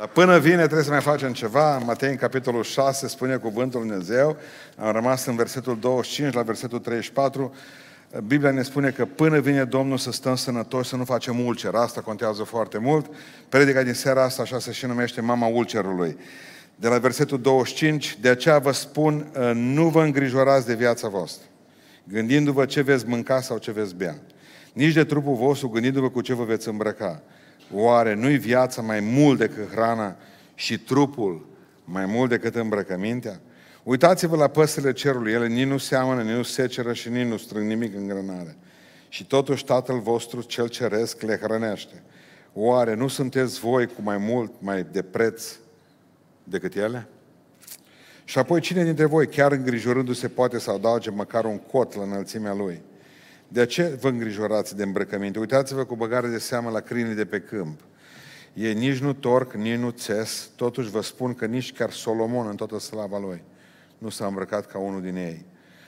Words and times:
Dar 0.00 0.08
până 0.08 0.38
vine 0.38 0.56
trebuie 0.56 0.82
să 0.82 0.90
mai 0.90 1.00
facem 1.00 1.32
ceva. 1.32 1.76
În 1.76 1.84
Matei, 1.84 2.10
în 2.10 2.16
capitolul 2.16 2.62
6, 2.62 3.08
spune 3.08 3.36
cuvântul 3.36 3.80
Lui 3.80 3.88
Dumnezeu. 3.88 4.36
Am 4.76 4.92
rămas 4.92 5.26
în 5.26 5.36
versetul 5.36 5.78
25 5.78 6.34
la 6.34 6.42
versetul 6.42 6.78
34. 6.78 7.54
Biblia 8.26 8.50
ne 8.50 8.62
spune 8.62 8.90
că 8.90 9.04
până 9.04 9.40
vine 9.40 9.64
Domnul 9.64 9.98
să 9.98 10.12
stăm 10.12 10.36
sănătoși, 10.36 10.88
să 10.88 10.96
nu 10.96 11.04
facem 11.04 11.40
ulcer. 11.46 11.74
Asta 11.74 12.00
contează 12.00 12.42
foarte 12.42 12.78
mult. 12.78 13.06
Predica 13.48 13.82
din 13.82 13.92
seara 13.92 14.24
asta 14.24 14.42
așa 14.42 14.58
se 14.58 14.72
și 14.72 14.86
numește 14.86 15.20
Mama 15.20 15.46
Ulcerului. 15.46 16.16
De 16.76 16.88
la 16.88 16.98
versetul 16.98 17.40
25, 17.40 18.18
de 18.20 18.28
aceea 18.28 18.58
vă 18.58 18.72
spun, 18.72 19.30
ă, 19.36 19.52
nu 19.52 19.88
vă 19.88 20.02
îngrijorați 20.02 20.66
de 20.66 20.74
viața 20.74 21.08
voastră, 21.08 21.46
gândindu-vă 22.04 22.64
ce 22.64 22.80
veți 22.80 23.06
mânca 23.06 23.40
sau 23.40 23.58
ce 23.58 23.72
veți 23.72 23.94
bea. 23.94 24.16
Nici 24.72 24.92
de 24.92 25.04
trupul 25.04 25.34
vostru, 25.34 25.68
gândindu-vă 25.68 26.10
cu 26.10 26.20
ce 26.20 26.34
vă 26.34 26.44
veți 26.44 26.68
îmbrăca. 26.68 27.22
Oare 27.72 28.14
nu-i 28.14 28.38
viața 28.38 28.82
mai 28.82 29.00
mult 29.00 29.38
decât 29.38 29.70
hrana 29.70 30.16
și 30.54 30.78
trupul 30.78 31.46
mai 31.84 32.06
mult 32.06 32.30
decât 32.30 32.54
îmbrăcămintea? 32.54 33.40
Uitați-vă 33.82 34.36
la 34.36 34.48
păsările 34.48 34.92
cerului, 34.92 35.32
ele 35.32 35.46
nici 35.46 35.66
nu 35.66 35.78
seamănă, 35.78 36.22
nici 36.22 36.36
nu 36.36 36.42
seceră 36.42 36.92
și 36.92 37.08
nici 37.08 37.26
nu 37.26 37.36
strâng 37.36 37.66
nimic 37.66 37.94
în 37.96 38.06
grănare. 38.06 38.56
Și 39.08 39.26
totuși 39.26 39.64
Tatăl 39.64 39.98
vostru, 39.98 40.42
cel 40.42 40.68
ceresc, 40.68 41.22
le 41.22 41.38
hrănește. 41.42 42.02
Oare 42.52 42.94
nu 42.94 43.08
sunteți 43.08 43.60
voi 43.60 43.86
cu 43.86 44.02
mai 44.02 44.18
mult, 44.18 44.52
mai 44.58 44.86
de 44.92 45.02
preț 45.02 45.56
decât 46.44 46.76
ele? 46.76 47.06
Și 48.24 48.38
apoi 48.38 48.60
cine 48.60 48.84
dintre 48.84 49.04
voi, 49.04 49.26
chiar 49.26 49.52
îngrijorându-se, 49.52 50.28
poate 50.28 50.58
să 50.58 50.70
adauge 50.70 51.10
măcar 51.10 51.44
un 51.44 51.58
cot 51.58 51.94
la 51.94 52.02
înălțimea 52.02 52.54
lui? 52.54 52.82
De 53.52 53.66
ce 53.66 53.98
vă 54.00 54.08
îngrijorați 54.08 54.76
de 54.76 54.82
îmbrăcăminte? 54.82 55.38
Uitați-vă 55.38 55.84
cu 55.84 55.96
băgare 55.96 56.28
de 56.28 56.38
seamă 56.38 56.70
la 56.70 56.80
crinii 56.80 57.14
de 57.14 57.24
pe 57.24 57.40
câmp. 57.40 57.80
Ei 58.54 58.74
nici 58.74 58.98
nu 58.98 59.12
torc, 59.12 59.52
nici 59.52 59.78
nu 59.78 59.90
țes, 59.90 60.50
totuși 60.56 60.90
vă 60.90 61.00
spun 61.00 61.34
că 61.34 61.46
nici 61.46 61.72
chiar 61.72 61.90
Solomon 61.90 62.46
în 62.48 62.56
toată 62.56 62.78
slava 62.78 63.18
lui 63.18 63.42
nu 63.98 64.08
s-a 64.08 64.26
îmbrăcat 64.26 64.66
ca 64.66 64.78
unul 64.78 65.02
din 65.02 65.16
ei. 65.16 65.44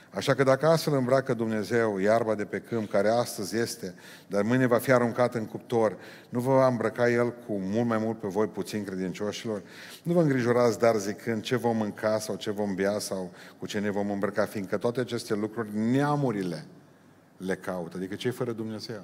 Așa 0.09 0.33
că 0.33 0.43
dacă 0.43 0.67
astfel 0.67 0.93
îmbracă 0.93 1.33
Dumnezeu 1.33 1.97
iarba 1.99 2.35
de 2.35 2.45
pe 2.45 2.59
câmp, 2.59 2.89
care 2.89 3.09
astăzi 3.09 3.57
este, 3.57 3.93
dar 4.27 4.41
mâine 4.41 4.65
va 4.65 4.77
fi 4.77 4.91
aruncată 4.91 5.37
în 5.37 5.45
cuptor, 5.45 5.97
nu 6.29 6.39
vă 6.39 6.51
va 6.51 6.67
îmbrăca 6.67 7.09
El 7.09 7.33
cu 7.47 7.53
mult 7.53 7.87
mai 7.87 7.97
mult 7.97 8.19
pe 8.19 8.27
voi 8.27 8.47
puțin 8.47 8.83
credincioșilor? 8.83 9.61
Nu 10.03 10.13
vă 10.13 10.21
îngrijorați 10.21 10.79
dar 10.79 10.95
zicând 10.95 11.41
ce 11.41 11.55
vom 11.55 11.77
mânca 11.77 12.19
sau 12.19 12.35
ce 12.35 12.51
vom 12.51 12.75
bea 12.75 12.99
sau 12.99 13.31
cu 13.59 13.65
ce 13.65 13.79
ne 13.79 13.89
vom 13.89 14.11
îmbrăca, 14.11 14.45
fiindcă 14.45 14.77
toate 14.77 14.99
aceste 14.99 15.35
lucruri, 15.35 15.69
neamurile 15.77 16.65
le 17.45 17.55
caută, 17.55 17.97
adică 17.97 18.15
cei 18.15 18.31
fără 18.31 18.51
Dumnezeu. 18.51 19.03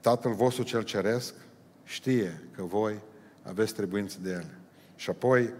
Tatăl 0.00 0.32
vostru 0.32 0.62
cel 0.62 0.82
ceresc 0.82 1.34
știe 1.84 2.42
că 2.54 2.62
voi 2.62 3.00
aveți 3.42 3.74
trebuință 3.74 4.18
de 4.22 4.30
ele. 4.30 4.58
Și 4.96 5.10
apoi, 5.10 5.52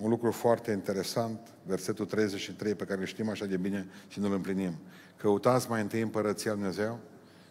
un 0.00 0.10
lucru 0.10 0.30
foarte 0.30 0.70
interesant, 0.70 1.40
versetul 1.66 2.06
33, 2.06 2.74
pe 2.74 2.84
care 2.84 3.00
îl 3.00 3.06
știm 3.06 3.28
așa 3.28 3.44
de 3.44 3.56
bine 3.56 3.86
și 4.08 4.20
nu-l 4.20 4.32
împlinim. 4.32 4.72
Căutați 5.16 5.70
mai 5.70 5.80
întâi 5.80 6.00
împărăția 6.00 6.52
Lui 6.52 6.60
Dumnezeu 6.60 6.98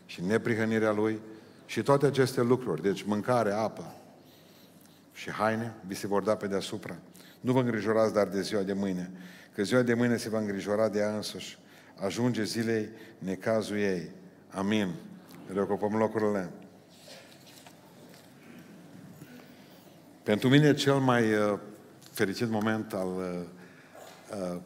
și 0.05 0.21
neprihănirea 0.21 0.91
Lui 0.91 1.19
și 1.65 1.81
toate 1.81 2.05
aceste 2.05 2.41
lucruri, 2.41 2.81
deci 2.81 3.03
mâncare, 3.03 3.51
apă 3.51 3.95
și 5.13 5.31
haine, 5.31 5.73
vi 5.87 5.95
se 5.95 6.07
vor 6.07 6.23
da 6.23 6.35
pe 6.35 6.47
deasupra. 6.47 6.95
Nu 7.39 7.51
vă 7.51 7.59
îngrijorați 7.59 8.13
dar 8.13 8.27
de 8.27 8.41
ziua 8.41 8.61
de 8.61 8.73
mâine, 8.73 9.11
că 9.55 9.63
ziua 9.63 9.81
de 9.81 9.93
mâine 9.93 10.17
se 10.17 10.29
va 10.29 10.39
îngrijora 10.39 10.89
de 10.89 10.99
ea 10.99 11.15
însuși. 11.15 11.57
Ajunge 11.99 12.43
zilei 12.43 12.89
necazul 13.19 13.77
ei. 13.77 14.11
Amin. 14.49 14.93
Reocupăm 15.53 15.95
locurile. 15.95 16.51
Pentru 20.23 20.49
mine 20.49 20.73
cel 20.73 20.95
mai 20.95 21.33
uh, 21.33 21.59
fericit 22.11 22.49
moment 22.49 22.93
al 22.93 23.07
uh, 23.07 23.39
uh, 24.39 24.61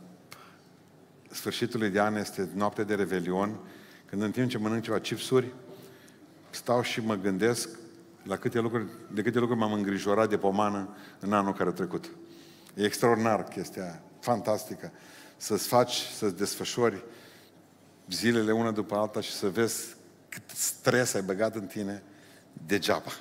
sfârșitului 1.30 1.90
de 1.90 2.00
an 2.00 2.16
este 2.16 2.50
noaptea 2.54 2.84
de 2.84 2.96
Revelion, 2.96 3.60
când 4.06 4.22
în 4.22 4.32
timp 4.32 4.50
ce 4.50 4.58
mănânc 4.58 4.84
ceva 4.84 5.00
chipsuri, 5.00 5.54
stau 6.50 6.82
și 6.82 7.02
mă 7.02 7.16
gândesc 7.16 7.70
la 8.24 8.38
câte 8.38 8.60
lucruri, 8.60 8.88
de 9.14 9.22
câte 9.22 9.40
lucruri 9.40 9.60
m-am 9.60 9.74
îngrijorat 9.74 10.30
de 10.30 10.38
pomană 10.38 10.96
în 11.20 11.34
anul 11.34 11.54
care 11.54 11.70
a 11.70 11.74
trecut. 11.74 12.12
E 12.76 12.84
extraordinar 12.84 13.44
chestia 13.44 13.84
aia, 13.84 14.02
fantastică. 14.20 14.92
Să-ți 15.38 15.68
faci, 15.68 15.94
să-ți 15.94 16.36
desfășori 16.36 17.04
zilele 18.12 18.52
una 18.52 18.72
după 18.72 18.96
alta 18.96 19.22
și 19.22 19.32
să 19.32 19.50
vezi 19.50 19.96
cât 20.30 20.44
stres 20.54 21.14
ai 21.14 21.22
băgat 21.22 21.56
în 21.56 21.66
tine 21.66 22.04
degeaba. 22.66 23.12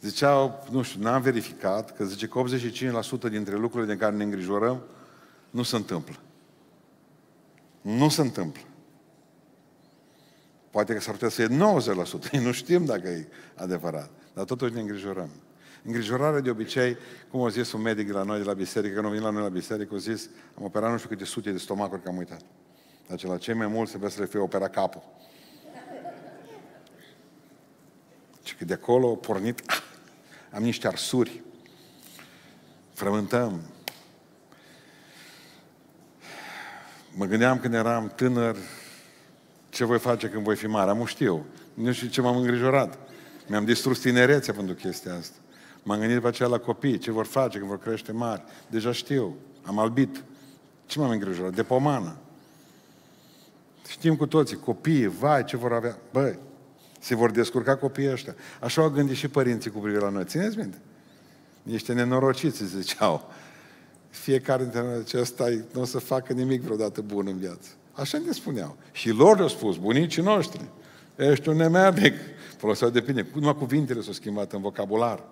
Ziceau, 0.00 0.66
nu 0.70 0.82
știu, 0.82 1.02
n-am 1.02 1.22
verificat, 1.22 1.96
că 1.96 2.04
zice 2.04 2.26
că 2.26 2.42
85% 3.28 3.30
dintre 3.30 3.56
lucrurile 3.56 3.92
de 3.92 3.98
care 3.98 4.16
ne 4.16 4.22
îngrijorăm 4.22 4.82
nu 5.50 5.62
se 5.62 5.76
întâmplă. 5.76 6.16
Nu 7.80 8.08
se 8.08 8.20
întâmplă. 8.20 8.62
Poate 10.70 10.94
că 10.94 11.00
s-ar 11.00 11.14
putea 11.14 11.28
să 11.28 11.46
fie 11.46 11.56
90%, 12.38 12.40
nu 12.46 12.52
știm 12.52 12.84
dacă 12.84 13.08
e 13.08 13.28
adevărat, 13.54 14.10
dar 14.34 14.44
totuși 14.44 14.74
ne 14.74 14.80
îngrijorăm. 14.80 15.30
Îngrijorarea 15.84 16.40
de 16.40 16.50
obicei, 16.50 16.96
cum 17.30 17.42
a 17.42 17.48
zis 17.48 17.72
un 17.72 17.80
medic 17.80 18.06
de 18.06 18.12
la 18.12 18.22
noi 18.22 18.38
de 18.38 18.44
la 18.44 18.52
biserică, 18.52 18.94
când 18.94 19.06
a 19.06 19.08
venit 19.08 19.24
la 19.24 19.30
noi 19.30 19.42
la 19.42 19.48
biserică, 19.48 19.94
a 19.94 19.98
zis, 19.98 20.28
am 20.58 20.64
operat 20.64 20.90
nu 20.90 20.96
știu 20.96 21.08
câte 21.08 21.24
sute 21.24 21.50
de 21.50 21.58
stomacuri 21.58 22.02
că 22.02 22.08
am 22.08 22.16
uitat. 22.16 22.40
Dar 23.08 23.22
la 23.22 23.38
cei 23.38 23.54
mai 23.54 23.66
mulți 23.66 23.90
trebuie 23.90 24.10
să 24.10 24.20
le 24.20 24.26
fie 24.26 24.38
operat 24.38 24.70
capul. 24.70 25.02
Și 28.42 28.54
că 28.56 28.64
de 28.64 28.72
acolo 28.72 29.12
a 29.12 29.16
pornit, 29.16 29.62
am 30.50 30.62
niște 30.62 30.86
arsuri, 30.86 31.42
frământăm. 32.92 33.60
Mă 37.14 37.24
gândeam 37.24 37.58
când 37.58 37.74
eram 37.74 38.12
tânăr, 38.14 38.56
ce 39.68 39.84
voi 39.84 39.98
face 39.98 40.28
când 40.28 40.42
voi 40.44 40.56
fi 40.56 40.66
mare? 40.66 40.90
Am 40.90 41.04
știu. 41.04 41.46
Nu 41.74 41.92
știu 41.92 42.08
ce 42.08 42.20
m-am 42.20 42.36
îngrijorat. 42.36 42.98
Mi-am 43.46 43.64
distrus 43.64 43.98
tinerețea 43.98 44.54
pentru 44.54 44.74
chestia 44.74 45.14
asta. 45.14 45.36
M-am 45.82 45.98
gândit 45.98 46.16
după 46.16 46.28
aceea 46.28 46.48
la 46.48 46.58
copii, 46.58 46.98
ce 46.98 47.10
vor 47.10 47.26
face 47.26 47.58
când 47.58 47.70
vor 47.70 47.78
crește 47.78 48.12
mari. 48.12 48.42
Deja 48.70 48.92
știu. 48.92 49.36
Am 49.62 49.78
albit. 49.78 50.24
Ce 50.86 50.98
m-am 50.98 51.10
îngrijorat? 51.10 51.54
De 51.54 51.62
pomană. 51.62 52.16
Știm 53.88 54.16
cu 54.16 54.26
toții, 54.26 54.56
copiii, 54.56 55.06
vai, 55.06 55.44
ce 55.44 55.56
vor 55.56 55.72
avea. 55.72 55.98
Băi, 56.12 56.38
se 57.00 57.14
vor 57.14 57.30
descurca 57.30 57.76
copiii 57.76 58.10
ăștia. 58.10 58.34
Așa 58.60 58.82
au 58.82 58.88
gândit 58.88 59.16
și 59.16 59.28
părinții 59.28 59.70
cu 59.70 59.78
privire 59.78 60.00
la 60.00 60.08
noi. 60.08 60.24
Țineți 60.24 60.56
minte? 60.56 60.78
Niște 61.62 61.92
nenorociți, 61.92 62.64
ziceau. 62.64 63.30
Fiecare 64.08 64.62
dintre 64.62 64.82
noi 64.82 64.98
acesta 64.98 65.48
nu 65.72 65.80
o 65.80 65.84
să 65.84 65.98
facă 65.98 66.32
nimic 66.32 66.62
vreodată 66.62 67.00
bun 67.00 67.26
în 67.26 67.38
viață. 67.38 67.68
Așa 67.92 68.18
ne 68.18 68.32
spuneau. 68.32 68.76
Și 68.92 69.10
lor 69.10 69.36
le-au 69.36 69.48
spus, 69.48 69.76
bunicii 69.76 70.22
noștri. 70.22 70.64
Ești 71.16 71.48
un 71.48 71.56
nemernic. 71.56 72.14
Foloseau 72.56 72.90
de 72.90 73.00
bine. 73.00 73.26
Numai 73.34 73.56
cuvintele 73.56 74.00
s-au 74.00 74.12
schimbat 74.12 74.52
în 74.52 74.60
vocabular. 74.60 75.24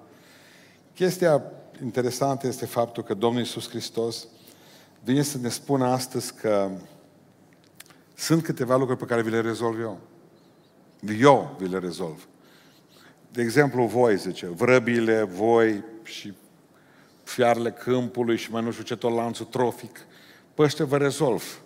Chestia 0.95 1.43
interesantă 1.83 2.47
este 2.47 2.67
faptul 2.67 3.03
că 3.03 3.15
Domnul 3.15 3.41
Iisus 3.41 3.69
Hristos 3.69 4.27
vine 5.05 5.23
să 5.23 5.39
ne 5.39 5.49
spună 5.49 5.87
astăzi 5.87 6.35
că 6.35 6.71
sunt 8.15 8.43
câteva 8.43 8.77
lucruri 8.77 8.99
pe 8.99 9.05
care 9.05 9.23
vi 9.23 9.31
le 9.31 9.41
rezolv 9.41 9.81
eu. 9.81 10.01
Eu 11.19 11.57
vi 11.59 11.69
le 11.69 11.79
rezolv. 11.79 12.29
De 13.31 13.43
exemplu, 13.43 13.85
voi, 13.85 14.17
zice, 14.17 14.47
vrăbile, 14.47 15.23
voi 15.23 15.85
și 16.03 16.35
fiarele 17.23 17.71
câmpului 17.71 18.37
și 18.37 18.51
mai 18.51 18.63
nu 18.63 18.71
știu 18.71 18.85
ce 18.85 18.97
tot 18.97 19.15
lanțul 19.15 19.47
trofic. 19.47 19.99
Păi 20.55 20.69
vă 20.69 20.97
rezolv. 20.97 21.63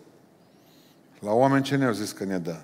La 1.19 1.33
oameni 1.33 1.65
ce 1.65 1.77
ne-au 1.77 1.93
zis 1.93 2.13
că 2.13 2.25
ne 2.25 2.39
dă? 2.39 2.61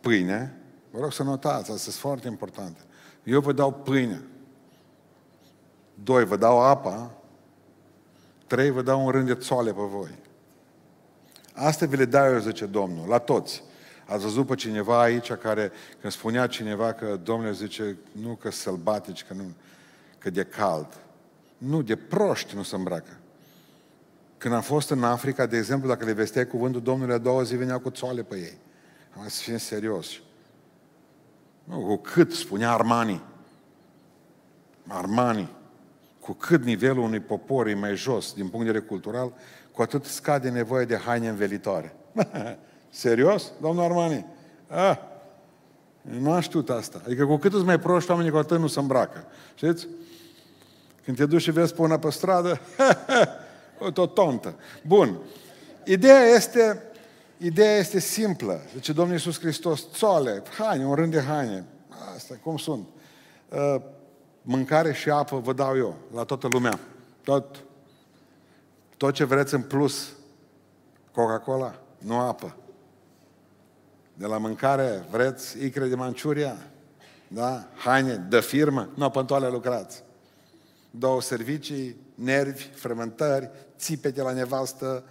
Pâine. 0.00 0.56
Vă 0.90 1.00
rog 1.00 1.12
să 1.12 1.22
notați, 1.22 1.70
asta 1.70 1.76
sunt 1.76 1.94
foarte 1.94 2.28
importante. 2.28 2.80
Eu 3.22 3.40
vă 3.40 3.52
dau 3.52 3.72
pâine. 3.72 4.22
Doi, 5.94 6.24
vă 6.24 6.36
dau 6.36 6.60
apa. 6.60 7.14
Trei, 8.46 8.70
vă 8.70 8.82
dau 8.82 9.04
un 9.04 9.10
rând 9.10 9.26
de 9.26 9.34
țoale 9.34 9.72
pe 9.72 9.82
voi. 9.82 10.18
Asta 11.52 11.86
vi 11.86 11.96
le 11.96 12.04
dau 12.04 12.32
eu, 12.32 12.38
zice 12.38 12.66
Domnul, 12.66 13.08
la 13.08 13.18
toți. 13.18 13.62
Ați 14.06 14.22
văzut 14.22 14.46
pe 14.46 14.54
cineva 14.54 15.00
aici 15.00 15.32
care, 15.32 15.72
când 16.00 16.12
spunea 16.12 16.46
cineva 16.46 16.92
că 16.92 17.20
Domnul 17.22 17.52
zice, 17.52 17.96
nu 18.12 18.34
că 18.34 18.50
sălbatici, 18.50 19.24
că, 19.24 19.34
nu, 19.34 19.42
că 20.18 20.30
de 20.30 20.44
cald. 20.44 20.98
Nu, 21.58 21.82
de 21.82 21.96
proști 21.96 22.54
nu 22.54 22.62
se 22.62 22.76
îmbracă. 22.76 23.16
Când 24.38 24.54
am 24.54 24.60
fost 24.60 24.90
în 24.90 25.04
Africa, 25.04 25.46
de 25.46 25.56
exemplu, 25.56 25.88
dacă 25.88 26.04
le 26.04 26.12
vesteai 26.12 26.46
cuvântul 26.46 26.82
Domnului, 26.82 27.14
a 27.14 27.18
doua 27.18 27.42
zi 27.42 27.56
veneau 27.56 27.78
cu 27.78 27.90
țoale 27.90 28.22
pe 28.22 28.36
ei. 28.36 28.58
Am 29.18 29.28
să 29.28 29.42
fim 29.42 29.56
serios. 29.56 30.08
Nu, 31.64 31.80
cu 31.80 31.96
cât 31.96 32.32
spunea 32.32 32.72
Armani. 32.72 33.22
Armani. 34.86 35.50
Cu 36.20 36.32
cât 36.32 36.64
nivelul 36.64 37.02
unui 37.02 37.20
popor 37.20 37.66
e 37.66 37.74
mai 37.74 37.96
jos 37.96 38.32
din 38.32 38.48
punct 38.48 38.66
de 38.66 38.72
vedere 38.72 38.84
cultural, 38.84 39.32
cu 39.74 39.82
atât 39.82 40.04
scade 40.04 40.48
nevoia 40.48 40.84
de 40.84 40.96
haine 40.96 41.28
învelitoare. 41.28 41.96
Serios, 42.90 43.52
domnul 43.60 43.84
Armani? 43.84 44.26
Ah. 44.68 44.98
Nu 46.00 46.32
am 46.32 46.40
știut 46.40 46.70
asta. 46.70 47.00
Adică 47.04 47.26
cu 47.26 47.36
cât 47.36 47.52
sunt 47.52 47.64
mai 47.64 47.78
proști 47.78 48.10
oamenii, 48.10 48.30
cu 48.30 48.36
atât 48.36 48.58
nu 48.58 48.66
se 48.66 48.78
îmbracă. 48.78 49.24
Știți? 49.54 49.88
Când 51.04 51.16
te 51.16 51.26
duci 51.26 51.42
și 51.42 51.50
vezi 51.50 51.74
pe 51.74 51.82
una 51.82 51.98
pe 51.98 52.10
stradă, 52.10 52.60
o 53.84 53.90
tot 53.90 54.14
tontă. 54.14 54.54
Bun. 54.86 55.18
Ideea 55.84 56.22
este, 56.22 56.82
ideea 57.36 57.76
este 57.76 57.98
simplă. 57.98 58.60
Zice 58.74 58.92
Domnul 58.92 59.14
Iisus 59.14 59.38
Hristos, 59.38 59.86
țoale, 59.92 60.42
haine, 60.58 60.84
un 60.84 60.94
rând 60.94 61.12
de 61.12 61.20
haine. 61.20 61.64
Asta, 62.14 62.38
cum 62.42 62.56
sunt? 62.56 62.86
Uh, 63.48 63.76
mâncare 64.42 64.92
și 64.92 65.10
apă 65.10 65.38
vă 65.38 65.52
dau 65.52 65.76
eu, 65.76 65.96
la 66.14 66.24
toată 66.24 66.48
lumea. 66.50 66.78
Tot, 67.22 67.64
tot 69.02 69.14
ce 69.14 69.24
vreți 69.24 69.54
în 69.54 69.62
plus. 69.62 70.12
Coca-Cola, 71.12 71.80
nu 71.98 72.18
apă. 72.18 72.56
De 74.14 74.26
la 74.26 74.38
mâncare 74.38 75.06
vreți 75.10 75.64
icre 75.64 75.86
de 75.86 75.94
Manciuria? 75.94 76.56
Da? 77.28 77.66
Haine 77.74 78.14
de 78.14 78.40
firmă? 78.40 78.88
Nu, 78.94 79.10
pentru 79.10 79.34
alea 79.34 79.48
lucrați. 79.48 80.02
Două 80.90 81.20
servicii, 81.20 81.96
nervi, 82.14 82.62
frământări, 82.62 83.50
țipete 83.76 84.22
la 84.22 84.32
nevastă, 84.32 85.04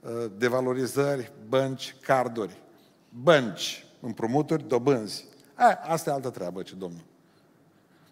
uh, 0.00 0.30
devalorizări, 0.36 1.32
bănci, 1.48 1.96
carduri. 2.00 2.62
Bănci, 3.08 3.86
împrumuturi, 4.00 4.68
dobânzi. 4.68 5.26
A, 5.54 5.80
asta 5.82 6.10
e 6.10 6.12
altă 6.12 6.30
treabă, 6.30 6.62
ce 6.62 6.74
domnul. 6.74 7.04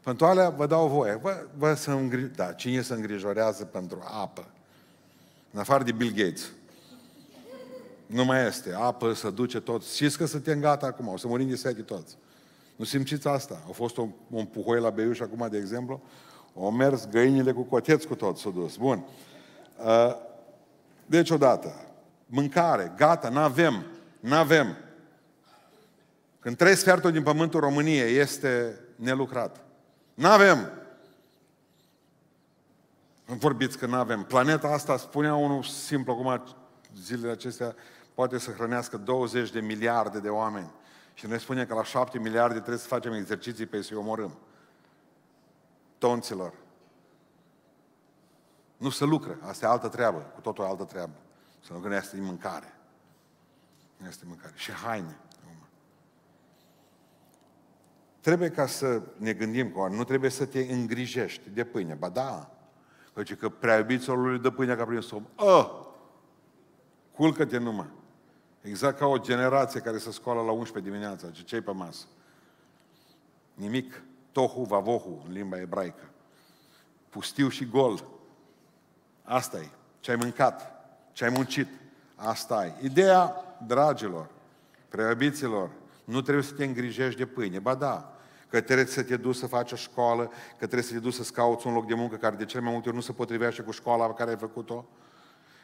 Pentru 0.03 0.27
alea 0.27 0.51
vă 0.51 0.67
dau 0.67 0.89
voie. 0.89 1.15
Vă, 1.15 1.47
vă 1.57 1.75
să 1.75 1.91
îngri... 1.91 2.35
Da, 2.35 2.53
cine 2.53 2.83
se 2.83 2.95
îngrijorează 2.95 3.65
pentru 3.65 4.03
apă? 4.05 4.54
În 5.55 5.61
afară 5.61 5.85
de 5.85 5.93
Bill 5.93 6.13
Gates. 6.15 6.51
Nu 8.07 8.25
mai 8.25 8.47
este. 8.47 8.73
Apă 8.73 9.13
să 9.13 9.31
duce 9.31 9.61
tot. 9.61 9.85
Știți 9.85 10.19
că 10.19 10.27
suntem 10.27 10.61
gata 10.61 10.87
acum. 10.87 11.09
O 11.09 11.17
să 11.17 11.27
murim 11.27 11.49
de 11.49 11.57
sete 11.57 11.81
toți. 11.81 12.17
Nu 12.77 12.85
simțiți 12.85 13.29
asta? 13.29 13.63
A 13.69 13.73
fost 13.73 13.97
un, 13.97 14.11
un 14.31 14.45
puhoi 14.45 14.81
la 14.81 14.91
Beiuș 14.91 15.21
acum, 15.21 15.49
de 15.51 15.57
exemplu. 15.57 16.03
Au 16.57 16.71
mers 16.71 17.09
găinile 17.09 17.53
cu 17.53 17.63
coteți 17.63 18.07
cu 18.07 18.15
tot 18.15 18.39
s-au 18.39 18.51
dus. 18.51 18.77
Bun. 18.77 19.05
Uh, 19.85 20.17
deci 21.07 21.31
odată. 21.31 21.87
Mâncare. 22.27 22.93
Gata, 22.97 23.29
n-avem. 23.29 23.85
N-avem. 24.21 24.77
Când 26.41 26.57
trei 26.57 26.75
sferturi 26.75 27.13
din 27.13 27.23
pământul 27.23 27.61
României 27.61 28.17
este 28.17 28.81
nelucrat. 28.97 29.61
N-avem. 30.15 30.71
Vorbiți 33.25 33.79
că 33.79 33.87
n-avem. 33.87 34.23
Planeta 34.23 34.69
asta, 34.69 34.97
spunea 34.97 35.35
unul 35.35 35.63
simplu, 35.63 36.13
acum 36.13 36.57
zilele 36.97 37.33
acestea, 37.33 37.75
poate 38.15 38.39
să 38.39 38.51
hrănească 38.51 38.97
20 38.97 39.51
de 39.51 39.61
miliarde 39.61 40.21
de 40.21 40.29
oameni. 40.29 40.71
Și 41.15 41.27
ne 41.27 41.39
spune 41.39 41.67
că 41.67 41.75
la 41.75 41.85
7 41.85 42.19
miliarde 42.19 42.55
trebuie 42.55 42.79
să 42.79 42.87
facem 42.87 43.13
exerciții 43.13 43.67
pe 43.67 43.83
să-i 43.83 43.97
omorâm. 43.97 44.39
Tonților. 45.99 46.53
Nu 48.77 48.91
se 48.91 49.05
lucră. 49.05 49.39
Asta 49.41 49.67
e 49.67 49.69
altă 49.69 49.89
treabă, 49.89 50.19
cu 50.19 50.41
totul 50.41 50.65
altă 50.65 50.85
treabă. 50.85 51.15
Să 51.61 51.73
nu 51.73 51.79
că 51.79 51.95
este 51.95 52.17
mâncare. 52.21 52.75
Nu 53.97 54.07
este 54.07 54.25
mâncare. 54.27 54.53
Și 54.57 54.73
haine. 54.73 55.19
Trebuie 58.21 58.51
ca 58.51 58.67
să 58.67 59.03
ne 59.17 59.33
gândim 59.33 59.73
că 59.73 59.89
nu 59.91 60.05
trebuie 60.05 60.31
să 60.31 60.47
te 60.47 60.59
îngrijești 60.59 61.51
de 61.51 61.65
pâine. 61.65 61.95
Ba 61.95 62.09
da, 62.09 62.54
Zice 63.17 63.35
că 63.35 63.49
prea 63.49 63.77
iubiților 63.77 64.19
lui 64.19 64.39
dă 64.39 64.51
pâinea 64.51 64.77
ca 64.77 64.85
prin 64.85 65.01
som. 65.01 65.27
Ah! 65.35 65.71
Culcă-te 67.15 67.59
numai. 67.59 67.89
Exact 68.61 68.99
ca 68.99 69.07
o 69.07 69.19
generație 69.19 69.81
care 69.81 69.99
se 69.99 70.11
scoală 70.11 70.41
la 70.41 70.51
11 70.51 70.91
dimineața. 70.91 71.31
Ce 71.31 71.43
ce 71.43 71.63
pe 71.63 71.73
masă? 71.73 72.07
Nimic. 73.55 74.03
Tohu 74.33 74.63
vavohu 74.63 75.23
în 75.27 75.33
limba 75.33 75.61
ebraică. 75.61 76.09
Pustiu 77.09 77.49
și 77.49 77.65
gol. 77.65 78.05
Asta 79.23 79.59
e. 79.59 79.69
Ce 80.01 80.11
ai 80.11 80.17
mâncat. 80.17 80.87
Ce 81.13 81.25
ai 81.25 81.31
muncit. 81.31 81.69
Asta 82.15 82.67
e. 82.67 82.85
Ideea, 82.85 83.45
dragilor, 83.67 84.31
preobiților, 84.89 85.71
nu 86.05 86.21
trebuie 86.21 86.45
să 86.45 86.55
te 86.55 86.65
îngrijești 86.65 87.19
de 87.19 87.27
pâine. 87.27 87.59
Ba 87.59 87.75
da, 87.75 88.14
că 88.55 88.61
trebuie 88.61 88.87
să 88.87 89.03
te 89.03 89.17
duci 89.17 89.35
să 89.35 89.47
faci 89.47 89.73
o 89.73 89.77
școală, 89.77 90.23
că 90.59 90.67
trebuie 90.67 90.83
să 90.83 90.93
te 90.93 90.99
duci 90.99 91.13
să-ți 91.13 91.33
cauți 91.33 91.67
un 91.67 91.73
loc 91.73 91.87
de 91.87 91.95
muncă 91.95 92.17
care 92.17 92.37
de 92.37 92.45
cele 92.45 92.63
mai 92.63 92.73
multe 92.73 92.89
ori 92.89 92.97
nu 92.97 93.03
se 93.03 93.13
potrivește 93.13 93.63
cu 93.63 93.71
școala 93.71 94.07
pe 94.07 94.13
care 94.17 94.31
ai 94.31 94.37
făcut-o, 94.37 94.87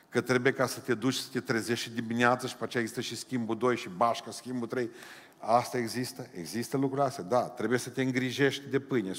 că 0.08 0.20
trebuie 0.20 0.52
ca 0.52 0.66
să 0.66 0.81
te 0.81 0.94
duci 0.94 1.14
să 1.14 1.28
te 1.32 1.40
trezești 1.40 1.84
și 1.84 1.90
dimineața 1.90 2.46
și 2.46 2.56
pe 2.56 2.64
aceea 2.64 2.82
există 2.82 3.02
și 3.02 3.16
schimbul 3.16 3.58
2 3.58 3.76
și 3.76 3.88
bașca, 3.96 4.31
schimbul 4.31 4.66
3. 4.66 4.90
Asta 5.38 5.78
există? 5.78 6.26
Există 6.32 6.76
lucrurile 6.76 7.06
astea. 7.06 7.25
Da, 7.25 7.40
trebuie 7.40 7.78
să 7.78 7.90
te 7.90 8.02
îngrijești 8.02 8.69
de 8.70 8.78
pâine, 8.78 9.10
100%. 9.10 9.14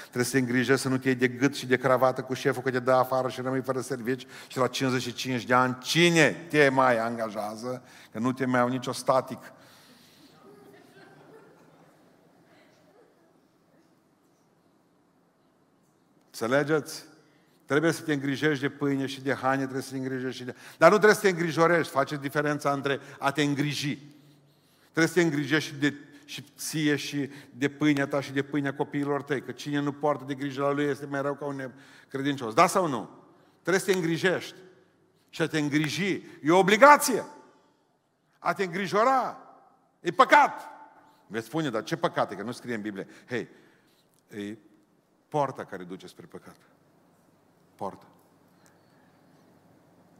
Trebuie 0.00 0.24
să 0.24 0.30
te 0.30 0.38
îngrijești 0.38 0.82
să 0.82 0.88
nu 0.88 0.98
te 0.98 1.08
iei 1.08 1.16
de 1.16 1.28
gât 1.28 1.54
și 1.54 1.66
de 1.66 1.76
cravată 1.76 2.22
cu 2.22 2.34
șeful 2.34 2.62
că 2.62 2.70
te 2.70 2.78
dă 2.78 2.92
afară 2.92 3.28
și 3.28 3.40
rămâi 3.40 3.62
fără 3.62 3.80
servici 3.80 4.26
și 4.46 4.58
la 4.58 4.66
55 4.66 5.44
de 5.44 5.54
ani 5.54 5.78
cine 5.82 6.46
te 6.48 6.68
mai 6.68 6.98
angajează? 6.98 7.82
Că 8.12 8.18
nu 8.18 8.32
te 8.32 8.44
mai 8.44 8.60
au 8.60 8.68
nicio 8.68 8.92
static 8.92 9.38
Înțelegeți? 16.40 17.04
Trebuie 17.64 17.92
să 17.92 18.02
te 18.02 18.12
îngrijești 18.12 18.60
de 18.60 18.68
pâine 18.68 19.06
și 19.06 19.20
de 19.20 19.34
haine, 19.34 19.62
trebuie 19.62 19.82
să 19.82 19.90
te 19.90 19.96
îngrijești 19.96 20.36
și 20.36 20.44
de... 20.44 20.54
Dar 20.78 20.90
nu 20.90 20.96
trebuie 20.96 21.14
să 21.14 21.20
te 21.20 21.28
îngrijorești, 21.28 21.92
face 21.92 22.16
diferența 22.16 22.72
între 22.72 23.00
a 23.18 23.32
te 23.32 23.42
îngriji. 23.42 23.98
Trebuie 24.82 25.06
să 25.06 25.14
te 25.14 25.20
îngrijești 25.20 25.70
și 25.70 25.76
de 25.76 25.94
și 26.24 26.44
ție 26.56 26.96
și 26.96 27.30
de 27.50 27.68
pâinea 27.68 28.06
ta 28.06 28.20
și 28.20 28.32
de 28.32 28.42
pâinea 28.42 28.74
copiilor 28.74 29.22
tăi, 29.22 29.42
că 29.42 29.52
cine 29.52 29.80
nu 29.80 29.92
poartă 29.92 30.24
de 30.26 30.34
grijă 30.34 30.62
la 30.62 30.72
lui 30.72 30.84
este 30.84 31.06
mai 31.06 31.22
rău 31.22 31.34
ca 31.34 31.44
un 31.44 31.70
credincios. 32.08 32.54
Da 32.54 32.66
sau 32.66 32.86
nu? 32.86 33.10
Trebuie 33.62 33.80
să 33.80 33.90
te 33.90 33.96
îngrijești. 33.96 34.54
Și 35.30 35.42
a 35.42 35.46
te 35.46 35.58
îngriji 35.58 36.22
e 36.42 36.50
o 36.50 36.58
obligație. 36.58 37.24
A 38.38 38.52
te 38.52 38.64
îngrijora 38.64 39.38
e 40.00 40.10
păcat. 40.10 40.68
Veți 41.26 41.46
spune, 41.46 41.70
dar 41.70 41.82
ce 41.82 41.96
păcate, 41.96 42.34
că 42.34 42.42
nu 42.42 42.52
scrie 42.52 42.74
în 42.74 42.80
Biblie. 42.80 43.06
Hei, 43.28 43.48
e 44.28 44.56
Poarta 45.28 45.64
care 45.64 45.84
duce 45.84 46.06
spre 46.06 46.26
păcat. 46.26 46.56
Poarta. 47.74 48.06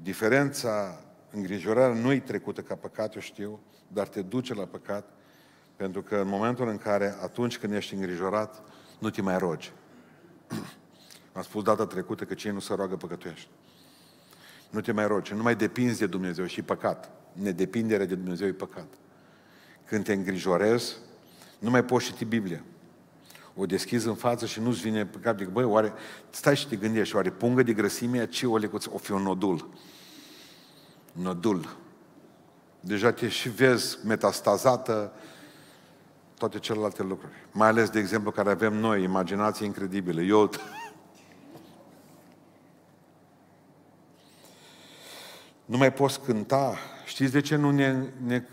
Diferența, 0.03 1.01
îngrijorarea 1.31 2.01
nu 2.01 2.13
e 2.13 2.21
trecută 2.21 2.63
ca 2.63 2.75
păcat, 2.75 3.15
eu 3.15 3.21
știu, 3.21 3.61
dar 3.89 4.09
te 4.09 4.23
duce 4.23 4.55
la 4.55 4.65
păcat, 4.65 5.09
pentru 5.77 6.03
că 6.03 6.17
în 6.17 6.29
momentul 6.29 6.69
în 6.69 6.79
care, 6.79 7.17
atunci 7.23 7.59
când 7.59 7.73
ești 7.73 7.95
îngrijorat, 7.95 8.63
nu 8.99 9.11
te 9.11 9.23
mai 9.23 9.39
rogi. 9.39 9.73
Am 11.33 11.43
spus 11.43 11.63
data 11.63 11.87
trecută 11.87 12.25
că 12.25 12.35
cei 12.35 12.53
nu 12.53 12.61
se 12.61 12.75
roagă 12.75 12.97
păcătuiești. 12.97 13.49
Nu 14.71 14.81
te 14.81 14.93
mai 14.93 15.07
rogi, 15.07 15.35
nu 15.35 15.43
mai 15.43 15.57
depinzi 15.57 15.99
de 15.99 16.07
Dumnezeu 16.07 16.47
și 16.47 16.63
păcat. 16.63 17.11
Nedepinderea 17.33 18.07
de 18.07 18.15
Dumnezeu 18.15 18.47
e 18.47 18.53
păcat. 18.53 18.89
Când 19.85 20.05
te 20.05 20.13
îngrijorezi, 20.13 20.97
nu 21.59 21.71
mai 21.71 21.85
poți 21.85 22.05
citi 22.05 22.25
Biblia 22.25 22.63
o 23.57 23.67
deschizi 23.67 24.09
în 24.09 24.15
față 24.15 24.47
și 24.47 24.61
nu-ți 24.61 24.81
vine 24.81 25.07
pe 25.07 25.19
cap, 25.19 25.39
zic, 25.39 25.49
băi, 25.49 25.65
oare, 25.65 25.93
stai 26.31 26.57
și 26.57 26.69
te 26.69 26.77
gândești, 26.77 27.15
oare 27.15 27.31
pungă 27.31 27.63
de 27.63 27.73
grăsime, 27.73 28.27
ce 28.27 28.47
o 28.47 28.57
lecuță, 28.57 28.91
o 28.93 28.99
fi 28.99 29.13
un 29.13 29.23
nodul. 29.23 29.69
Nodul. 31.13 31.77
Deja 32.81 33.13
te 33.13 33.29
și 33.29 33.49
vezi 33.49 33.99
metastazată, 34.05 35.13
toate 36.39 36.59
celelalte 36.59 37.03
lucruri. 37.03 37.33
Mai 37.53 37.69
ales, 37.69 37.91
de 37.91 37.99
exemplu, 37.99 38.31
care 38.31 38.51
avem 38.51 38.75
noi, 38.75 39.03
imaginație 39.03 39.67
incredibilă. 39.67 40.21
Eu 40.21 40.51
nu 45.65 45.77
mai 45.77 45.93
poți 45.93 46.21
cânta. 46.21 46.77
Știți 47.07 47.33
de 47.33 47.41
ce 47.41 47.57
nu 47.57 47.71
ne, 47.71 48.13
ne 48.27 48.45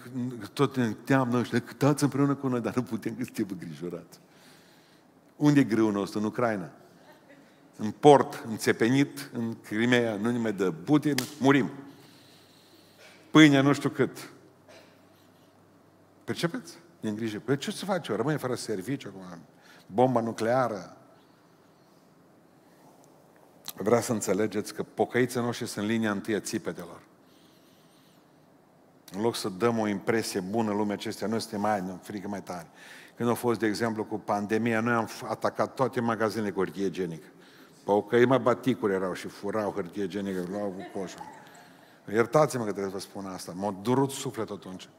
tot 0.54 0.76
ne 0.76 0.92
teamnă 0.92 1.38
ăștia? 1.38 1.60
Cântați 1.60 2.04
împreună 2.04 2.36
cu 2.36 2.48
noi, 2.48 2.62
dar 2.62 2.76
nu 2.76 2.84
putem 2.84 3.16
că 3.16 3.24
suntem 3.24 3.48
îngrijorați. 3.50 4.23
Unde 5.44 5.60
e 5.60 5.64
grâul 5.64 5.92
nostru? 5.92 6.20
În 6.20 6.26
Ucraina. 6.26 6.70
În 7.78 7.92
port, 7.92 8.44
înțepenit, 8.48 9.30
în 9.34 9.62
Crimea, 9.62 10.16
nu 10.16 10.32
ne 10.32 10.38
mai 10.38 10.54
dă 10.54 10.72
Putin, 10.72 11.16
murim. 11.40 11.70
Pâine 13.32 13.60
nu 13.60 13.74
știu 13.74 13.90
cât. 13.90 14.30
Percepeți? 16.24 16.74
Ne 17.00 17.10
îngrijă. 17.10 17.40
Păi 17.40 17.58
ce 17.58 17.72
să 17.72 17.86
face? 17.86 18.16
Rămâne 18.16 18.38
fără 18.38 18.56
serviciu 18.56 19.08
acum. 19.08 19.40
Bomba 19.86 20.20
nucleară. 20.20 20.98
Vreau 23.76 24.02
să 24.02 24.12
înțelegeți 24.12 24.74
că 24.74 24.84
pocăiții 24.84 25.40
noștri 25.40 25.68
sunt 25.68 25.86
linia 25.86 26.12
întâi 26.12 26.36
a 26.36 26.40
țipetelor. 26.40 27.02
În 29.16 29.22
loc 29.22 29.36
să 29.36 29.50
dăm 29.50 29.80
o 29.80 29.88
impresie 29.88 30.40
bună 30.40 30.72
lumea 30.72 30.94
acestea, 30.94 31.28
noi 31.28 31.42
suntem 31.42 31.62
mai, 31.62 32.00
frică 32.02 32.28
mai 32.28 32.42
tare. 32.42 32.68
Când 33.16 33.30
a 33.30 33.34
fost, 33.34 33.60
de 33.60 33.66
exemplu, 33.66 34.04
cu 34.04 34.20
pandemia, 34.20 34.80
noi 34.80 34.94
am 34.94 35.10
atacat 35.30 35.74
toate 35.74 36.02
magazinele 36.02 36.52
cu 36.52 36.60
hârtie 36.60 36.86
igienică. 36.86 37.28
Păucăi 37.84 38.26
mai 38.26 38.40
baticuri 38.40 38.94
erau 38.94 39.14
și 39.14 39.28
furau 39.28 39.72
hârtie 39.72 40.04
igienică, 40.04 40.46
luau 40.50 40.68
cu 40.68 41.00
coșul. 41.00 41.20
Iertați-mă 42.12 42.64
că 42.64 42.72
trebuie 42.72 42.92
să 42.92 42.98
vă 42.98 43.12
spun 43.12 43.26
asta. 43.26 43.54
M-a 43.56 43.76
durut 43.82 44.12
sufletul 44.12 44.56
atunci. 44.56 44.90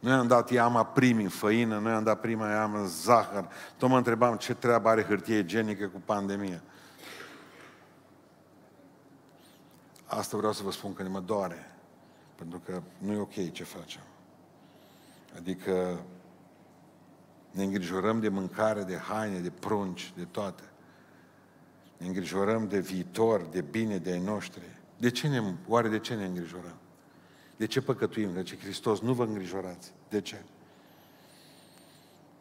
Noi 0.00 0.12
am 0.12 0.26
dat 0.26 0.50
iama 0.50 0.84
primi 0.84 1.22
în 1.22 1.28
făină, 1.28 1.78
noi 1.78 1.92
am 1.92 2.02
dat 2.02 2.20
prima 2.20 2.50
iama 2.50 2.80
în 2.80 2.86
zahăr. 2.86 3.48
Tot 3.76 3.88
mă 3.88 3.96
întrebam 3.96 4.36
ce 4.36 4.54
treabă 4.54 4.88
are 4.88 5.02
hârtie 5.02 5.38
igienică 5.38 5.86
cu 5.86 6.02
pandemia. 6.04 6.62
Asta 10.06 10.36
vreau 10.36 10.52
să 10.52 10.62
vă 10.62 10.70
spun 10.70 10.94
că 10.94 11.02
ne 11.02 11.08
mă 11.08 11.20
doare. 11.20 11.73
Pentru 12.34 12.58
că 12.58 12.82
nu 12.98 13.12
e 13.12 13.18
ok 13.18 13.52
ce 13.52 13.64
facem. 13.64 14.02
Adică 15.36 16.04
ne 17.50 17.62
îngrijorăm 17.62 18.20
de 18.20 18.28
mâncare, 18.28 18.82
de 18.82 18.96
haine, 18.96 19.38
de 19.38 19.50
prunci, 19.50 20.12
de 20.16 20.24
toate. 20.24 20.62
Ne 21.96 22.06
îngrijorăm 22.06 22.68
de 22.68 22.78
viitor, 22.78 23.42
de 23.42 23.60
bine, 23.60 23.98
de 23.98 24.10
ai 24.10 24.20
noștri. 24.20 24.62
De 24.96 25.10
ce 25.10 25.28
ne, 25.28 25.54
oare 25.68 25.88
de 25.88 25.98
ce 25.98 26.14
ne 26.14 26.24
îngrijorăm? 26.24 26.76
De 27.56 27.66
ce 27.66 27.80
păcătuim? 27.80 28.32
De 28.32 28.42
ce 28.42 28.58
Hristos 28.58 29.00
nu 29.00 29.12
vă 29.12 29.24
îngrijorați? 29.24 29.92
De 30.08 30.20
ce? 30.20 30.42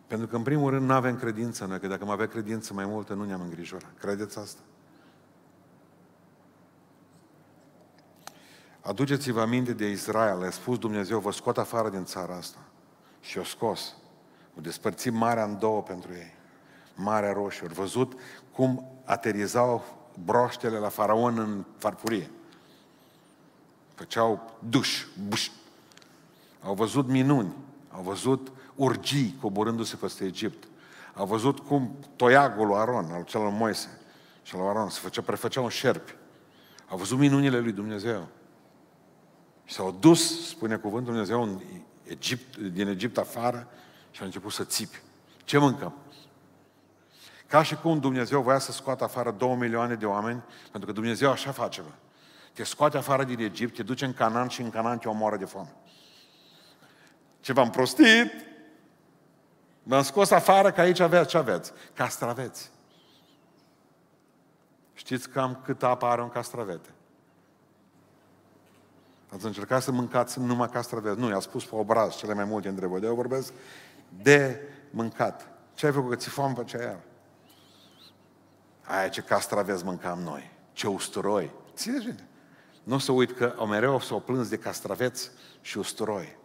Pentru 0.07 0.27
că, 0.27 0.35
în 0.35 0.43
primul 0.43 0.69
rând, 0.69 0.87
nu 0.87 0.93
avem 0.93 1.17
credință 1.17 1.65
noi, 1.65 1.79
că 1.79 1.87
dacă 1.87 2.03
am 2.03 2.09
avea 2.09 2.27
credință 2.27 2.73
mai 2.73 2.85
multă, 2.85 3.13
nu 3.13 3.25
ne-am 3.25 3.41
îngrijorat. 3.41 3.97
Credeți 3.99 4.39
asta? 4.39 4.61
Aduceți-vă 8.83 9.41
aminte 9.41 9.73
de 9.73 9.89
Israel. 9.89 10.43
A 10.43 10.49
spus 10.49 10.77
Dumnezeu, 10.77 11.19
vă 11.19 11.31
scot 11.31 11.57
afară 11.57 11.89
din 11.89 12.05
țara 12.05 12.35
asta. 12.35 12.57
Și 13.21 13.37
o 13.37 13.43
scos. 13.43 13.93
O 14.57 14.61
despărțit 14.61 15.13
marea 15.13 15.43
în 15.43 15.59
două 15.59 15.81
pentru 15.81 16.11
ei. 16.13 16.33
Marea 16.95 17.33
Roșie. 17.33 17.67
Au 17.67 17.73
văzut 17.73 18.13
cum 18.51 18.91
aterizau 19.05 19.83
broștele 20.25 20.77
la 20.77 20.89
faraon 20.89 21.39
în 21.39 21.63
farfurie. 21.77 22.29
Făceau 23.95 24.57
duș, 24.69 25.05
buș. 25.27 25.49
Au 26.61 26.73
văzut 26.73 27.07
minuni. 27.07 27.53
Au 27.91 28.01
văzut 28.01 28.51
urgii 28.75 29.37
coborându-se 29.41 29.95
peste 29.95 30.25
Egipt. 30.25 30.67
Au 31.13 31.25
văzut 31.25 31.59
cum 31.59 31.95
toiagul 32.15 32.67
lui 32.67 32.77
Aron, 32.77 33.11
al 33.11 33.23
celor 33.23 33.49
Moise 33.49 33.99
și 34.41 34.55
al 34.55 34.61
lui 34.61 34.69
Aron, 34.69 34.89
se 34.89 34.99
făcea, 34.99 35.21
prefăcea 35.21 35.61
un 35.61 35.69
șerpi. 35.69 36.15
Au 36.89 36.97
văzut 36.97 37.17
minunile 37.17 37.59
lui 37.59 37.71
Dumnezeu. 37.71 38.27
Și 39.65 39.73
s-au 39.73 39.91
dus, 39.99 40.49
spune 40.49 40.75
cuvântul 40.75 41.11
Dumnezeu, 41.11 41.41
în 41.41 41.61
Egipt, 42.03 42.57
din 42.57 42.87
Egipt 42.87 43.17
afară 43.17 43.67
și 44.11 44.19
au 44.19 44.25
început 44.25 44.51
să 44.51 44.63
țipi. 44.63 45.01
Ce 45.43 45.57
mâncăm? 45.57 45.93
Ca 47.47 47.63
și 47.63 47.75
cum 47.75 47.99
Dumnezeu 47.99 48.41
voia 48.41 48.59
să 48.59 48.71
scoată 48.71 49.03
afară 49.03 49.31
două 49.31 49.55
milioane 49.55 49.95
de 49.95 50.05
oameni, 50.05 50.43
pentru 50.71 50.89
că 50.89 50.95
Dumnezeu 50.95 51.31
așa 51.31 51.51
face, 51.51 51.81
bă. 51.81 51.91
Te 52.53 52.63
scoate 52.63 52.97
afară 52.97 53.23
din 53.23 53.39
Egipt, 53.39 53.75
te 53.75 53.83
duce 53.83 54.05
în 54.05 54.13
Canaan 54.13 54.47
și 54.47 54.61
în 54.61 54.69
Canaan 54.69 54.97
te 54.97 55.07
omoară 55.07 55.37
de 55.37 55.45
foame. 55.45 55.73
Ce 57.39 57.53
v-am 57.53 57.69
prostit? 57.69 58.31
V-am 59.83 60.03
scos 60.03 60.31
afară 60.31 60.71
că 60.71 60.81
aici 60.81 60.99
aveți 60.99 61.29
ce 61.29 61.37
aveți? 61.37 61.71
Castraveți. 61.93 62.71
Știți 64.93 65.29
cam 65.29 65.61
cât 65.65 65.83
apă 65.83 66.05
are 66.05 66.21
un 66.21 66.29
castravete? 66.29 66.89
Ați 69.33 69.45
încercat 69.45 69.81
să 69.81 69.91
mâncați 69.91 70.39
numai 70.39 70.69
castraveți. 70.69 71.19
Nu, 71.19 71.29
i-a 71.29 71.39
spus 71.39 71.65
pe 71.65 71.75
obraz 71.75 72.15
cele 72.15 72.33
mai 72.33 72.43
multe 72.43 72.67
întrebări. 72.67 73.05
Eu 73.05 73.15
vorbesc 73.15 73.53
de 74.21 74.61
mâncat. 74.89 75.47
Ce 75.73 75.85
ai 75.85 75.91
făcut? 75.91 76.09
Că 76.09 76.15
ți 76.15 76.29
foame 76.29 76.53
pe 76.53 76.77
aia? 76.79 76.99
Aia 78.81 79.07
ce 79.07 79.21
castraveți 79.21 79.83
mâncam 79.83 80.19
noi. 80.19 80.51
Ce 80.73 80.87
usturoi. 80.87 81.51
Țineți 81.75 82.05
bine. 82.05 82.27
Nu 82.83 82.95
o 82.95 82.97
să 82.97 83.11
uit 83.11 83.31
că 83.31 83.53
o 83.57 83.65
mereu 83.65 83.99
s-au 83.99 84.19
plâns 84.19 84.49
de 84.49 84.57
castraveți 84.57 85.31
și 85.61 85.77
usturoi. 85.77 86.37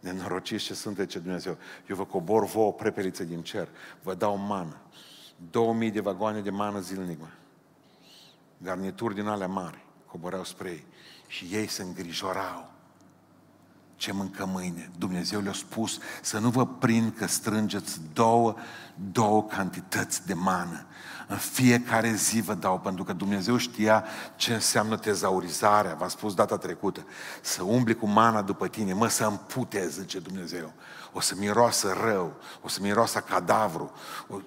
Nenorociți 0.00 0.64
ce 0.64 0.74
sunteți, 0.74 1.08
ce 1.08 1.18
Dumnezeu. 1.18 1.56
Eu 1.88 1.96
vă 1.96 2.04
cobor 2.04 2.44
vouă 2.44 2.72
prepeliță 2.72 3.24
din 3.24 3.42
cer. 3.42 3.68
Vă 4.02 4.14
dau 4.14 4.36
mană. 4.36 4.76
2000 5.50 5.90
de 5.90 6.00
vagoane 6.00 6.40
de 6.40 6.50
mană 6.50 6.80
zilnic, 6.80 7.20
mă. 7.20 7.28
Garnituri 8.58 9.14
din 9.14 9.26
alea 9.26 9.46
mari 9.46 9.84
coborau 10.06 10.44
spre 10.44 10.68
ei. 10.68 10.84
Și 11.34 11.48
ei 11.50 11.68
se 11.68 11.82
îngrijorau. 11.82 12.70
Ce 13.96 14.12
mâncă 14.12 14.46
mâine? 14.46 14.90
Dumnezeu 14.98 15.40
le-a 15.40 15.52
spus 15.52 15.98
să 16.22 16.38
nu 16.38 16.50
vă 16.50 16.66
prind 16.66 17.14
că 17.16 17.26
strângeți 17.26 18.00
două, 18.12 18.54
două 19.12 19.44
cantități 19.44 20.26
de 20.26 20.34
mană. 20.34 20.86
În 21.28 21.36
fiecare 21.36 22.12
zi 22.12 22.40
vă 22.40 22.54
dau, 22.54 22.78
pentru 22.78 23.04
că 23.04 23.12
Dumnezeu 23.12 23.56
știa 23.56 24.04
ce 24.36 24.54
înseamnă 24.54 24.96
tezaurizarea. 24.96 25.94
V-am 25.94 26.08
spus 26.08 26.34
data 26.34 26.58
trecută. 26.58 27.06
Să 27.40 27.62
umbli 27.62 27.94
cu 27.94 28.06
mana 28.06 28.42
după 28.42 28.68
tine, 28.68 28.92
mă, 28.92 29.08
să 29.08 29.24
împute, 29.24 29.88
zice 29.88 30.18
Dumnezeu. 30.18 30.72
O 31.12 31.20
să 31.20 31.34
miroasă 31.38 31.96
rău, 32.04 32.36
o 32.62 32.68
să 32.68 32.78
miroasă 32.82 33.18
cadavru 33.18 33.92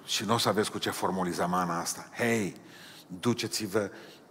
și 0.04 0.24
nu 0.24 0.34
o 0.34 0.38
să 0.38 0.48
aveți 0.48 0.70
cu 0.70 0.78
ce 0.78 0.90
formaliza 0.90 1.46
mana 1.46 1.80
asta. 1.80 2.08
Hei, 2.16 2.56
duceți-vă 3.06 3.90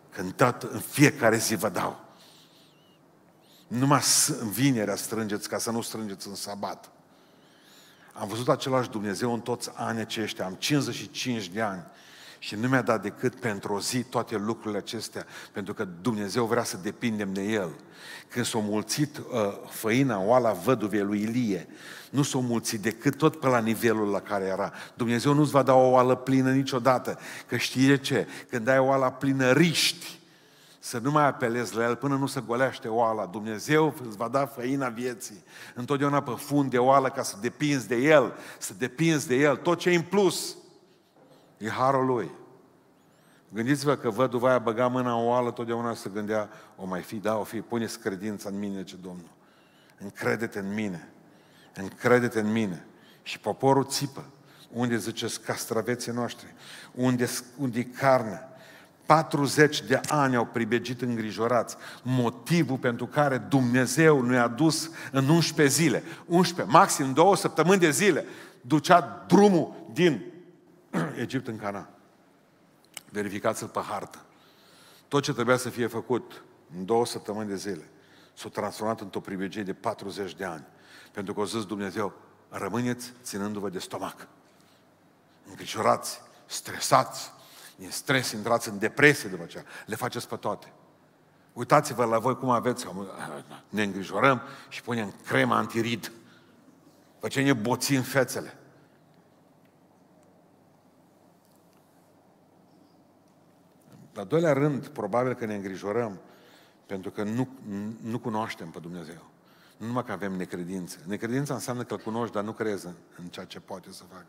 când 0.09 0.31
tot, 0.31 0.61
în 0.61 0.79
fiecare 0.79 1.37
zi 1.37 1.55
vă 1.55 1.69
dau. 1.69 2.05
Numai 3.67 4.01
în 4.39 4.49
vinerea 4.49 4.95
strângeți 4.95 5.49
ca 5.49 5.57
să 5.57 5.71
nu 5.71 5.81
strângeți 5.81 6.27
în 6.27 6.35
sabat. 6.35 6.91
Am 8.13 8.27
văzut 8.27 8.49
același 8.49 8.89
Dumnezeu 8.89 9.33
în 9.33 9.39
toți 9.39 9.69
anii 9.73 10.01
aceștia. 10.01 10.45
Am 10.45 10.53
55 10.53 11.47
de 11.47 11.61
ani. 11.61 11.83
Și 12.39 12.55
nu 12.55 12.67
mi-a 12.67 12.81
dat 12.81 13.01
decât 13.01 13.35
pentru 13.35 13.73
o 13.73 13.79
zi 13.79 14.03
toate 14.03 14.37
lucrurile 14.37 14.77
acestea, 14.77 15.25
pentru 15.51 15.73
că 15.73 15.87
Dumnezeu 16.01 16.45
vrea 16.45 16.63
să 16.63 16.77
depindem 16.77 17.33
de 17.33 17.41
El. 17.41 17.69
Când 18.29 18.45
s-a 18.45 18.57
mulțit 18.57 19.17
uh, 19.17 19.23
făina, 19.69 20.19
oala 20.19 20.51
văduvei 20.51 21.01
lui 21.01 21.21
Ilie, 21.21 21.67
nu 22.09 22.23
s-a 22.23 22.37
mulțit 22.37 22.81
decât 22.81 23.17
tot 23.17 23.39
pe 23.39 23.47
la 23.47 23.59
nivelul 23.59 24.09
la 24.09 24.19
care 24.19 24.45
era. 24.45 24.73
Dumnezeu 24.95 25.33
nu-ți 25.33 25.51
va 25.51 25.63
da 25.63 25.73
o 25.73 25.89
oală 25.89 26.15
plină 26.15 26.51
niciodată, 26.51 27.19
că 27.47 27.57
știe 27.57 27.97
ce? 27.97 28.27
Când 28.49 28.67
ai 28.67 28.79
o 28.79 28.85
oală 28.85 29.15
plină, 29.19 29.51
riști 29.51 30.19
să 30.87 30.97
nu 30.97 31.11
mai 31.11 31.25
apelezi 31.25 31.75
la 31.75 31.83
El 31.83 31.95
până 31.95 32.15
nu 32.15 32.25
se 32.25 32.43
golește 32.45 32.87
oala. 32.87 33.25
Dumnezeu 33.25 33.93
îți 34.07 34.17
va 34.17 34.27
da 34.27 34.45
făina 34.45 34.89
vieții. 34.89 35.43
Întotdeauna 35.75 36.21
pe 36.21 36.31
fund 36.37 36.69
de 36.69 36.77
oală 36.77 37.09
ca 37.09 37.23
să 37.23 37.37
depinzi 37.41 37.87
de 37.87 37.95
El, 37.95 38.33
să 38.57 38.73
depinzi 38.77 39.27
de 39.27 39.35
El. 39.35 39.55
Tot 39.55 39.79
ce 39.79 39.89
e 39.89 39.95
în 39.95 40.01
plus 40.01 40.55
e 41.57 41.69
harul 41.69 42.05
Lui. 42.05 42.31
Gândiți-vă 43.49 43.95
că 43.95 44.09
văduva 44.09 44.49
aia 44.49 44.59
băga 44.59 44.87
mâna 44.87 45.13
în 45.13 45.25
oală, 45.25 45.51
totdeauna 45.51 45.93
să 45.93 46.09
gândea, 46.09 46.49
o 46.75 46.85
mai 46.85 47.01
fi, 47.01 47.15
da, 47.15 47.37
o 47.37 47.43
fi, 47.43 47.61
pune 47.61 47.87
credința 48.01 48.49
în 48.49 48.59
mine, 48.59 48.83
ce 48.83 48.95
Domnul. 48.95 49.31
Încrede-te 49.97 50.59
în 50.59 50.73
mine. 50.73 51.09
Încrede-te 51.75 52.39
în 52.39 52.51
mine. 52.51 52.85
Și 53.23 53.39
poporul 53.39 53.85
țipă. 53.85 54.23
Unde 54.71 54.97
ziceți 54.97 55.41
castraveții 55.41 56.11
noștri? 56.11 56.53
Unde, 56.91 57.29
unde 57.57 57.83
carne? 57.83 58.46
40 59.07 59.81
de 59.81 60.01
ani 60.07 60.35
au 60.35 60.45
pribegit 60.45 61.01
îngrijorați. 61.01 61.75
Motivul 62.03 62.77
pentru 62.77 63.05
care 63.05 63.37
Dumnezeu 63.37 64.21
nu-i-a 64.21 64.47
dus 64.47 64.89
în 65.11 65.27
11 65.27 65.75
zile, 65.75 66.03
11, 66.25 66.75
maxim 66.75 67.13
două 67.13 67.35
săptămâni 67.35 67.79
de 67.79 67.89
zile, 67.91 68.25
ducea 68.61 69.25
drumul 69.27 69.75
din 69.93 70.21
Egipt 71.21 71.47
în 71.47 71.57
Cana. 71.57 71.89
Verificați-l 73.09 73.67
pe 73.67 73.79
hartă. 73.89 74.17
Tot 75.07 75.23
ce 75.23 75.33
trebuia 75.33 75.57
să 75.57 75.69
fie 75.69 75.87
făcut 75.87 76.43
în 76.77 76.85
două 76.85 77.05
săptămâni 77.05 77.47
de 77.47 77.55
zile 77.55 77.83
s-a 78.37 78.49
transformat 78.49 79.01
într-o 79.01 79.19
pribegie 79.19 79.63
de 79.63 79.73
40 79.73 80.35
de 80.35 80.43
ani. 80.43 80.65
Pentru 81.11 81.33
că 81.33 81.41
a 81.41 81.45
zis 81.45 81.65
Dumnezeu, 81.65 82.13
rămâneți 82.49 83.13
ținându-vă 83.23 83.69
de 83.69 83.79
stomac. 83.79 84.27
Îngrijorați, 85.49 86.21
stresați, 86.45 87.31
din 87.77 87.89
stres, 87.89 88.31
intrați 88.31 88.69
în 88.69 88.79
depresie 88.79 89.29
după 89.29 89.43
aceea. 89.43 89.63
Le 89.85 89.95
faceți 89.95 90.27
pe 90.27 90.35
toate. 90.35 90.73
Uitați-vă 91.53 92.05
la 92.05 92.19
voi 92.19 92.37
cum 92.37 92.49
aveți, 92.49 92.87
ne 93.69 93.83
îngrijorăm 93.83 94.41
și 94.69 94.81
punem 94.81 95.13
crema 95.25 95.57
antirid. 95.57 96.11
Pe 97.19 97.27
ce 97.27 97.41
ne 97.41 97.53
boțim 97.53 98.01
fețele. 98.01 98.57
La 104.13 104.23
doilea 104.23 104.53
rând, 104.53 104.87
probabil 104.87 105.33
că 105.33 105.45
ne 105.45 105.55
îngrijorăm 105.55 106.19
pentru 106.85 107.11
că 107.11 107.23
nu, 107.23 107.47
nu 108.01 108.19
cunoaștem 108.19 108.69
pe 108.69 108.79
Dumnezeu. 108.79 109.25
Nu 109.77 109.85
numai 109.85 110.03
că 110.03 110.11
avem 110.11 110.33
necredință. 110.33 110.97
Necredința 111.05 111.53
înseamnă 111.53 111.83
că 111.83 111.93
îl 111.93 111.99
cunoști, 111.99 112.33
dar 112.33 112.43
nu 112.43 112.51
crezi 112.51 112.85
în, 112.85 112.93
în 113.17 113.25
ceea 113.25 113.45
ce 113.45 113.59
poate 113.59 113.91
să 113.91 114.03
facă. 114.11 114.25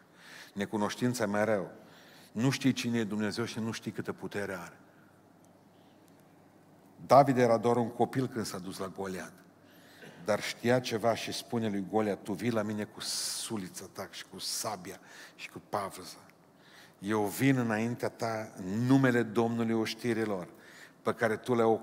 Necunoștința 0.52 1.26
mereu. 1.26 1.70
Nu 2.38 2.50
știi 2.50 2.72
cine 2.72 2.98
e 2.98 3.04
Dumnezeu 3.04 3.44
și 3.44 3.58
nu 3.58 3.70
știi 3.70 3.90
câtă 3.90 4.12
putere 4.12 4.54
are. 4.54 4.78
David 7.06 7.38
era 7.38 7.56
doar 7.56 7.76
un 7.76 7.90
copil 7.90 8.26
când 8.26 8.46
s-a 8.46 8.58
dus 8.58 8.78
la 8.78 8.86
Goliat. 8.86 9.32
Dar 10.24 10.42
știa 10.42 10.80
ceva 10.80 11.14
și 11.14 11.32
spune 11.32 11.68
lui 11.68 11.86
Goliat, 11.90 12.22
tu 12.22 12.32
vii 12.32 12.50
la 12.50 12.62
mine 12.62 12.84
cu 12.84 13.00
sulița 13.00 13.84
ta 13.92 14.08
și 14.10 14.24
cu 14.26 14.38
sabia 14.38 15.00
și 15.34 15.50
cu 15.50 15.62
pavăza. 15.68 16.24
Eu 16.98 17.24
vin 17.24 17.56
înaintea 17.56 18.08
ta 18.08 18.52
în 18.56 18.86
numele 18.86 19.22
Domnului 19.22 19.74
oștirilor 19.74 20.48
pe 21.02 21.14
care 21.14 21.36
tu 21.36 21.54
le-ai 21.54 21.80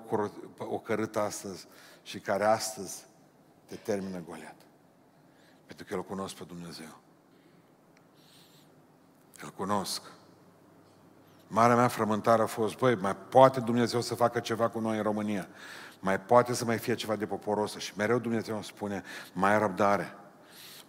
ocărât 0.58 1.16
astăzi 1.16 1.68
și 2.04 2.20
care 2.20 2.44
astăzi 2.44 3.06
te 3.66 3.76
termină 3.76 4.20
Goliat. 4.20 4.62
Pentru 5.66 5.86
că 5.86 5.96
îl 5.96 6.04
cunosc 6.04 6.36
pe 6.36 6.44
Dumnezeu. 6.44 7.00
Îl 9.42 9.50
cunosc. 9.50 10.02
Marea 11.48 11.76
mea 11.76 11.88
frământare 11.88 12.42
a 12.42 12.46
fost, 12.46 12.78
băi, 12.78 12.96
mai 12.96 13.16
poate 13.16 13.60
Dumnezeu 13.60 14.02
să 14.02 14.16
facă 14.16 14.40
ceva 14.40 14.70
cu 14.70 14.80
noi 14.80 14.98
în 14.98 15.04
România. 15.04 15.48
Mai 16.00 16.20
poate 16.20 16.54
să 16.54 16.66
mai 16.66 16.78
fie 16.78 16.96
ceva 16.96 17.16
de 17.16 17.26
poporos. 17.26 17.78
Și 17.78 17.94
mereu 17.98 18.20
Dumnezeu 18.20 18.56
îmi 18.56 18.64
spune, 18.64 19.04
mai 19.34 19.54
ai 19.54 19.60
răbdare. 19.60 20.16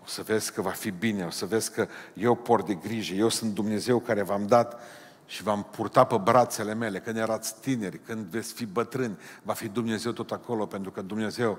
O 0.02 0.06
să 0.06 0.22
vezi 0.22 0.52
că 0.52 0.62
va 0.62 0.70
fi 0.70 0.90
bine, 0.90 1.24
o 1.24 1.30
să 1.30 1.46
vezi 1.46 1.72
că 1.72 1.88
eu 2.14 2.34
port 2.34 2.66
de 2.66 2.74
grijă, 2.74 3.14
eu 3.14 3.28
sunt 3.28 3.54
Dumnezeu 3.54 3.98
care 3.98 4.22
v-am 4.22 4.46
dat 4.46 4.80
și 5.26 5.42
v-am 5.42 5.62
purtat 5.62 6.08
pe 6.08 6.16
brațele 6.16 6.74
mele 6.74 7.00
când 7.00 7.16
erați 7.16 7.60
tineri, 7.60 7.98
când 7.98 8.26
veți 8.26 8.52
fi 8.52 8.66
bătrâni, 8.66 9.18
va 9.42 9.52
fi 9.52 9.68
Dumnezeu 9.68 10.12
tot 10.12 10.30
acolo, 10.30 10.66
pentru 10.66 10.90
că 10.90 11.02
Dumnezeu 11.02 11.58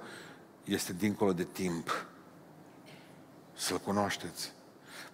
este 0.63 0.93
dincolo 0.93 1.33
de 1.33 1.43
timp. 1.43 2.05
Să-L 3.53 3.77
cunoașteți. 3.77 4.53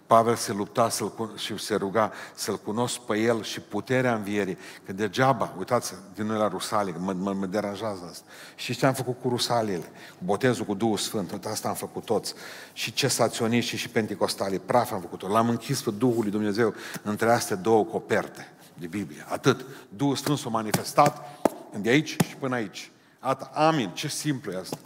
Pavel 0.06 0.34
se 0.34 0.52
lupta 0.52 0.88
să 0.88 1.10
și 1.36 1.58
se 1.58 1.74
ruga 1.74 2.12
să-L 2.34 2.56
cunosc 2.56 2.98
pe 2.98 3.18
El 3.18 3.42
și 3.42 3.60
puterea 3.60 4.14
învierii. 4.14 4.58
Că 4.86 4.92
degeaba, 4.92 5.54
uitați, 5.58 5.94
din 6.14 6.26
noi 6.26 6.38
la 6.38 6.48
Rusalie, 6.48 6.94
mă, 6.98 7.12
mă, 7.12 7.32
mă 7.32 7.46
deranjează 7.46 8.08
asta. 8.10 8.24
Și 8.54 8.76
ce 8.76 8.86
am 8.86 8.94
făcut 8.94 9.20
cu 9.20 9.28
Rusaliile? 9.28 9.90
Botezul 10.18 10.64
cu 10.64 10.74
Duhul 10.74 10.96
Sfânt, 10.96 11.32
uite, 11.32 11.48
asta 11.48 11.68
am 11.68 11.74
făcut 11.74 12.04
toți. 12.04 12.34
Și 12.72 12.92
cesaționiști 12.92 13.76
și 13.76 13.88
penticostalii, 13.88 14.58
praf 14.58 14.92
am 14.92 15.00
făcut-o. 15.00 15.28
L-am 15.28 15.48
închis 15.48 15.82
pe 15.82 15.90
Duhul 15.90 16.22
lui 16.22 16.30
Dumnezeu 16.30 16.74
între 17.02 17.32
astea 17.32 17.56
două 17.56 17.84
coperte 17.84 18.52
de 18.74 18.86
Biblie. 18.86 19.24
Atât. 19.28 19.66
Duhul 19.88 20.16
Sfânt 20.16 20.38
s-a 20.38 20.48
manifestat 20.48 21.40
de 21.76 21.88
aici 21.88 22.16
și 22.28 22.36
până 22.36 22.54
aici. 22.54 22.90
Ata. 23.18 23.50
Amin. 23.54 23.90
Ce 23.94 24.08
simplu 24.08 24.52
e 24.52 24.56
asta. 24.56 24.78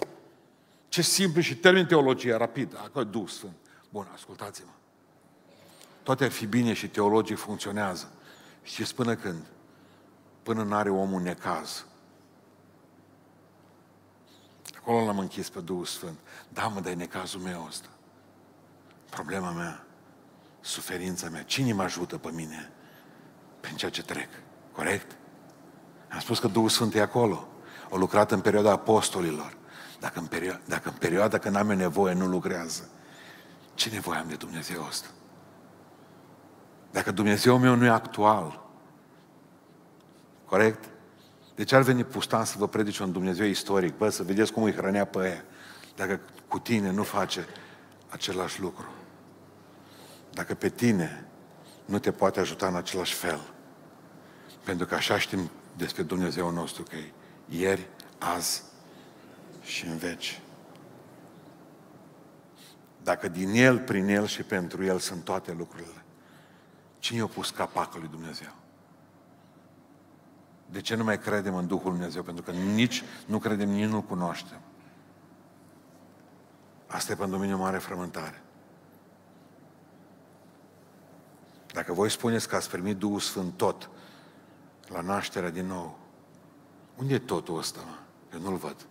Ce 0.89 1.03
simplu 1.03 1.41
și 1.41 1.57
termin 1.57 1.87
teologia, 1.87 2.37
rapid. 2.37 2.77
Acolo 2.85 3.05
Duhul 3.05 3.29
Sfânt. 3.29 3.57
Bun, 3.91 4.09
ascultați-mă. 4.15 4.77
Toate 6.09 6.25
ar 6.25 6.31
fi 6.31 6.47
bine 6.47 6.73
și 6.73 6.88
teologii 6.88 7.37
funcționează. 7.37 8.11
Știți 8.62 8.95
până 8.95 9.15
când? 9.15 9.45
Până 10.43 10.62
nu 10.62 10.75
are 10.75 10.91
omul 10.91 11.23
necaz. 11.23 11.85
Acolo 14.77 15.05
l-am 15.05 15.19
închis 15.19 15.49
pe 15.49 15.61
Duhul 15.61 15.85
Sfânt. 15.85 16.19
Da, 16.49 16.67
mă, 16.67 16.81
dar 16.81 16.93
e 16.93 16.95
necazul 16.95 17.41
meu 17.41 17.65
ăsta. 17.69 17.88
Problema 19.11 19.50
mea, 19.50 19.85
suferința 20.61 21.29
mea. 21.29 21.43
Cine 21.43 21.73
mă 21.73 21.83
ajută 21.83 22.19
pe 22.19 22.31
mine 22.31 22.73
prin 23.61 23.77
ceea 23.77 23.91
ce 23.91 24.03
trec? 24.03 24.29
Corect? 24.73 25.17
Am 26.09 26.19
spus 26.19 26.38
că 26.38 26.49
Duhul 26.49 26.69
Sfânt 26.69 26.95
e 26.95 27.00
acolo. 27.00 27.49
O 27.88 27.97
lucrat 27.97 28.31
în 28.31 28.41
perioada 28.41 28.71
apostolilor. 28.71 29.57
Dacă 30.00 30.19
în, 30.19 30.27
perio- 30.27 30.61
dacă 30.65 30.88
în 30.88 30.97
perioada 30.99 31.38
când 31.38 31.57
am 31.57 31.67
nevoie 31.67 32.15
nu 32.15 32.27
lucrează, 32.27 32.88
ce 33.75 33.91
nevoie 33.91 34.19
am 34.19 34.29
de 34.29 34.35
Dumnezeu 34.35 34.87
ăsta? 34.88 35.09
Dacă 36.90 37.11
Dumnezeu 37.11 37.59
meu 37.59 37.75
nu 37.75 37.85
e 37.85 37.88
actual, 37.88 38.66
corect? 40.45 40.88
De 41.54 41.64
ce 41.64 41.75
ar 41.75 41.83
veni 41.83 42.04
pustan 42.04 42.45
să 42.45 42.54
vă 42.59 42.68
predice 42.68 43.02
un 43.02 43.12
Dumnezeu 43.12 43.47
istoric? 43.47 43.97
Bă, 43.97 44.09
să 44.09 44.23
vedeți 44.23 44.52
cum 44.52 44.62
îi 44.62 44.73
hrănea 44.73 45.04
pe 45.04 45.28
ea. 45.28 45.45
Dacă 45.97 46.21
cu 46.49 46.59
tine 46.59 46.90
nu 46.90 47.02
face 47.02 47.47
același 48.09 48.61
lucru. 48.61 48.87
Dacă 50.33 50.54
pe 50.54 50.68
tine 50.68 51.26
nu 51.85 51.99
te 51.99 52.11
poate 52.11 52.40
ajuta 52.40 52.66
în 52.66 52.76
același 52.76 53.14
fel. 53.14 53.40
Pentru 54.64 54.87
că 54.87 54.95
așa 54.95 55.18
știm 55.18 55.50
despre 55.76 56.02
Dumnezeu 56.02 56.50
nostru 56.50 56.83
că 56.83 56.97
e 56.97 57.12
ieri, 57.49 57.88
azi 58.18 58.62
și 59.62 59.87
în 59.87 59.97
veci. 59.97 60.40
Dacă 63.02 63.28
din 63.28 63.50
El, 63.54 63.78
prin 63.78 64.09
El 64.09 64.26
și 64.26 64.42
pentru 64.42 64.85
El 64.85 64.99
sunt 64.99 65.25
toate 65.25 65.52
lucrurile, 65.52 66.04
Cine 66.99 67.21
a 67.21 67.26
pus 67.26 67.50
capacul 67.50 68.00
lui 68.00 68.09
Dumnezeu? 68.09 68.52
De 70.71 70.81
ce 70.81 70.95
nu 70.95 71.05
mai 71.05 71.19
credem 71.19 71.54
în 71.54 71.67
Duhul 71.67 71.91
Dumnezeu? 71.91 72.23
Pentru 72.23 72.43
că 72.45 72.50
nici 72.50 73.02
nu 73.26 73.39
credem, 73.39 73.69
nici 73.69 73.89
nu 73.89 74.02
cunoaștem. 74.02 74.61
Asta 76.87 77.13
e 77.13 77.17
pentru 77.17 77.39
mine 77.39 77.54
o 77.54 77.58
mare 77.58 77.78
frământare. 77.78 78.43
Dacă 81.73 81.93
voi 81.93 82.11
spuneți 82.11 82.49
că 82.49 82.56
ați 82.56 82.71
primit 82.71 82.97
Duhul 82.97 83.21
Sfânt 83.21 83.56
tot 83.56 83.91
la 84.87 85.00
nașterea 85.00 85.50
din 85.50 85.67
nou, 85.67 85.99
unde 86.97 87.15
e 87.15 87.19
totul 87.19 87.58
ăsta, 87.58 87.80
mă? 87.80 87.99
Eu 88.32 88.41
nu-l 88.41 88.56
văd. 88.56 88.87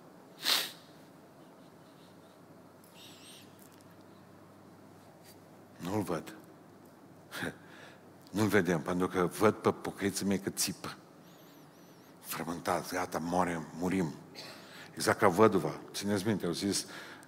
Nu-l 5.78 6.02
văd. 6.02 6.34
Nu-l 8.38 8.47
vedem, 8.47 8.82
pentru 8.82 9.08
că 9.08 9.30
văd 9.39 9.54
pe 9.54 9.71
pocăiții 9.71 10.26
mei 10.26 10.39
că 10.39 10.50
țipă. 10.50 10.95
Frământați, 12.21 12.93
gata, 12.93 13.17
moare, 13.21 13.67
murim. 13.80 14.13
Exact 14.95 15.19
ca 15.19 15.28
văduva. 15.28 15.80
Țineți 15.93 16.28
minte, 16.28 16.45
au 16.45 16.52
zis, 16.52 16.86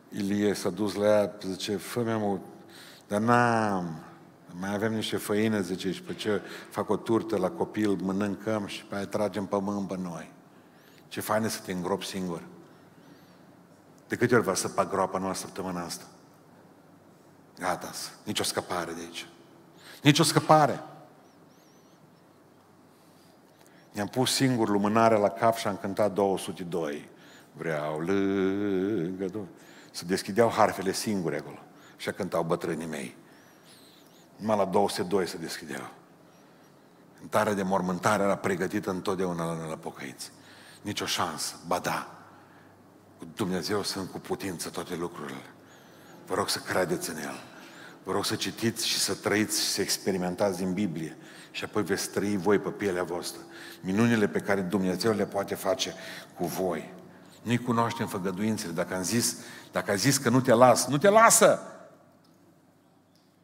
Ilie 0.10 0.54
s-a 0.54 0.70
dus 0.70 0.94
la 0.94 1.06
ea, 1.06 1.38
zice, 1.42 1.76
fă 1.76 2.00
mă, 2.00 2.40
dar 3.08 3.22
n-am, 3.22 4.04
mai 4.60 4.74
avem 4.74 4.94
niște 4.94 5.18
făină, 5.18 5.62
zice, 5.62 5.92
și 5.92 6.02
pe 6.02 6.14
ce 6.14 6.42
fac 6.70 6.90
o 6.90 6.98
turtă 6.98 7.38
la 7.38 7.50
copil, 7.50 7.96
mănâncăm 7.96 8.66
și 8.66 8.86
pe 8.86 8.96
aia 8.96 9.06
tragem 9.06 9.46
pământ 9.46 9.88
pe 9.88 9.98
noi. 9.98 10.32
Ce 11.08 11.22
fain 11.22 11.48
să 11.48 11.60
te 11.66 11.72
îngropi 11.72 12.06
singur. 12.06 12.44
De 14.08 14.16
câte 14.16 14.36
ori 14.36 14.44
va 14.44 14.54
săpa 14.54 14.86
groapa 14.86 15.18
noastră 15.18 15.48
săptămâna 15.48 15.84
asta? 15.84 16.06
Gata, 17.60 17.92
nici 18.24 18.40
o 18.40 18.44
scăpare 18.44 18.92
de 18.92 19.00
aici. 19.00 19.28
Nici 20.02 20.20
o 20.20 20.24
scăpare. 20.24 20.84
Ne-am 24.00 24.12
pus 24.12 24.34
singur 24.34 24.70
lumânarea 24.70 25.18
la 25.18 25.30
cap 25.30 25.56
și 25.56 25.68
am 25.68 25.78
cântat 25.78 26.14
202. 26.14 27.10
Vreau 27.52 28.00
lângă 28.00 29.26
Dumnezeu. 29.26 29.48
Se 29.92 30.06
deschideau 30.06 30.50
harfele 30.50 30.92
singure 30.92 31.38
acolo. 31.38 31.60
Și 31.98 32.12
cântau 32.12 32.44
bătrânii 32.44 32.86
mei. 32.86 33.16
Numai 34.36 34.58
la 34.58 34.66
202 34.66 35.28
se 35.28 35.38
deschideau. 35.38 35.92
Cântarea 37.18 37.54
de 37.54 37.64
mormântare 37.64 38.24
era 38.24 38.36
pregătită 38.36 38.90
întotdeauna 38.90 39.46
la, 39.46 39.68
la 39.68 39.76
pocăiți. 39.76 40.32
Nici 40.82 41.02
o 41.02 41.06
șansă. 41.06 41.56
Ba 41.68 41.80
da. 41.80 42.12
Cu 43.18 43.28
Dumnezeu 43.36 43.84
sunt 43.84 44.12
cu 44.12 44.20
putință 44.20 44.70
toate 44.70 44.96
lucrurile. 44.96 45.44
Vă 46.26 46.36
rog 46.36 46.50
să 46.50 46.60
credeți 46.60 47.10
în 47.10 47.18
El. 47.18 47.40
Vă 48.04 48.12
rog 48.12 48.26
să 48.26 48.36
citiți 48.36 48.88
și 48.88 48.98
să 48.98 49.14
trăiți 49.14 49.62
și 49.62 49.68
să 49.68 49.82
experimentați 49.82 50.58
din 50.58 50.74
Biblie 50.74 51.18
și 51.52 51.64
apoi 51.64 51.84
veți 51.84 52.10
trăi 52.10 52.38
voi 52.38 52.60
pe 52.60 52.70
pielea 52.70 53.04
voastră. 53.04 53.42
Minunile 53.82 54.28
pe 54.28 54.40
care 54.40 54.62
Dumnezeu 54.62 55.14
le 55.14 55.26
poate 55.26 55.56
face 55.56 55.94
cu 56.36 56.46
voi. 56.46 56.94
Nu-i 57.42 57.58
cunoaștem 57.58 58.08
făgăduințele. 58.08 58.72
Dacă 58.72 58.96
am 58.96 59.04
zis, 59.04 59.38
dacă 59.72 59.92
a 59.92 59.96
zis 59.96 60.18
că 60.18 60.30
nu 60.30 60.42
te 60.42 60.54
las, 60.54 60.88
nu 60.88 60.98
te 60.98 61.10
lasă! 61.10 61.60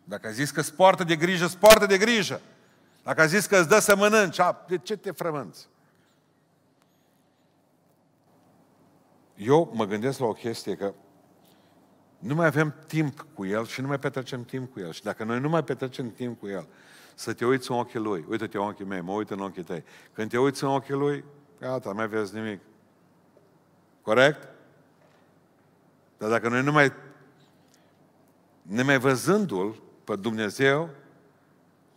Dacă 0.04 0.28
a 0.28 0.32
zis 0.32 0.52
că 0.52 0.62
sportă 0.62 1.04
de 1.04 1.16
grijă, 1.16 1.48
sportă 1.48 1.86
de 1.86 1.98
grijă! 1.98 2.42
Dacă 3.04 3.22
a 3.22 3.26
zis 3.26 3.46
că 3.46 3.58
îți 3.58 3.68
dă 3.68 3.80
să 3.80 3.96
mănânci, 3.96 4.40
a, 4.40 4.66
de 4.68 4.78
ce 4.78 4.98
te 4.98 5.12
frămânți? 5.12 5.68
Eu 9.36 9.72
mă 9.74 9.86
gândesc 9.86 10.20
la 10.20 10.26
o 10.26 10.34
chestie 10.34 10.76
că 10.76 10.94
nu 12.20 12.36
mai 12.36 12.46
avem 12.46 12.76
timp 12.88 13.26
cu 13.34 13.46
El 13.46 13.66
și 13.66 13.82
nu 13.82 13.88
mai 13.88 14.00
petrecem 14.00 14.44
timp 14.44 14.74
cu 14.74 14.80
El. 14.80 14.92
Și 14.92 15.04
dacă 15.04 15.24
noi 15.24 15.40
nu 15.40 15.50
mai 15.50 15.64
petrecem 15.64 16.12
timp 16.12 16.40
cu 16.40 16.48
El, 16.48 16.68
să 17.16 17.34
te 17.34 17.46
uiți 17.46 17.72
în 17.72 17.78
ochii 17.78 18.00
Lui, 18.00 18.26
uite-te 18.30 18.58
în 18.58 18.64
ochii 18.64 18.86
mei, 18.86 19.02
mă 19.02 19.12
uit 19.12 19.30
în 19.30 19.40
ochii 19.40 19.64
tăi. 19.64 19.84
Când 20.14 20.30
te 20.30 20.40
uiți 20.40 20.64
în 20.64 20.70
ochii 20.70 20.94
Lui, 20.94 21.24
gata, 21.60 21.92
mai 21.92 22.08
vezi 22.08 22.36
nimic. 22.36 22.60
Corect? 24.02 24.48
Dar 26.18 26.30
dacă 26.30 26.50
noi 26.50 26.64
nu 26.64 26.72
mai, 26.72 26.94
mai 28.62 28.98
văzându-L 28.98 29.82
pe 30.04 30.16
Dumnezeu, 30.16 30.90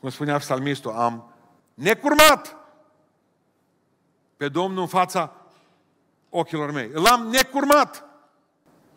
cum 0.00 0.10
spunea 0.10 0.38
psalmistul, 0.38 0.92
am 0.92 1.32
necurmat 1.74 2.56
pe 4.36 4.48
Domnul 4.48 4.80
în 4.80 4.86
fața 4.86 5.32
ochilor 6.28 6.70
mei. 6.70 6.90
L-am 6.92 7.26
necurmat. 7.26 8.04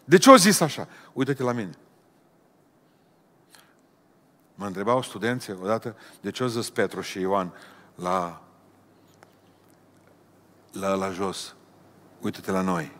De 0.04 0.18
ce 0.18 0.30
o 0.30 0.36
zis 0.36 0.60
așa? 0.60 0.88
Uită-te 1.14 1.44
la 1.44 1.52
mine. 1.52 1.72
Mă 4.62 4.68
întrebau 4.68 5.02
studenții 5.02 5.54
odată 5.62 5.96
de 6.22 6.32
ce 6.32 6.44
o 6.44 6.48
zis 6.48 6.70
Petru 6.70 7.02
și 7.02 7.20
Ioan 7.20 7.54
la, 7.96 8.42
la, 10.72 10.94
la 10.94 11.10
jos. 11.10 11.56
Uită-te 12.20 12.52
la 12.52 12.62
noi. 12.62 12.92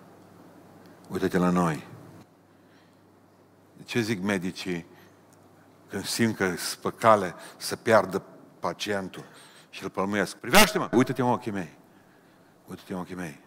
Uită-te 1.10 1.38
la 1.38 1.50
noi. 1.50 1.88
De 3.78 3.84
ce 3.84 4.00
zic 4.00 4.22
medicii 4.22 4.86
când 5.90 6.06
simt 6.06 6.36
că 6.36 6.56
sunt 6.58 6.96
cale 6.98 7.36
să 7.58 7.76
piardă 7.76 8.24
pacientul 8.60 9.26
și 9.70 9.84
îl 9.84 9.90
pălmuiesc? 9.90 10.36
Privește-mă! 10.36 10.90
Uită-te 10.92 11.22
în 11.22 11.28
ochii 11.28 11.52
mei. 11.52 11.78
Uită-te 12.66 12.94
în 12.94 13.00
ochii 13.00 13.16
mei. 13.16 13.40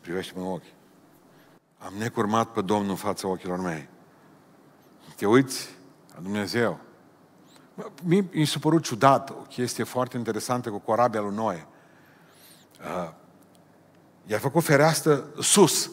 Privește-mă 0.00 0.44
în 0.44 0.50
ochi. 0.50 0.72
Am 1.78 1.94
necurmat 1.98 2.52
pe 2.52 2.60
Domnul 2.60 2.90
în 2.90 2.96
fața 2.96 3.28
ochilor 3.28 3.60
mei. 3.60 3.88
te 5.16 5.26
uiți 5.26 5.68
la 5.68 5.83
Dumnezeu. 6.20 6.80
Mi, 8.02 8.28
mi 8.32 8.44
s-a 8.44 8.58
părut 8.58 8.82
ciudat 8.82 9.30
o 9.30 9.34
chestie 9.34 9.84
foarte 9.84 10.16
interesantă 10.16 10.70
cu 10.70 10.78
corabia 10.78 11.20
lui 11.20 11.34
Noe. 11.34 11.66
Uh, 12.80 13.12
i-a 14.26 14.38
făcut 14.38 14.64
fereastră 14.64 15.24
sus. 15.40 15.90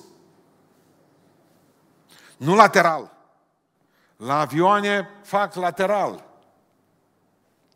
Nu 2.37 2.55
lateral. 2.55 3.11
La 4.17 4.39
avioane 4.39 5.09
fac 5.23 5.53
lateral. 5.53 6.25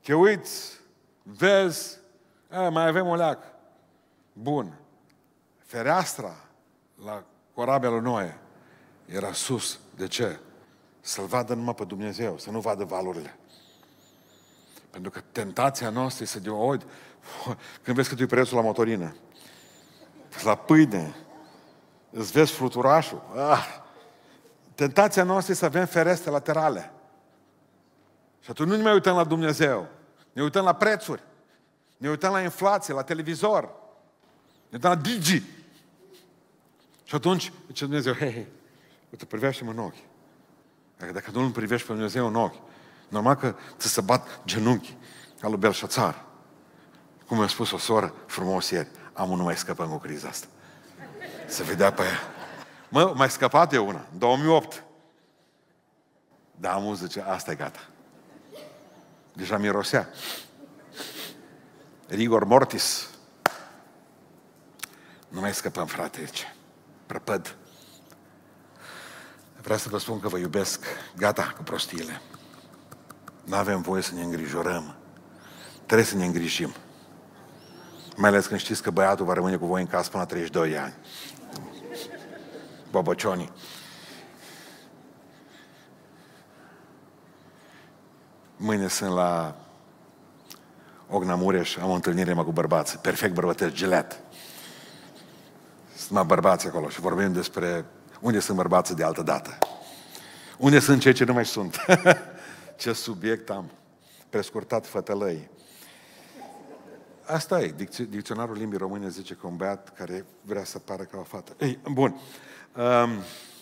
Te 0.02 0.14
uiți, 0.14 0.80
vezi, 1.24 1.98
a, 2.50 2.70
mai 2.70 2.88
avem 2.88 3.08
o 3.08 3.16
leac. 3.16 3.44
Bun. 4.34 4.80
Fereastra 5.58 6.36
la 7.04 7.24
corabia 7.54 7.90
lui 7.90 8.02
Noe 8.02 8.40
era 9.06 9.34
sus. 9.34 9.80
De 9.96 10.08
ce? 10.08 10.40
Să-L 11.08 11.26
vadă 11.26 11.54
numai 11.54 11.76
pe 11.76 11.84
Dumnezeu, 11.84 12.38
să 12.38 12.52
nu 12.52 12.60
vadă 12.60 12.84
valurile. 12.84 13.38
Pentru 14.90 15.12
că 15.12 15.22
tentația 15.32 15.90
noastră 15.90 16.24
este 16.24 16.40
să 16.40 16.52
o 16.52 16.76
când 17.84 17.96
vezi 17.96 18.10
că 18.10 18.16
tu 18.16 18.26
prețul 18.26 18.56
la 18.56 18.64
motorină, 18.64 19.16
la 20.44 20.56
pâine, 20.56 21.16
îți 22.10 22.32
vezi 22.32 22.52
fluturașul. 22.52 23.22
Ah! 23.36 23.66
Tentația 24.76 25.24
noastră 25.24 25.52
este 25.52 25.66
să 25.66 25.72
avem 25.72 25.86
ferestre 25.86 26.32
laterale. 26.32 26.92
Și 28.40 28.50
atunci 28.50 28.70
nu 28.70 28.76
ne 28.76 28.84
mai 28.84 28.94
uităm 28.94 29.16
la 29.16 29.24
Dumnezeu. 29.24 29.88
Ne 30.34 30.42
uităm 30.42 30.64
la 30.64 30.74
prețuri. 30.74 31.24
Ne 31.98 32.10
uităm 32.10 32.32
la 32.32 32.42
inflație, 32.42 32.94
la 32.94 33.04
televizor. 33.04 33.64
Ne 33.64 34.72
uităm 34.72 34.90
la 34.90 34.96
Digi. 34.96 35.42
Și 37.04 37.16
atunci, 37.16 37.52
zice 37.68 37.84
Dumnezeu, 37.84 38.14
hei, 38.14 38.32
hei, 38.32 38.48
uite, 39.10 39.26
privește-mă 39.26 39.72
în 39.72 39.80
ochi. 39.80 40.14
Dacă, 40.98 41.12
dacă 41.12 41.32
nu 41.34 41.42
îl 41.42 41.50
privești 41.50 41.88
pe 41.88 41.94
Dumnezeu 41.94 42.28
în 42.28 42.36
ochi, 42.36 42.62
normal 43.08 43.36
că 43.36 43.56
ți 43.78 43.88
se 43.88 44.02
bat 44.02 44.40
genunchi 44.46 44.98
ca 45.40 45.48
lui 45.48 45.58
Belșațar. 45.58 46.26
Cum 47.28 47.38
mi-a 47.38 47.48
spus 47.48 47.72
o 47.72 47.78
soră 47.78 48.14
frumos 48.26 48.70
ieri, 48.70 48.90
am 49.14 49.30
nu 49.30 49.44
mai 49.44 49.58
scăpăm 49.58 49.90
cu 49.90 49.98
criza 49.98 50.28
asta. 50.28 50.48
Să 51.48 51.64
vedea 51.64 51.94
pe 51.94 52.02
ea. 52.02 52.20
Mă, 52.90 53.14
mai 53.16 53.30
scăpat 53.30 53.70
de 53.70 53.78
una, 53.78 54.08
în 54.12 54.20
2008. 54.20 54.84
Da, 56.56 56.74
am 56.74 56.96
zice, 56.96 57.22
asta 57.22 57.52
e 57.52 57.56
gata. 57.56 57.80
Deja 59.34 59.58
mirosea. 59.58 60.10
Rigor 62.08 62.44
mortis. 62.44 63.10
Nu 65.28 65.40
mai 65.40 65.54
scăpăm, 65.54 65.86
frate, 65.86 66.26
ce? 66.26 66.44
Prăpăd. 67.06 67.56
Vreau 69.66 69.80
să 69.80 69.90
vă 69.90 69.98
spun 69.98 70.20
că 70.20 70.28
vă 70.28 70.38
iubesc. 70.38 70.86
Gata 71.18 71.54
cu 71.58 71.64
prostiile. 71.64 72.22
Nu 73.44 73.56
avem 73.56 73.82
voie 73.82 74.02
să 74.02 74.14
ne 74.14 74.24
îngrijorăm. 74.24 74.96
Trebuie 75.86 76.06
să 76.06 76.16
ne 76.16 76.26
îngrijim. 76.26 76.74
Mai 78.16 78.30
ales 78.30 78.46
când 78.46 78.60
știți 78.60 78.82
că 78.82 78.92
băiatul 78.92 79.26
va 79.26 79.34
rămâne 79.34 79.58
cu 79.58 79.66
voi 79.66 79.82
în 79.82 79.88
casă 79.88 80.10
până 80.10 80.22
la 80.22 80.30
32 80.30 80.70
de 80.70 80.78
ani. 80.78 80.94
Bobocioni. 82.92 83.52
Mâine 88.58 88.88
sunt 88.88 89.14
la 89.14 89.56
Ogna 91.10 91.36
Mureș, 91.36 91.76
am 91.76 91.90
o 91.90 91.94
întâlnire 91.94 92.34
mă 92.34 92.44
cu 92.44 92.52
bărbați, 92.52 92.98
perfect 92.98 93.34
bărbătesc, 93.34 93.74
gilet. 93.74 94.20
Sunt 95.96 96.12
mai 96.12 96.24
bărbați 96.24 96.68
acolo 96.68 96.90
și 96.90 97.00
vorbim 97.00 97.34
despre 97.34 97.86
unde 98.22 98.40
sunt 98.40 98.58
bărbații 98.58 98.96
de 98.96 99.04
altă 99.04 99.22
dată. 99.22 99.58
Unde 100.58 100.80
sunt 100.80 101.02
cei 101.02 101.14
ce 101.14 101.24
nu 101.24 101.34
mai 101.34 101.46
sunt. 101.46 101.86
ce 102.78 102.94
subiect 102.94 103.50
am. 103.50 103.72
Prescurtat 104.30 104.88
fătălăi. 104.88 105.50
Asta 107.26 107.62
e. 107.62 107.76
Dicționarul 108.10 108.58
limbii 108.58 108.78
române 108.78 109.10
zice 109.10 109.34
că 109.34 109.48
un 109.48 109.56
băiat 109.56 109.94
care 109.98 110.26
vrea 110.42 110.64
să 110.64 110.80
pară 110.80 111.04
ca 111.04 111.18
o 111.18 111.24
fată. 111.24 111.56
Ei, 111.60 111.80
bun. 111.92 112.22
Um, 112.76 113.10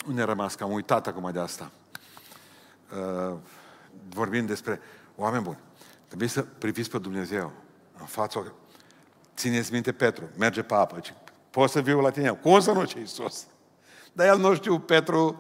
unde 0.07 0.21
a 0.21 0.25
rămas? 0.25 0.55
Că 0.55 0.63
am 0.63 0.71
uitat 0.71 1.07
acum 1.07 1.31
de 1.31 1.39
asta. 1.39 1.71
Uh, 2.91 3.37
vorbim 4.09 4.45
despre 4.45 4.79
oameni 5.15 5.43
buni. 5.43 5.59
Trebuie 6.07 6.29
să 6.29 6.41
priviți 6.41 6.89
pe 6.89 6.97
Dumnezeu 6.97 7.51
în 7.99 8.05
fața... 8.05 8.43
Țineți 9.35 9.71
minte 9.71 9.91
Petru, 9.91 10.29
merge 10.37 10.61
pe 10.61 10.73
apă. 10.73 10.99
Poți 11.49 11.73
să 11.73 11.81
viu 11.81 11.99
la 11.99 12.09
tine? 12.09 12.29
Cum 12.29 12.59
să 12.59 12.71
nu, 12.71 12.83
ce 12.83 12.99
Iisus? 12.99 13.45
Dar 14.13 14.27
el 14.27 14.37
nu 14.37 14.55
știu, 14.55 14.79
Petru, 14.79 15.37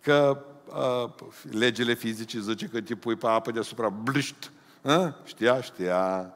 că 0.00 0.44
uh, 0.66 1.10
legile 1.50 1.94
fizice 1.94 2.40
zice 2.40 2.66
că 2.66 2.80
te 2.80 2.94
pui 2.94 3.16
pe 3.16 3.26
apă 3.26 3.50
deasupra, 3.50 3.88
blișt. 3.88 4.50
Uh? 4.82 5.08
Știa, 5.24 5.60
știa. 5.60 6.34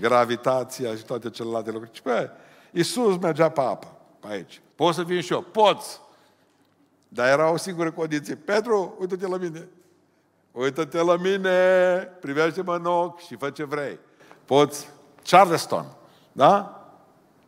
Gravitația 0.00 0.96
și 0.96 1.04
toate 1.04 1.30
celelalte 1.30 1.70
lucruri. 1.70 1.94
Și 1.94 2.02
pe 2.02 2.30
Iisus 2.70 3.16
mergea 3.16 3.48
pe 3.48 3.60
apă, 3.60 3.96
pe 4.20 4.26
aici. 4.30 4.60
Poți 4.74 4.96
să 4.96 5.02
vin 5.02 5.20
și 5.20 5.32
eu? 5.32 5.40
Poți. 5.40 6.00
Dar 7.08 7.28
era 7.28 7.50
o 7.50 7.56
singură 7.56 7.90
condiție. 7.90 8.34
Petru, 8.34 8.96
uite-te 8.98 9.26
la 9.26 9.36
mine. 9.36 9.68
Uită-te 10.52 11.02
la 11.02 11.16
mine, 11.16 11.50
privește-mă 12.20 12.74
în 12.74 12.84
ochi 12.84 13.20
și 13.20 13.36
fă 13.36 13.50
ce 13.50 13.64
vrei. 13.64 13.98
Poți, 14.44 14.90
Charleston, 15.22 15.86
da? 16.32 16.84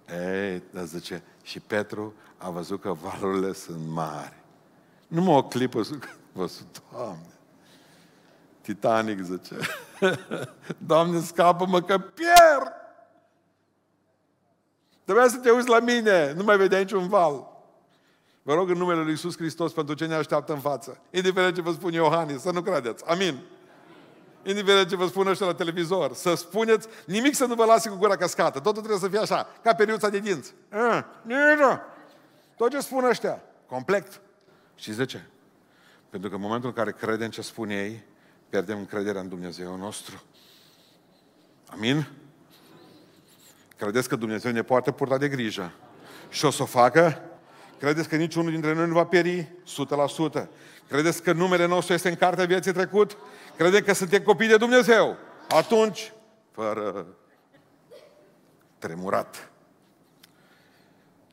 Ei, 0.09 0.62
dar 0.71 0.85
zice, 0.85 1.23
și 1.42 1.61
Petru 1.61 2.14
a 2.42 2.50
văzut 2.50 2.81
că 2.81 2.92
valurile 2.92 3.52
sunt 3.52 3.88
mari. 3.88 4.42
Numai 5.07 5.35
o 5.35 5.42
clipă 5.42 5.81
văzut, 6.33 6.83
Doamne, 6.92 7.33
Titanic, 8.61 9.20
zice. 9.20 9.57
Doamne, 10.87 11.20
scapă-mă 11.20 11.83
că 11.83 11.98
pierd! 11.98 12.72
Trebuia 15.05 15.28
să 15.28 15.37
te 15.37 15.50
uiți 15.50 15.68
la 15.68 15.78
mine, 15.78 16.33
nu 16.33 16.44
mai 16.44 16.57
vedeai 16.57 16.83
niciun 16.83 17.09
val. 17.09 17.50
Vă 18.42 18.55
rog 18.55 18.70
în 18.70 18.78
numele 18.78 19.00
Lui 19.00 19.11
Iisus 19.11 19.37
Hristos 19.37 19.72
pentru 19.72 19.94
ce 19.94 20.07
ne 20.07 20.14
așteaptă 20.14 20.52
în 20.52 20.59
față. 20.59 21.00
Indiferent 21.11 21.55
ce 21.55 21.61
vă 21.61 21.72
spun 21.72 21.92
Iohannis, 21.92 22.40
să 22.40 22.50
nu 22.50 22.62
credeți. 22.62 23.05
Amin. 23.07 23.38
Indiferent 24.42 24.88
ce 24.88 24.96
vă 24.96 25.07
spun 25.07 25.26
ăștia 25.26 25.46
la 25.46 25.55
televizor, 25.55 26.14
să 26.14 26.35
spuneți, 26.35 26.88
nimic 27.07 27.35
să 27.35 27.44
nu 27.44 27.55
vă 27.55 27.64
lase 27.64 27.88
cu 27.88 27.96
gura 27.96 28.16
cascată. 28.16 28.59
Totul 28.59 28.83
trebuie 28.83 28.98
să 28.98 29.09
fie 29.09 29.18
așa, 29.18 29.46
ca 29.62 29.74
periuța 29.74 30.09
de 30.09 30.18
dinți. 30.18 30.55
Tot 32.62 32.70
ce 32.70 32.81
spun 32.81 33.05
ăștia, 33.05 33.42
complet. 33.66 34.20
Știți 34.75 34.96
de 34.96 35.05
ce? 35.05 35.20
Pentru 36.11 36.29
că 36.29 36.35
în 36.35 36.40
momentul 36.40 36.68
în 36.68 36.75
care 36.75 36.92
credem 36.92 37.31
ce 37.31 37.42
spun 37.42 37.70
ei, 37.70 38.05
pierdem 38.48 38.79
încrederea 38.79 39.20
în 39.20 39.29
Dumnezeu 39.29 39.77
nostru. 39.77 40.22
Amin? 41.66 42.09
Credeți 43.77 44.09
că 44.09 44.16
Dumnezeu 44.16 44.53
ne 44.53 44.62
poate 44.62 44.92
purta 44.92 45.18
de 45.18 45.29
grijă? 45.29 45.72
Și 46.29 46.44
o 46.44 46.51
să 46.51 46.62
o 46.62 46.66
facă? 46.66 47.22
Credeți 47.79 48.09
că 48.09 48.16
niciunul 48.16 48.51
dintre 48.51 48.75
noi 48.75 48.87
nu 48.87 48.94
va 48.94 49.05
pieri? 49.05 49.53
100%. 50.42 50.46
Credeți 50.88 51.22
că 51.22 51.33
numele 51.33 51.66
nostru 51.66 51.94
este 51.94 52.09
în 52.09 52.16
cartea 52.16 52.44
vieții 52.44 52.72
trecut? 52.72 53.16
Credeți 53.57 53.85
că 53.85 53.92
suntem 53.92 54.22
copii 54.22 54.48
de 54.48 54.57
Dumnezeu? 54.57 55.16
Atunci, 55.48 56.12
fără 56.51 57.07
tremurat. 58.79 59.52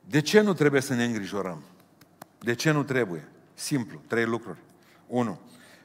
De 0.09 0.21
ce 0.21 0.41
nu 0.41 0.53
trebuie 0.53 0.81
să 0.81 0.93
ne 0.93 1.03
îngrijorăm? 1.03 1.63
De 2.39 2.55
ce 2.55 2.71
nu 2.71 2.83
trebuie? 2.83 3.27
Simplu, 3.53 4.01
trei 4.07 4.25
lucruri. 4.25 4.57
Unu, 5.07 5.39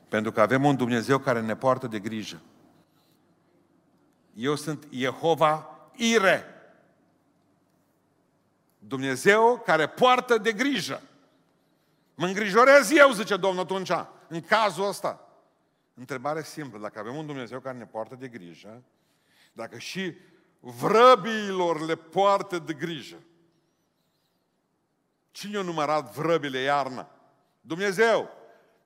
pentru 0.09 0.33
că 0.33 0.41
avem 0.41 0.65
un 0.65 0.77
Dumnezeu 0.77 1.19
care 1.19 1.41
ne 1.41 1.57
poartă 1.57 1.87
de 1.87 1.99
grijă. 1.99 2.41
Eu 4.35 4.55
sunt 4.55 4.87
Jehova 4.91 5.69
Ire. 5.95 6.45
Dumnezeu 8.79 9.63
care 9.65 9.87
poartă 9.87 10.39
de 10.39 10.53
grijă. 10.53 11.03
Mă 12.15 12.27
îngrijorez 12.27 12.91
eu, 12.91 13.11
zice 13.11 13.37
Domnul 13.37 13.63
atunci, 13.63 13.91
în 14.29 14.41
cazul 14.41 14.89
ăsta. 14.89 15.29
Întrebare 15.95 16.43
simplă, 16.43 16.79
dacă 16.79 16.99
avem 16.99 17.17
un 17.17 17.27
Dumnezeu 17.27 17.61
care 17.61 17.79
ne 17.79 17.87
poartă 17.87 18.15
de 18.15 18.29
grijă, 18.29 18.83
dacă 19.53 19.79
și 19.79 20.15
vrăbiilor 20.61 21.81
le 21.81 21.95
poartă 21.95 22.59
de 22.59 22.73
grijă, 22.73 23.17
cine 25.35 25.59
a 25.59 25.63
numărat 25.63 26.15
vrăbile 26.15 26.59
iarna? 26.59 27.09
Dumnezeu! 27.61 28.31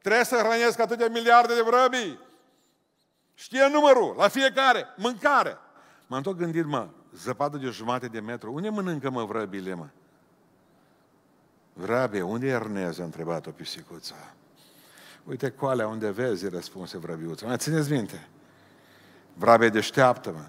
Trebuie 0.02 0.24
să 0.24 0.36
hrănesc 0.36 0.78
atâtea 0.78 1.08
miliarde 1.08 1.54
de 1.54 1.60
vrăbii. 1.60 2.18
Știe 3.34 3.68
numărul, 3.72 4.14
la 4.16 4.28
fiecare, 4.28 4.86
mâncare. 4.96 5.56
M-am 6.06 6.22
tot 6.22 6.36
gândit, 6.36 6.64
mă, 6.64 6.88
zăpadă 7.14 7.56
de 7.56 7.66
jumate 7.66 8.06
de 8.06 8.20
metru, 8.20 8.52
unde 8.52 8.68
mănâncă, 8.68 9.10
mă, 9.10 9.24
vrăbile, 9.24 9.74
mă? 9.74 9.86
Vrabie, 11.72 12.22
unde 12.22 12.46
e 12.46 12.50
Ernez? 12.50 12.98
a 12.98 13.04
întrebat-o 13.04 13.50
pisicuța. 13.50 14.34
Uite 15.24 15.50
coalea 15.50 15.88
unde 15.88 16.10
vezi, 16.10 16.48
răspunse 16.48 16.98
vrăbiuța. 16.98 17.46
Mai 17.46 17.56
țineți 17.56 17.90
minte? 17.90 18.28
Vrabie 19.34 19.68
deșteaptă, 19.68 20.30
mă. 20.30 20.44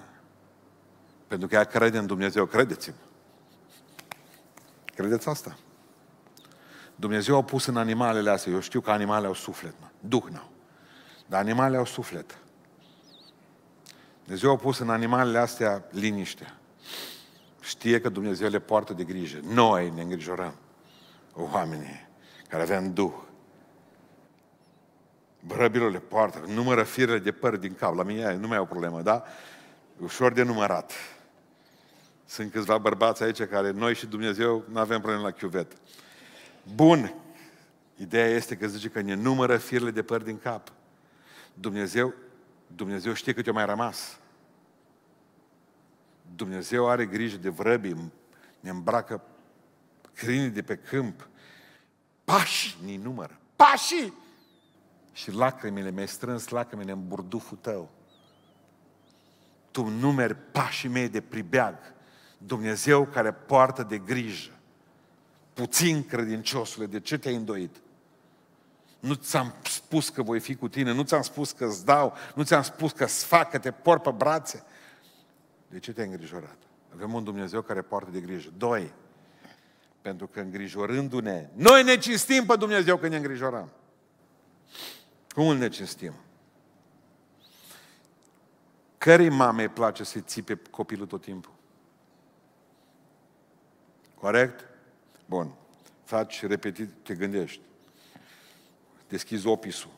Pentru 1.27 1.47
că 1.47 1.55
ea 1.55 1.63
crede 1.63 1.97
în 1.97 2.05
Dumnezeu, 2.05 2.45
credeți-mă. 2.45 2.95
Credeți 4.85 5.29
asta? 5.29 5.57
Dumnezeu 6.99 7.35
a 7.35 7.43
pus 7.43 7.65
în 7.65 7.77
animalele 7.77 8.29
astea, 8.29 8.51
eu 8.51 8.59
știu 8.59 8.81
că 8.81 8.91
animalele 8.91 9.27
au 9.27 9.33
suflet, 9.33 9.73
mă. 9.79 9.87
Duh 9.99 10.23
n-au. 10.31 10.49
Dar 11.25 11.39
animalele 11.39 11.77
au 11.77 11.85
suflet. 11.85 12.37
Dumnezeu 14.23 14.51
a 14.51 14.55
pus 14.55 14.77
în 14.77 14.89
animalele 14.89 15.37
astea 15.37 15.83
liniște. 15.91 16.53
Știe 17.61 18.01
că 18.01 18.09
Dumnezeu 18.09 18.49
le 18.49 18.59
poartă 18.59 18.93
de 18.93 19.03
grijă. 19.03 19.39
Noi 19.43 19.91
ne 19.95 20.01
îngrijorăm. 20.01 20.53
Oamenii 21.33 22.07
care 22.47 22.63
aveam 22.63 22.93
Duh. 22.93 23.13
Brăbilor 25.47 25.91
le 25.91 25.99
poartă, 25.99 26.43
numără 26.47 26.83
firele 26.83 27.19
de 27.19 27.31
păr 27.31 27.55
din 27.55 27.75
cap. 27.75 27.95
La 27.95 28.03
mine 28.03 28.35
nu 28.35 28.47
mai 28.47 28.57
e 28.57 28.61
o 28.61 28.65
problemă, 28.65 29.01
da? 29.01 29.23
Ușor 29.97 30.33
de 30.33 30.43
numărat. 30.43 30.91
Sunt 32.25 32.51
câțiva 32.51 32.77
bărbați 32.77 33.23
aici 33.23 33.43
care 33.43 33.71
noi 33.71 33.95
și 33.95 34.05
Dumnezeu 34.05 34.63
nu 34.69 34.79
avem 34.79 34.99
probleme 34.99 35.23
la 35.23 35.31
chiuvet. 35.31 35.71
Bun. 36.73 37.13
Ideea 37.95 38.27
este 38.27 38.57
că 38.57 38.67
zice 38.67 38.89
că 38.89 39.01
ne 39.01 39.13
numără 39.13 39.57
firele 39.57 39.91
de 39.91 40.03
păr 40.03 40.21
din 40.21 40.37
cap. 40.37 40.71
Dumnezeu, 41.53 42.13
Dumnezeu 42.67 43.13
știe 43.13 43.33
cât 43.33 43.47
o 43.47 43.53
mai 43.53 43.65
rămas. 43.65 44.19
Dumnezeu 46.35 46.89
are 46.89 47.05
grijă 47.05 47.37
de 47.37 47.49
vrăbii, 47.49 48.11
ne 48.59 48.69
îmbracă 48.69 49.21
câinii 50.13 50.49
de 50.49 50.61
pe 50.61 50.75
câmp. 50.75 51.27
Pași 52.23 52.77
ni 52.83 52.95
numără. 52.95 53.39
Pașii! 53.55 54.13
Și 55.13 55.31
lacrimile, 55.31 55.91
mi-ai 55.91 56.07
strâns 56.07 56.47
lacrimile 56.47 56.91
în 56.91 57.07
burduful 57.07 57.57
tău. 57.61 57.89
Tu 59.71 59.87
numeri 59.87 60.35
pașii 60.35 60.89
mei 60.89 61.09
de 61.09 61.21
pribeag. 61.21 61.77
Dumnezeu 62.37 63.05
care 63.05 63.31
poartă 63.31 63.83
de 63.83 63.97
grijă. 63.97 64.58
Puțin 65.59 66.05
credinciosule, 66.05 66.85
de 66.85 66.99
ce 66.99 67.17
te-ai 67.17 67.35
îndoit? 67.35 67.75
Nu 68.99 69.13
ți-am 69.13 69.53
spus 69.63 70.09
că 70.09 70.21
voi 70.21 70.39
fi 70.39 70.55
cu 70.55 70.67
tine, 70.67 70.91
nu 70.91 71.03
ți-am 71.03 71.21
spus 71.21 71.51
că 71.51 71.65
îți 71.65 71.85
dau, 71.85 72.13
nu 72.35 72.43
ți-am 72.43 72.61
spus 72.61 72.91
că-ți 72.91 73.25
fac, 73.25 73.49
că 73.49 73.57
te 73.57 73.71
por 73.71 73.99
pe 73.99 74.11
brațe. 74.11 74.63
De 75.67 75.79
ce 75.79 75.93
te-ai 75.93 76.07
îngrijorat? 76.07 76.57
Avem 76.93 77.13
un 77.13 77.23
Dumnezeu 77.23 77.61
care 77.61 77.81
poartă 77.81 78.09
de 78.11 78.19
grijă. 78.19 78.49
Doi, 78.57 78.93
pentru 80.01 80.27
că 80.27 80.39
îngrijorându-ne, 80.39 81.49
noi 81.53 81.83
ne 81.83 81.97
cinstim 81.97 82.45
pe 82.45 82.55
Dumnezeu 82.55 82.97
când 82.97 83.11
ne 83.11 83.17
îngrijorăm. 83.17 83.69
Cum 85.29 85.47
îl 85.47 85.57
ne 85.57 85.69
cinstim? 85.69 86.13
Cărei 88.97 89.29
mame 89.29 89.61
îi 89.61 89.69
place 89.69 90.03
să-i 90.03 90.21
țipe 90.21 90.61
copilul 90.69 91.07
tot 91.07 91.21
timpul? 91.21 91.53
Corect? 94.15 94.68
Bun. 95.29 95.53
Faci 96.03 96.41
repetit, 96.45 96.89
te 97.03 97.15
gândești. 97.15 97.61
Deschizi 99.07 99.47
opisul. 99.47 99.91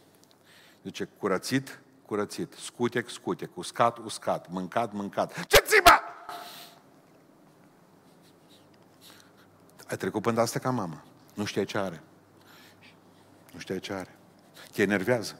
Zice, 0.84 1.04
curățit, 1.04 1.80
curățit, 2.06 2.54
scutec, 2.54 3.10
scutec, 3.10 3.58
uscat, 3.58 3.98
uscat, 3.98 4.50
mâncat, 4.50 4.94
mâncat. 4.94 5.46
Ce 5.46 5.58
țipă? 5.58 5.92
Ai 9.88 9.98
trecut 9.98 10.22
până 10.22 10.42
asta 10.42 10.60
ca 10.60 10.70
mama. 10.70 11.04
Nu 11.34 11.46
știai 11.46 11.66
ce 11.66 11.78
are. 11.78 12.04
Nu 13.54 13.60
știai 13.60 13.80
ce 13.80 13.94
are. 13.94 14.16
Te 14.72 14.82
enervează. 14.82 15.40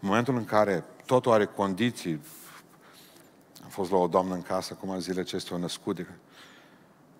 În 0.00 0.08
momentul 0.08 0.36
în 0.36 0.44
care 0.44 0.84
totul 1.06 1.32
are 1.32 1.46
condiții, 1.46 2.20
am 3.62 3.68
fost 3.68 3.90
la 3.90 3.96
o 3.96 4.06
doamnă 4.06 4.34
în 4.34 4.42
casă, 4.42 4.74
cum 4.74 5.00
zile 5.00 5.20
acestea, 5.20 5.56
o 5.56 5.58
născut, 5.58 5.96
de... 5.96 6.06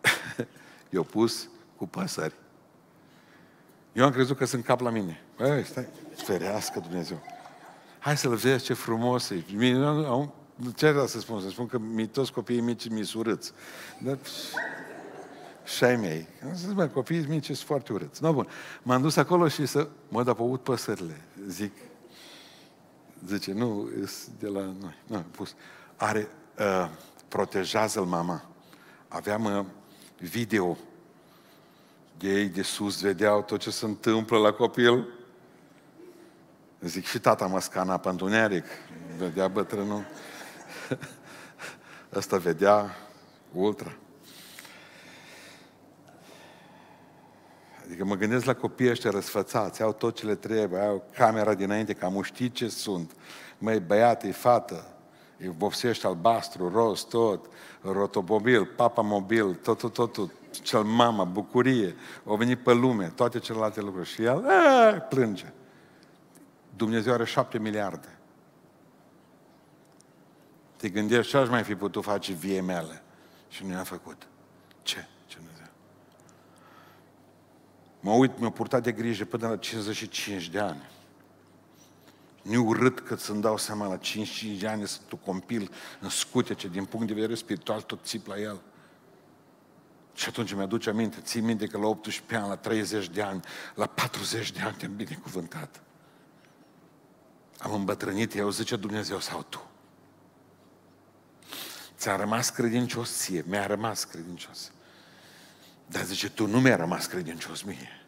i-au 0.91 1.05
pus 1.05 1.49
cu 1.79 1.87
păsări. 1.87 2.35
Eu 3.93 4.05
am 4.05 4.13
crezut 4.13 4.37
că 4.37 4.45
sunt 4.45 4.65
cap 4.65 4.81
la 4.81 4.91
mine. 4.91 5.21
Băi, 5.37 5.65
stai, 5.65 5.89
ferească 6.15 6.81
Dumnezeu. 6.81 7.23
Hai 7.99 8.17
să-l 8.17 8.35
vezi 8.35 8.65
ce 8.65 8.73
frumos 8.73 9.31
e. 9.31 9.45
Mine, 9.55 9.87
am, 9.87 10.35
ce 10.77 10.91
vreau 10.91 11.07
să 11.07 11.21
spun? 11.21 11.41
Să 11.41 11.49
spun 11.49 11.67
că 11.67 11.79
mi 11.79 12.07
toți 12.07 12.33
copiii 12.33 12.61
mici 12.61 12.89
mi 12.89 13.13
urâți. 13.15 13.53
Dar 13.99 14.19
și 15.65 15.85
ai 15.85 15.97
mei. 15.97 16.29
Am 16.45 16.55
zis, 16.55 16.73
bă, 16.73 16.87
copiii 16.87 17.27
mici 17.29 17.45
sunt 17.45 17.59
foarte 17.59 17.93
urâți. 17.93 18.23
No, 18.23 18.33
bun. 18.33 18.49
M-am 18.83 19.03
dus 19.03 19.17
acolo 19.17 19.49
și 19.49 19.67
să 19.67 19.89
mă 20.09 20.23
dă 20.23 20.35
pe 20.35 20.43
păsările. 20.63 21.21
Zic, 21.47 21.73
zice, 23.27 23.53
nu, 23.53 23.89
de 24.39 24.47
la 24.47 24.61
noi. 24.61 24.99
Nu, 25.07 25.25
pus. 25.31 25.55
Are, 25.97 26.29
uh, 26.59 26.91
protejează-l 27.29 28.05
mama. 28.05 28.45
Aveam 29.09 29.45
uh, 29.45 29.65
video 30.19 30.67
de 30.73 30.88
ei 32.21 32.49
de 32.49 32.63
sus, 32.63 33.01
vedeau 33.01 33.43
tot 33.43 33.61
ce 33.61 33.71
se 33.71 33.85
întâmplă 33.85 34.39
la 34.39 34.53
copil. 34.53 35.09
Zic, 36.81 37.07
și 37.07 37.19
tata 37.19 37.47
mă 37.47 37.61
scana 37.61 37.99
pe 37.99 38.09
întuneric. 38.09 38.65
Vedea 39.19 39.49
bătrânul. 39.49 40.05
Ăsta 42.15 42.37
vedea 42.37 42.97
ultra. 43.53 43.97
Adică 47.89 48.05
mă 48.05 48.15
gândesc 48.15 48.45
la 48.45 48.55
copiii 48.55 48.91
ăștia 48.91 49.11
răsfățați, 49.11 49.83
au 49.83 49.93
tot 49.93 50.17
ce 50.17 50.27
le 50.27 50.35
trebuie, 50.35 50.81
au 50.81 51.05
camera 51.15 51.55
dinainte, 51.55 51.93
ca 51.93 52.09
mu 52.09 52.23
știi 52.23 52.51
ce 52.51 52.69
sunt. 52.69 53.13
Măi, 53.59 53.81
băiat, 53.81 54.25
e 54.25 54.33
fată, 54.33 54.87
e 55.37 55.49
vopsește 55.51 56.07
albastru, 56.07 56.69
roz, 56.69 57.01
tot, 57.01 57.47
rotomobil, 57.81 58.65
papa 58.65 59.03
mobil, 59.03 59.55
tot, 59.55 59.79
tot, 59.79 59.93
tot, 59.93 60.13
tot, 60.13 60.31
cel 60.51 60.83
mama, 60.83 61.25
bucurie, 61.25 61.95
o 62.25 62.37
venit 62.37 62.59
pe 62.59 62.73
lume, 62.73 63.13
toate 63.15 63.39
celelalte 63.39 63.81
lucruri. 63.81 64.09
Și 64.09 64.23
el 64.23 64.45
a, 64.49 64.93
plânge. 64.93 65.53
Dumnezeu 66.77 67.13
are 67.13 67.25
șapte 67.25 67.59
miliarde. 67.59 68.19
Te 70.77 70.89
gândești 70.89 71.31
ce 71.31 71.37
aș 71.37 71.49
mai 71.49 71.63
fi 71.63 71.75
putut 71.75 72.05
face 72.05 72.33
vie 72.33 72.61
mele 72.61 73.03
și 73.49 73.65
nu 73.65 73.73
i-a 73.73 73.83
făcut. 73.83 74.27
Ce? 74.83 75.07
Ce 75.27 75.37
Dumnezeu? 75.37 75.67
Mă 78.01 78.13
uit, 78.13 78.39
mi-a 78.39 78.51
purtat 78.51 78.83
de 78.83 78.93
grijă 78.93 79.25
până 79.25 79.49
la 79.49 79.57
55 79.57 80.49
de 80.49 80.59
ani. 80.59 80.91
Nu 82.43 82.65
urât 82.65 83.01
că 83.01 83.17
să-mi 83.17 83.41
dau 83.41 83.57
seama 83.57 83.87
la 83.87 83.97
55 83.97 84.61
de 84.61 84.69
ani 84.69 84.89
să 84.89 84.99
tu 85.09 85.17
compil 85.17 85.71
în 86.01 86.09
scutece, 86.09 86.69
din 86.69 86.85
punct 86.85 87.07
de 87.07 87.15
vedere 87.15 87.35
spiritual, 87.35 87.81
tot 87.81 88.05
țip 88.05 88.27
la 88.27 88.41
el. 88.41 88.61
Și 90.19 90.29
atunci 90.29 90.53
mi-aduce 90.53 90.91
aminte, 90.91 91.21
ții 91.21 91.41
minte 91.41 91.67
că 91.67 91.79
la 91.79 91.87
18 91.87 92.37
ani, 92.37 92.49
la 92.49 92.57
30 92.57 93.09
de 93.09 93.23
ani, 93.23 93.41
la 93.75 93.87
40 93.87 94.53
de 94.53 94.61
ani 94.61 94.77
te-am 94.77 94.97
binecuvântat. 94.97 95.81
Am 97.59 97.73
îmbătrânit 97.73 98.35
eu, 98.35 98.51
zice 98.51 98.77
Dumnezeu, 98.77 99.19
sau 99.21 99.43
tu. 99.43 99.71
Ți-a 101.97 102.17
rămas 102.17 102.51
credincios 102.51 103.17
ție, 103.17 103.45
mi-a 103.47 103.67
rămas 103.67 104.05
credincios. 104.05 104.73
Dar 105.87 106.05
zice, 106.05 106.31
tu 106.31 106.47
nu 106.47 106.61
mi-a 106.61 106.77
rămas 106.77 107.07
credincios 107.07 107.63
mie. 107.63 108.07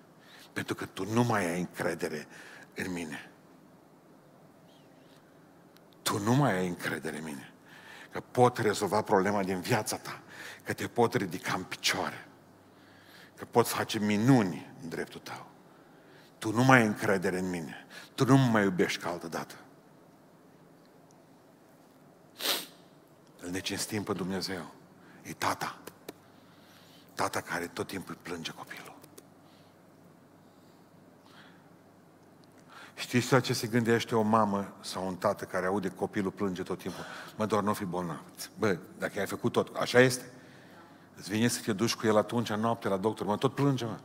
Pentru 0.52 0.74
că 0.74 0.86
tu 0.86 1.12
nu 1.12 1.22
mai 1.22 1.50
ai 1.50 1.58
încredere 1.58 2.26
în 2.74 2.92
mine. 2.92 3.30
Tu 6.02 6.18
nu 6.18 6.34
mai 6.34 6.58
ai 6.58 6.66
încredere 6.66 7.16
în 7.16 7.24
mine. 7.24 7.49
Că 8.10 8.20
pot 8.20 8.58
rezolva 8.58 9.02
problema 9.02 9.42
din 9.42 9.60
viața 9.60 9.96
ta. 9.96 10.20
Că 10.64 10.72
te 10.72 10.86
pot 10.86 11.14
ridica 11.14 11.52
în 11.52 11.62
picioare. 11.62 12.26
Că 13.36 13.44
pot 13.44 13.68
face 13.68 13.98
minuni 13.98 14.72
în 14.82 14.88
dreptul 14.88 15.20
tău. 15.20 15.46
Tu 16.38 16.52
nu 16.52 16.64
mai 16.64 16.78
ai 16.78 16.86
încredere 16.86 17.38
în 17.38 17.50
mine. 17.50 17.86
Tu 18.14 18.24
nu 18.24 18.36
mă 18.36 18.50
mai 18.50 18.62
iubești 18.62 19.02
ca 19.02 19.10
altă 19.10 19.28
dată. 19.28 19.54
Îl 23.40 23.50
necinstim 23.50 24.02
pe 24.02 24.12
Dumnezeu. 24.12 24.74
E 25.22 25.32
tata. 25.32 25.78
Tata 27.14 27.40
care 27.40 27.66
tot 27.66 27.86
timpul 27.86 28.16
plânge 28.22 28.50
copilul. 28.50 28.99
Știți 33.00 33.32
la 33.32 33.40
ce 33.40 33.52
se 33.52 33.66
gândește 33.66 34.14
o 34.14 34.22
mamă 34.22 34.72
sau 34.80 35.06
un 35.06 35.14
tată 35.14 35.44
care 35.44 35.66
aude 35.66 35.88
copilul 35.88 36.30
plânge 36.30 36.62
tot 36.62 36.78
timpul? 36.78 37.04
Mă, 37.36 37.46
doar 37.46 37.62
nu 37.62 37.72
fi 37.72 37.84
bolnav. 37.84 38.20
Bă, 38.58 38.78
dacă 38.98 39.20
ai 39.20 39.26
făcut 39.26 39.52
tot, 39.52 39.76
așa 39.76 40.00
este. 40.00 40.24
Îți 41.16 41.30
vine 41.30 41.48
să 41.48 41.60
te 41.64 41.72
duci 41.72 41.94
cu 41.94 42.06
el 42.06 42.16
atunci, 42.16 42.50
în 42.50 42.60
noapte, 42.60 42.88
la 42.88 42.96
doctor, 42.96 43.26
mă, 43.26 43.36
tot 43.36 43.54
plânge, 43.54 43.84
mă. 43.84 43.98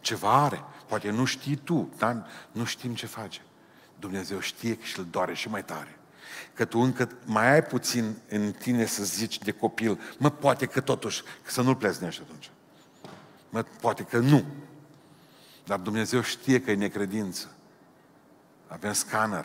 Ceva 0.00 0.44
are. 0.44 0.64
Poate 0.86 1.10
nu 1.10 1.24
știi 1.24 1.56
tu, 1.56 1.92
dar 1.98 2.26
nu 2.52 2.64
știm 2.64 2.94
ce 2.94 3.06
face. 3.06 3.40
Dumnezeu 3.98 4.40
știe 4.40 4.76
că 4.76 4.84
și-l 4.84 5.06
doare 5.10 5.34
și 5.34 5.48
mai 5.48 5.64
tare. 5.64 5.98
Că 6.54 6.64
tu 6.64 6.78
încă 6.78 7.08
mai 7.24 7.52
ai 7.52 7.62
puțin 7.62 8.16
în 8.28 8.52
tine 8.52 8.86
să 8.86 9.04
zici 9.04 9.38
de 9.38 9.50
copil, 9.50 10.00
mă, 10.18 10.30
poate 10.30 10.66
că 10.66 10.80
totuși, 10.80 11.22
că 11.22 11.50
să 11.50 11.62
nu-l 11.62 11.76
pleznești 11.76 12.22
atunci. 12.22 12.50
Mă, 13.50 13.64
poate 13.80 14.02
că 14.02 14.18
nu. 14.18 14.44
Dar 15.64 15.78
Dumnezeu 15.78 16.20
știe 16.20 16.60
că 16.60 16.70
e 16.70 16.74
necredință. 16.74 17.52
Avem 18.68 18.92
scanner. 18.92 19.44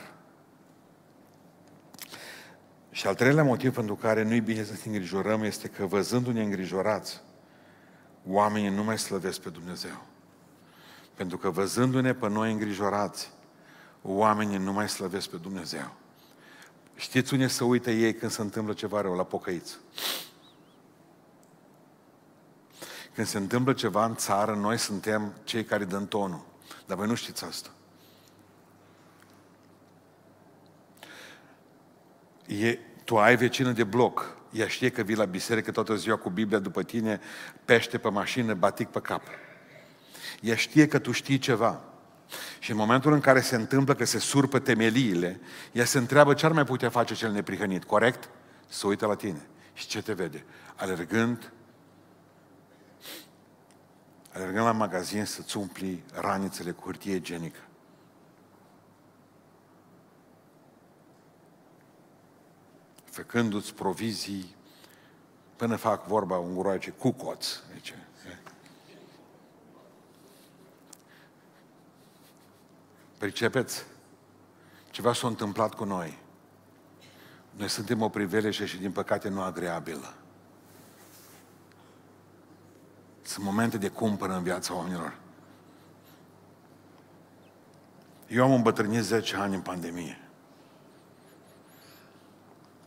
Și 2.91 3.07
al 3.07 3.15
treilea 3.15 3.43
motiv 3.43 3.73
pentru 3.73 3.95
care 3.95 4.23
nu-i 4.23 4.41
bine 4.41 4.63
să 4.63 4.71
ne 4.71 4.79
îngrijorăm 4.85 5.43
este 5.43 5.67
că 5.67 5.85
văzându-ne 5.85 6.41
îngrijorați, 6.41 7.21
oamenii 8.27 8.69
nu 8.69 8.83
mai 8.83 8.97
slăvesc 8.97 9.41
pe 9.41 9.49
Dumnezeu. 9.49 10.05
Pentru 11.15 11.37
că 11.37 11.49
văzându-ne 11.49 12.13
pe 12.13 12.29
noi 12.29 12.51
îngrijorați, 12.51 13.31
oamenii 14.01 14.57
nu 14.57 14.73
mai 14.73 14.89
slăvesc 14.89 15.29
pe 15.29 15.37
Dumnezeu. 15.37 15.93
Știți 16.95 17.33
unde 17.33 17.47
să 17.47 17.63
uită 17.63 17.91
ei 17.91 18.13
când 18.13 18.31
se 18.31 18.41
întâmplă 18.41 18.73
ceva 18.73 19.01
rău? 19.01 19.15
La 19.15 19.23
pocăiți. 19.23 19.77
Când 23.13 23.27
se 23.27 23.37
întâmplă 23.37 23.73
ceva 23.73 24.05
în 24.05 24.15
țară, 24.15 24.55
noi 24.55 24.77
suntem 24.77 25.33
cei 25.43 25.63
care 25.63 25.85
dăm 25.85 26.07
tonul. 26.07 26.45
Dar 26.85 26.97
voi 26.97 27.07
nu 27.07 27.15
știți 27.15 27.43
asta. 27.43 27.69
E, 32.47 32.77
tu 33.03 33.17
ai 33.17 33.35
vecină 33.35 33.71
de 33.71 33.83
bloc, 33.83 34.37
ea 34.51 34.67
știe 34.67 34.89
că 34.89 35.01
vii 35.01 35.15
la 35.15 35.25
biserică 35.25 35.71
toată 35.71 35.95
ziua 35.95 36.15
cu 36.15 36.29
Biblia 36.29 36.59
după 36.59 36.83
tine, 36.83 37.19
pește 37.65 37.97
pe 37.97 38.09
mașină, 38.09 38.53
batic 38.53 38.87
pe 38.87 38.99
cap. 38.99 39.21
Ea 40.41 40.55
știe 40.55 40.87
că 40.87 40.99
tu 40.99 41.11
știi 41.11 41.37
ceva. 41.37 41.83
Și 42.59 42.71
în 42.71 42.77
momentul 42.77 43.13
în 43.13 43.19
care 43.19 43.41
se 43.41 43.55
întâmplă 43.55 43.93
că 43.93 44.05
se 44.05 44.19
surpă 44.19 44.59
temeliile, 44.59 45.39
ea 45.71 45.85
se 45.85 45.97
întreabă 45.97 46.33
ce 46.33 46.45
ar 46.45 46.51
mai 46.51 46.63
putea 46.63 46.89
face 46.89 47.13
cel 47.13 47.31
neprihănit, 47.31 47.83
corect? 47.83 48.29
Să 48.67 48.87
uită 48.87 49.05
la 49.05 49.15
tine. 49.15 49.41
Și 49.73 49.87
ce 49.87 50.01
te 50.01 50.13
vede? 50.13 50.45
Alergând, 50.75 51.51
alergând 54.33 54.65
la 54.65 54.71
magazin 54.71 55.25
să-ți 55.25 55.57
umpli 55.57 56.03
ranițele 56.13 56.71
cu 56.71 56.83
hârtie 56.85 57.15
igienică. 57.15 57.59
Făcându-ți 63.13 63.73
provizii 63.73 64.55
până 65.55 65.75
fac 65.75 66.05
vorba 66.05 66.37
unguroace 66.37 66.89
cu 66.89 67.11
coț. 67.11 67.47
Zice. 67.73 68.07
Pricepeți? 73.17 73.83
Ceva 74.91 75.13
s-a 75.13 75.27
întâmplat 75.27 75.73
cu 75.73 75.83
noi. 75.83 76.17
Noi 77.51 77.69
suntem 77.69 78.01
o 78.01 78.09
priveliște 78.09 78.65
și 78.65 78.77
din 78.77 78.91
păcate 78.91 79.29
nu 79.29 79.41
agreabilă. 79.41 80.13
Sunt 83.21 83.45
momente 83.45 83.77
de 83.77 83.89
cumpără 83.89 84.33
în 84.33 84.43
viața 84.43 84.75
oamenilor. 84.75 85.17
Eu 88.27 88.43
am 88.43 88.53
îmbătrânit 88.53 89.01
10 89.01 89.35
ani 89.35 89.55
în 89.55 89.61
pandemie. 89.61 90.22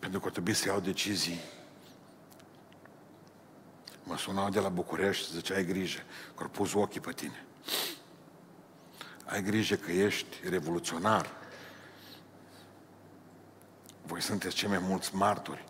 Pentru 0.07 0.25
că 0.25 0.31
trebuie 0.31 0.55
să 0.55 0.69
iau 0.69 0.81
decizii. 0.81 1.41
Mă 4.05 4.17
sunau 4.17 4.51
de 4.51 4.61
la 4.61 4.69
București 4.69 5.25
și 5.25 5.33
zice, 5.33 5.55
ai 5.55 5.65
grijă, 5.65 5.99
că 6.37 6.43
au 6.43 6.49
pus 6.49 6.75
ochii 6.75 7.01
pe 7.01 7.13
tine. 7.13 7.47
Ai 9.25 9.43
grijă 9.43 9.75
că 9.75 9.93
ești 9.93 10.49
revoluționar. 10.49 11.31
Voi 14.03 14.21
sunteți 14.21 14.55
cei 14.55 14.69
mai 14.69 14.79
mulți 14.79 15.15
martori 15.15 15.65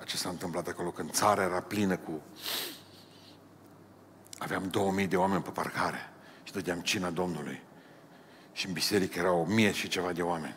a 0.00 0.04
ce 0.04 0.16
s-a 0.16 0.28
întâmplat 0.28 0.68
acolo, 0.68 0.90
când 0.90 1.12
țara 1.12 1.42
era 1.42 1.60
plină 1.60 1.96
cu... 1.96 2.22
Aveam 4.38 4.68
2000 4.68 5.06
de 5.06 5.16
oameni 5.16 5.42
pe 5.42 5.50
parcare 5.50 6.12
și 6.42 6.52
dădeam 6.52 6.80
cina 6.80 7.10
Domnului. 7.10 7.62
Și 8.52 8.66
în 8.66 8.72
biserică 8.72 9.18
erau 9.18 9.40
o 9.40 9.44
mie 9.44 9.72
și 9.72 9.88
ceva 9.88 10.12
de 10.12 10.22
oameni. 10.22 10.56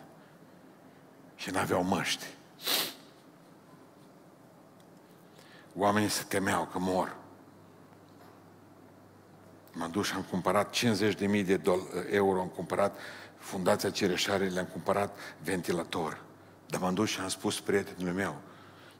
Și 1.35 1.49
n-aveau 1.49 1.83
măști. 1.83 2.25
Oamenii 5.75 6.09
se 6.09 6.23
temeau 6.23 6.65
că 6.71 6.79
mor. 6.79 7.15
M-am 9.71 9.91
dus 9.91 10.07
și 10.07 10.13
am 10.13 10.21
cumpărat 10.21 10.75
50.000 10.75 11.45
de 11.45 11.61
euro, 12.09 12.39
am 12.39 12.47
cumpărat 12.47 12.97
Fundația 13.37 13.89
Cireșare, 13.89 14.47
le-am 14.47 14.65
cumpărat 14.65 15.17
ventilator. 15.43 16.21
Dar 16.67 16.81
m-am 16.81 16.93
dus 16.93 17.09
și 17.09 17.19
am 17.19 17.27
spus 17.27 17.59
prietenului 17.59 18.13
meu, 18.13 18.35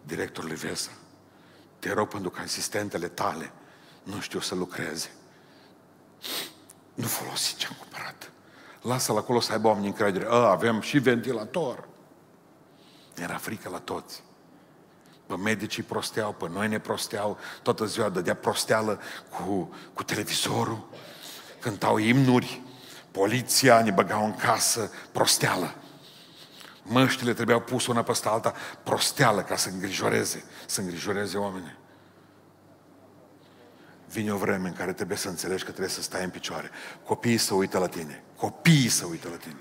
directorului 0.04 0.56
Vesa, 0.56 0.92
te 1.80 1.94
rog 1.94 2.08
pentru 2.08 2.30
că 2.30 2.42
asistentele 2.42 3.08
tale 3.08 3.52
nu 4.04 4.20
știu 4.20 4.40
să 4.40 4.56
lucreze. 4.56 5.12
Nu 6.94 7.08
folosi 7.08 7.56
ce 7.56 7.68
am 7.68 7.76
cumpărat. 7.80 8.32
Lasă-l 8.82 9.18
acolo 9.18 9.40
să 9.40 9.52
aibă 9.52 9.68
oameni 9.68 9.88
încredere. 9.88 10.26
A, 10.26 10.50
avem 10.50 10.82
și 10.82 10.98
ventilator. 10.98 11.88
Era 13.16 13.38
frică 13.38 13.70
la 13.70 13.80
toți. 13.80 14.24
Pe 15.34 15.40
medicii 15.40 15.84
prosteau, 15.84 16.32
pe 16.34 16.50
noi 16.50 16.68
ne 16.68 16.80
prosteau, 16.80 17.38
toată 17.62 17.86
ziua 17.86 18.10
dădea 18.10 18.36
prosteală 18.36 19.00
cu, 19.30 19.74
cu 19.94 20.04
televizorul, 20.04 20.90
cântau 21.60 21.98
imnuri, 21.98 22.62
poliția 23.12 23.82
ne 23.82 23.92
băgau 23.92 24.26
în 24.26 24.36
casă, 24.36 24.92
prosteală. 25.12 25.76
Măștile 26.84 27.34
trebuiau 27.34 27.60
pus 27.60 27.88
una 27.88 28.04
peste 28.04 28.28
alta, 28.28 28.54
prosteală, 28.84 29.42
ca 29.42 29.56
să 29.56 29.70
îngrijoreze, 29.70 30.44
să 30.66 30.82
îngrijoreze 30.82 31.38
oamenii. 31.38 31.78
Vine 34.10 34.34
o 34.34 34.38
vreme 34.38 34.68
în 34.68 34.74
care 34.74 34.94
trebuie 34.94 35.18
să 35.18 35.30
înțelegi 35.30 35.64
că 35.64 35.70
trebuie 35.70 35.94
să 35.94 36.02
stai 36.02 36.24
în 36.24 36.30
picioare. 36.30 36.70
Copiii 37.06 37.38
să 37.38 37.54
uită 37.54 37.78
la 37.78 37.88
tine. 37.88 38.24
Copiii 38.36 38.90
să 38.90 39.06
uită 39.06 39.30
la 39.30 39.36
tine. 39.36 39.60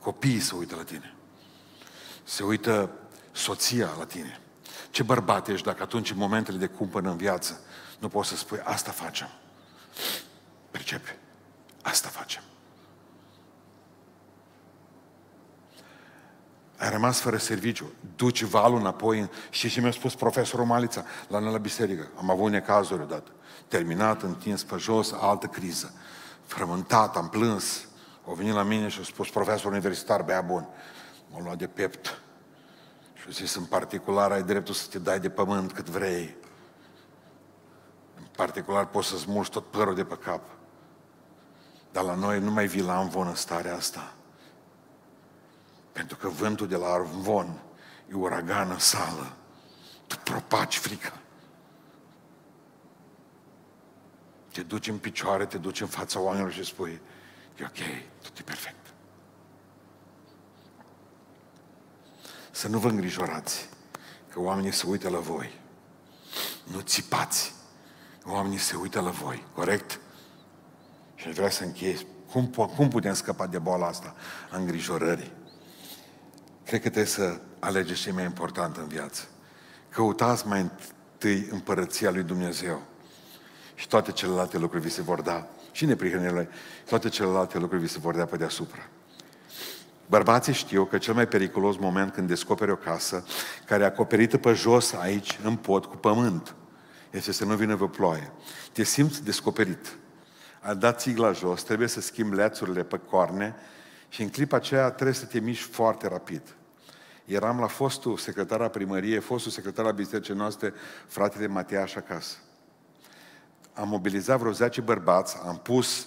Copiii 0.00 0.40
să 0.40 0.54
uită 0.54 0.76
la 0.76 0.82
tine 0.82 1.12
se 2.28 2.42
uită 2.42 2.90
soția 3.32 3.94
la 3.98 4.04
tine. 4.04 4.40
Ce 4.90 5.02
bărbat 5.02 5.48
ești 5.48 5.66
dacă 5.66 5.82
atunci, 5.82 6.10
în 6.10 6.16
momentele 6.16 6.58
de 6.58 6.66
cumpănă 6.66 7.10
în 7.10 7.16
viață, 7.16 7.60
nu 7.98 8.08
poți 8.08 8.28
să 8.28 8.36
spui, 8.36 8.60
asta 8.64 8.90
facem. 8.90 9.28
Pricepe. 10.70 11.18
Asta 11.82 12.08
facem. 12.08 12.42
Ai 16.76 16.90
rămas 16.90 17.20
fără 17.20 17.36
serviciu. 17.36 17.92
Duci 18.16 18.42
valul 18.42 18.78
înapoi. 18.78 19.30
Și 19.50 19.70
ce 19.70 19.80
mi-a 19.80 19.90
spus 19.90 20.14
profesorul 20.14 20.64
Malița 20.64 21.04
la 21.28 21.38
noi 21.38 21.52
la 21.52 21.58
biserică? 21.58 22.08
Am 22.18 22.30
avut 22.30 22.50
necazuri 22.50 23.02
odată. 23.02 23.30
Terminat, 23.68 24.22
întins 24.22 24.64
pe 24.64 24.76
jos, 24.76 25.12
altă 25.12 25.46
criză. 25.46 25.92
Frământat, 26.44 27.16
am 27.16 27.28
plâns. 27.28 27.86
Au 28.26 28.34
venit 28.34 28.52
la 28.52 28.62
mine 28.62 28.88
și 28.88 29.00
a 29.00 29.04
spus 29.04 29.30
profesor 29.30 29.72
universitar, 29.72 30.22
bea 30.22 30.40
bun. 30.40 30.68
M-a 31.30 31.42
luat 31.42 31.58
de 31.58 31.66
pept. 31.66 32.20
Și 33.14 33.24
a 33.28 33.30
zis, 33.30 33.54
în 33.54 33.64
particular 33.64 34.32
ai 34.32 34.42
dreptul 34.42 34.74
să 34.74 34.88
te 34.88 34.98
dai 34.98 35.20
de 35.20 35.30
pământ 35.30 35.72
cât 35.72 35.88
vrei. 35.88 36.36
În 38.16 38.26
particular 38.36 38.86
poți 38.86 39.08
să 39.08 39.24
mulți 39.26 39.50
tot 39.50 39.70
părul 39.70 39.94
de 39.94 40.04
pe 40.04 40.16
cap. 40.16 40.42
Dar 41.92 42.04
la 42.04 42.14
noi 42.14 42.40
nu 42.40 42.50
mai 42.50 42.66
vii 42.66 42.82
la 42.82 43.00
învon 43.00 43.26
în 43.26 43.34
starea 43.34 43.74
asta. 43.74 44.14
Pentru 45.92 46.16
că 46.16 46.28
vântul 46.28 46.66
de 46.66 46.76
la 46.76 46.96
învon 47.12 47.60
e 48.10 48.14
uragan 48.14 48.70
în 48.70 48.78
sală. 48.78 49.32
Tu 50.06 50.16
propaci 50.16 50.78
frica. 50.78 51.12
Te 54.52 54.62
duci 54.62 54.88
în 54.88 54.98
picioare, 54.98 55.46
te 55.46 55.58
duci 55.58 55.80
în 55.80 55.86
fața 55.86 56.20
oamenilor 56.20 56.52
și 56.52 56.64
spui, 56.64 57.00
e 57.60 57.64
ok, 57.64 57.78
tot 58.22 58.38
e 58.38 58.42
perfect. 58.42 58.77
Să 62.58 62.68
nu 62.68 62.78
vă 62.78 62.88
îngrijorați 62.88 63.68
că 64.32 64.40
oamenii 64.40 64.72
se 64.72 64.86
uită 64.86 65.08
la 65.08 65.18
voi. 65.18 65.60
Nu 66.72 66.80
țipați. 66.80 67.54
Oamenii 68.24 68.58
se 68.58 68.76
uită 68.76 69.00
la 69.00 69.10
voi, 69.10 69.44
corect? 69.54 70.00
Și 71.14 71.28
aș 71.28 71.34
vrea 71.34 71.50
să 71.50 71.64
închei. 71.64 72.06
Cum, 72.30 72.46
cum 72.76 72.88
putem 72.88 73.14
scăpa 73.14 73.46
de 73.46 73.58
boala 73.58 73.86
asta 73.86 74.14
a 74.50 74.56
îngrijorării? 74.56 75.32
Cred 76.64 76.80
că 76.80 76.88
trebuie 76.88 77.12
să 77.12 77.40
alegeți 77.58 78.00
ce 78.00 78.12
mai 78.12 78.24
important 78.24 78.76
în 78.76 78.88
viață. 78.88 79.22
Căutați 79.88 80.46
mai 80.46 80.60
întâi 80.60 81.48
împărăția 81.50 82.10
lui 82.10 82.22
Dumnezeu. 82.22 82.82
Și 83.74 83.88
toate 83.88 84.12
celelalte 84.12 84.58
lucruri 84.58 84.84
vi 84.84 84.90
se 84.90 85.02
vor 85.02 85.20
da. 85.20 85.46
Și 85.72 85.84
neprihănirile, 85.84 86.48
toate 86.84 87.08
celelalte 87.08 87.58
lucruri 87.58 87.82
vi 87.82 87.88
se 87.88 87.98
vor 87.98 88.16
da 88.16 88.24
pe 88.24 88.36
deasupra. 88.36 88.88
Bărbații 90.08 90.52
știu 90.52 90.84
că 90.84 90.98
cel 90.98 91.14
mai 91.14 91.28
periculos 91.28 91.76
moment 91.76 92.12
când 92.12 92.28
descoperi 92.28 92.70
o 92.70 92.76
casă 92.76 93.24
care 93.64 93.82
e 93.82 93.86
acoperită 93.86 94.38
pe 94.38 94.52
jos 94.52 94.92
aici, 94.92 95.38
în 95.42 95.56
pod, 95.56 95.84
cu 95.84 95.96
pământ, 95.96 96.54
este 97.10 97.32
să 97.32 97.44
nu 97.44 97.54
vină 97.54 97.74
vă 97.74 97.88
ploaie. 97.88 98.32
Te 98.72 98.82
simți 98.82 99.24
descoperit. 99.24 99.96
A 100.60 100.74
dat 100.74 101.00
țigla 101.00 101.32
jos, 101.32 101.62
trebuie 101.62 101.88
să 101.88 102.00
schimbi 102.00 102.36
lețurile 102.36 102.82
pe 102.82 103.00
corne 103.10 103.54
și 104.08 104.22
în 104.22 104.28
clipa 104.28 104.56
aceea 104.56 104.90
trebuie 104.90 105.16
să 105.16 105.24
te 105.24 105.40
miști 105.40 105.70
foarte 105.70 106.08
rapid. 106.08 106.42
Eram 107.24 107.60
la 107.60 107.66
fostul 107.66 108.16
secretar 108.16 108.60
a 108.60 108.68
primăriei, 108.68 109.20
fostul 109.20 109.50
secretar 109.50 109.84
al 109.84 109.92
bisericii 109.92 110.34
noastre, 110.34 110.72
fratele 111.06 111.46
Matiaș 111.46 111.94
acasă. 111.94 112.36
Am 113.72 113.88
mobilizat 113.88 114.38
vreo 114.38 114.52
10 114.52 114.80
bărbați, 114.80 115.36
am 115.46 115.60
pus 115.62 116.06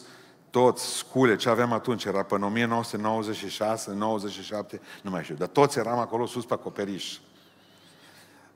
toți 0.51 0.85
scule, 0.85 1.35
ce 1.35 1.49
aveam 1.49 1.73
atunci, 1.73 2.03
era 2.05 2.23
până 2.23 2.45
1996, 2.45 3.93
97, 3.93 4.81
nu 5.01 5.09
mai 5.09 5.23
știu, 5.23 5.35
dar 5.35 5.47
toți 5.47 5.77
eram 5.77 5.99
acolo 5.99 6.25
sus 6.25 6.45
pe 6.45 6.53
acoperiș. 6.53 7.17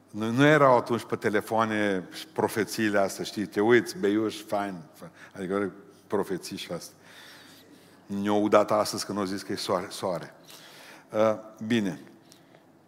Nu, 0.09 0.31
nu 0.31 0.45
erau 0.45 0.77
atunci 0.77 1.03
pe 1.03 1.15
telefoane 1.15 2.09
profețiile 2.33 2.99
astea, 2.99 3.23
știi, 3.23 3.45
te 3.45 3.61
uiți, 3.61 3.97
beiuș, 3.97 4.35
fain, 4.41 4.75
adică 5.35 5.71
profeții 6.07 6.57
și 6.57 6.71
astea. 6.71 6.95
Ne-au 8.05 8.41
udat 8.41 8.71
astăzi 8.71 9.05
când 9.05 9.17
au 9.17 9.23
zis 9.23 9.41
că 9.41 9.51
e 9.51 9.55
soare. 9.55 9.87
soare. 9.89 10.33
Uh, 11.11 11.35
bine. 11.67 11.99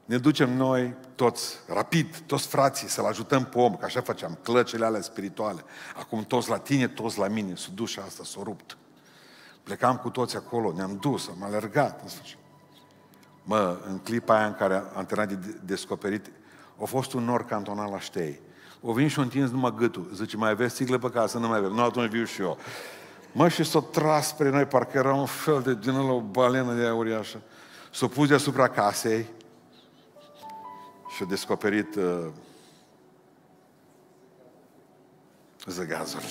Ne 0.05 0.18
ducem 0.18 0.53
noi 0.53 0.95
toți, 1.16 1.55
rapid, 1.68 2.18
toți 2.26 2.47
frații, 2.47 2.88
să-l 2.88 3.05
ajutăm 3.05 3.45
pe 3.45 3.58
om, 3.58 3.76
că 3.76 3.86
așa 3.86 4.01
făceam, 4.01 4.38
clăcele 4.43 4.86
alea 4.86 5.01
spirituale. 5.01 5.64
Acum 5.95 6.24
toți 6.24 6.49
la 6.49 6.58
tine, 6.58 6.88
toți 6.88 7.20
la 7.20 7.28
mine, 7.28 7.55
s-a 7.55 7.70
dus 7.74 7.89
și 7.89 7.99
asta, 7.99 8.24
s-a 8.24 8.39
rupt. 8.43 8.78
Plecam 9.68 9.97
cu 9.97 10.09
toți 10.09 10.36
acolo, 10.36 10.74
ne-am 10.76 10.97
dus, 11.01 11.28
am 11.28 11.43
alergat. 11.43 12.01
În 12.01 12.07
sfârșit. 12.07 12.38
Mă, 13.43 13.80
în 13.88 13.97
clipa 13.97 14.38
aia 14.38 14.45
în 14.45 14.53
care 14.53 14.84
am 14.95 15.05
terminat 15.05 15.45
de 15.45 15.59
descoperit, 15.63 16.32
a 16.82 16.86
fost 16.86 17.13
un 17.13 17.24
nor 17.24 17.45
cantonal 17.45 17.91
la 17.91 17.99
ștei. 17.99 18.39
O 18.82 18.93
vin 18.93 19.07
și 19.07 19.20
o 19.20 19.22
întins 19.22 19.49
numai 19.49 19.74
gâtul. 19.76 20.09
Zice, 20.13 20.38
mai 20.38 20.49
aveți 20.49 20.76
țigle 20.76 20.97
pe 20.97 21.09
casă? 21.09 21.38
Nu 21.38 21.47
mai 21.47 21.57
avem. 21.57 21.72
Nu, 21.72 21.84
atunci 21.84 22.09
viu 22.09 22.24
și 22.24 22.41
eu. 22.41 22.57
Mă, 23.32 23.47
și 23.47 23.63
s-o 23.63 23.82
tras 23.82 24.28
spre 24.28 24.49
noi, 24.49 24.65
parcă 24.65 24.97
era 24.97 25.13
un 25.13 25.26
fel 25.26 25.61
de 25.61 25.76
din 25.76 25.97
o 25.97 26.22
balenă 26.22 26.74
de 26.74 26.82
aia 26.82 26.93
uriașă. 26.93 27.41
S-o 27.91 28.07
pus 28.07 28.28
deasupra 28.28 28.68
casei 28.68 29.26
și 31.15 31.24
a 31.24 31.26
descoperit 31.26 31.95
uh, 31.95 32.28
zăgazul. 35.65 36.22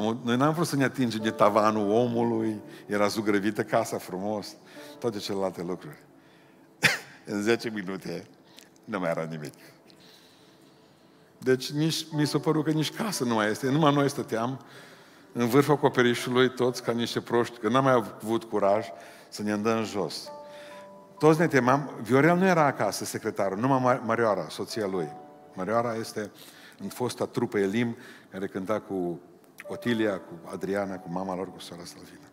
Noi 0.00 0.36
n-am 0.36 0.52
vrut 0.52 0.66
să 0.66 0.76
ne 0.76 0.84
atingem 0.84 1.20
de 1.20 1.30
tavanul 1.30 1.90
omului, 1.90 2.60
era 2.86 3.06
zugrăvită 3.06 3.62
casa 3.62 3.98
frumos, 3.98 4.56
toate 4.98 5.18
celelalte 5.18 5.62
lucruri. 5.62 5.96
în 7.24 7.42
10 7.42 7.70
minute 7.70 8.26
nu 8.84 8.98
mai 8.98 9.10
era 9.10 9.22
nimic. 9.22 9.54
Deci 11.38 11.70
nici, 11.70 12.06
mi 12.12 12.26
s-a 12.26 12.38
părut 12.38 12.64
că 12.64 12.70
nici 12.70 12.92
casă 12.92 13.24
nu 13.24 13.34
mai 13.34 13.50
este. 13.50 13.70
Numai 13.70 13.94
noi 13.94 14.08
stăteam 14.08 14.60
în 15.32 15.48
vârful 15.48 15.74
acoperișului, 15.74 16.50
toți 16.50 16.82
ca 16.82 16.92
niște 16.92 17.20
proști, 17.20 17.58
că 17.58 17.68
n-am 17.68 17.84
mai 17.84 17.92
avut 17.92 18.44
curaj 18.44 18.86
să 19.28 19.42
ne 19.42 19.52
îndăm 19.52 19.84
jos. 19.84 20.30
Toți 21.18 21.38
ne 21.38 21.46
temam. 21.46 21.90
Viorel 22.02 22.36
nu 22.36 22.46
era 22.46 22.64
acasă, 22.64 23.04
secretarul, 23.04 23.58
numai 23.58 24.00
Marioara, 24.04 24.46
soția 24.48 24.86
lui. 24.86 25.12
Marioara 25.54 25.94
este 25.94 26.30
în 26.78 26.88
fosta 26.88 27.26
trupă 27.26 27.58
Elim, 27.58 27.96
care 28.30 28.46
cânta 28.46 28.80
cu 28.80 29.20
Otilia, 29.72 30.18
cu 30.18 30.32
Adriana, 30.52 30.98
cu 30.98 31.08
mama 31.10 31.34
lor, 31.34 31.52
cu 31.52 31.58
sora 31.58 31.82
Salvina. 31.84 32.28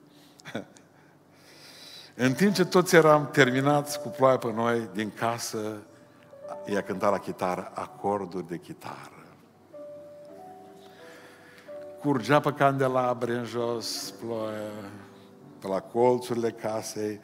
în 2.26 2.34
timp 2.34 2.54
ce 2.54 2.66
toți 2.66 2.96
eram 2.96 3.30
terminați 3.32 4.02
cu 4.02 4.08
ploaia 4.08 4.38
pe 4.38 4.52
noi, 4.52 4.90
din 4.94 5.12
casă, 5.16 5.78
ea 6.66 6.82
cânta 6.82 7.10
la 7.10 7.18
chitară 7.18 7.72
acorduri 7.74 8.48
de 8.48 8.58
chitară. 8.58 9.24
Curgea 12.00 12.40
pe 12.40 12.54
candelabre 12.54 13.34
în 13.34 13.46
jos, 13.46 14.14
ploaia, 14.26 14.72
pe 15.60 15.68
la 15.68 15.80
colțurile 15.80 16.52
casei. 16.52 17.20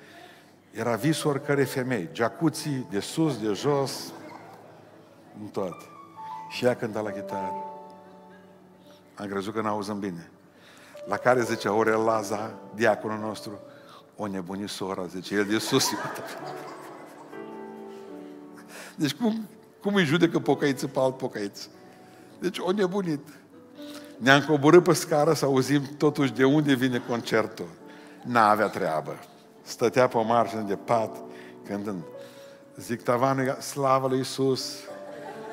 Era 0.72 0.96
visul 0.96 1.30
oricare 1.30 1.64
femei, 1.64 2.10
jacuzzi 2.14 2.86
de 2.90 3.00
sus, 3.00 3.40
de 3.40 3.54
jos, 3.54 4.14
în 5.42 5.48
toate. 5.48 5.86
Și 6.50 6.66
ea 6.66 6.76
cânta 6.76 7.00
la 7.00 7.12
chitară. 7.12 7.65
Am 9.16 9.28
crezut 9.28 9.54
că 9.54 9.62
n-auzăm 9.62 10.00
bine. 10.00 10.30
La 11.06 11.18
care 11.18 11.44
zicea 11.44 11.74
Orel 11.74 12.00
Laza, 12.00 12.54
diaconul 12.74 13.20
nostru, 13.20 13.60
o 14.16 14.28
nebunit 14.28 14.70
sora, 14.70 15.06
zice, 15.06 15.36
el 15.36 15.46
de 15.46 15.58
sus. 15.58 15.86
Deci 18.96 19.14
cum, 19.14 19.48
cum 19.82 19.96
îi 19.96 20.04
judecă 20.04 20.40
pocăiță 20.40 20.88
pe 20.88 21.00
alt 21.00 21.18
pocăiță? 21.18 21.68
Deci 22.40 22.58
o 22.60 22.72
nebunit. 22.72 23.28
Ne-am 24.18 24.42
coborât 24.42 24.84
pe 24.84 24.94
scară 24.94 25.34
să 25.34 25.46
auzim 25.46 25.82
totuși 25.98 26.34
de 26.34 26.44
unde 26.44 26.74
vine 26.74 27.02
concertul. 27.08 27.68
N-avea 28.22 28.68
treabă. 28.68 29.20
Stătea 29.62 30.08
pe 30.08 30.18
o 30.18 30.22
margine 30.22 30.62
de 30.62 30.76
pat, 30.76 31.18
cântând. 31.66 32.04
Zic, 32.78 33.02
tavanul, 33.02 33.58
slavă 33.60 34.08
lui 34.08 34.18
Iisus. 34.18 34.76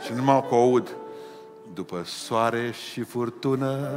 Și 0.05 0.13
numai 0.13 0.47
că 0.49 0.55
aud, 0.55 0.97
după 1.75 2.03
soare 2.05 2.70
și 2.70 3.03
furtună, 3.03 3.91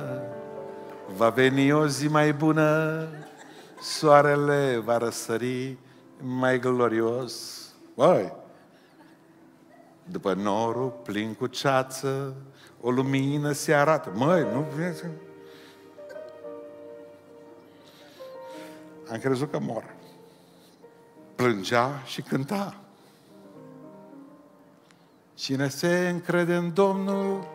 va 1.15 1.29
veni 1.29 1.71
o 1.71 1.87
zi 1.87 2.07
mai 2.07 2.33
bună, 2.33 3.07
soarele 3.81 4.77
va 4.77 4.97
răsări 4.97 5.77
mai 6.21 6.59
glorios. 6.59 7.63
Băi, 7.95 8.33
după 10.03 10.33
norul 10.33 10.99
plin 11.03 11.33
cu 11.33 11.47
ceață, 11.47 12.35
o 12.81 12.91
lumină 12.91 13.51
se 13.51 13.73
arată. 13.73 14.11
Măi, 14.15 14.41
nu 14.53 14.65
vezi? 14.75 15.03
Am 19.11 19.17
crezut 19.17 19.51
că 19.51 19.59
mor. 19.59 19.95
Plângea 21.35 22.01
și 22.05 22.21
cânta. 22.21 22.79
Cine 25.33 25.67
se 25.67 26.09
încrede 26.09 26.55
în 26.55 26.73
Domnul 26.73 27.54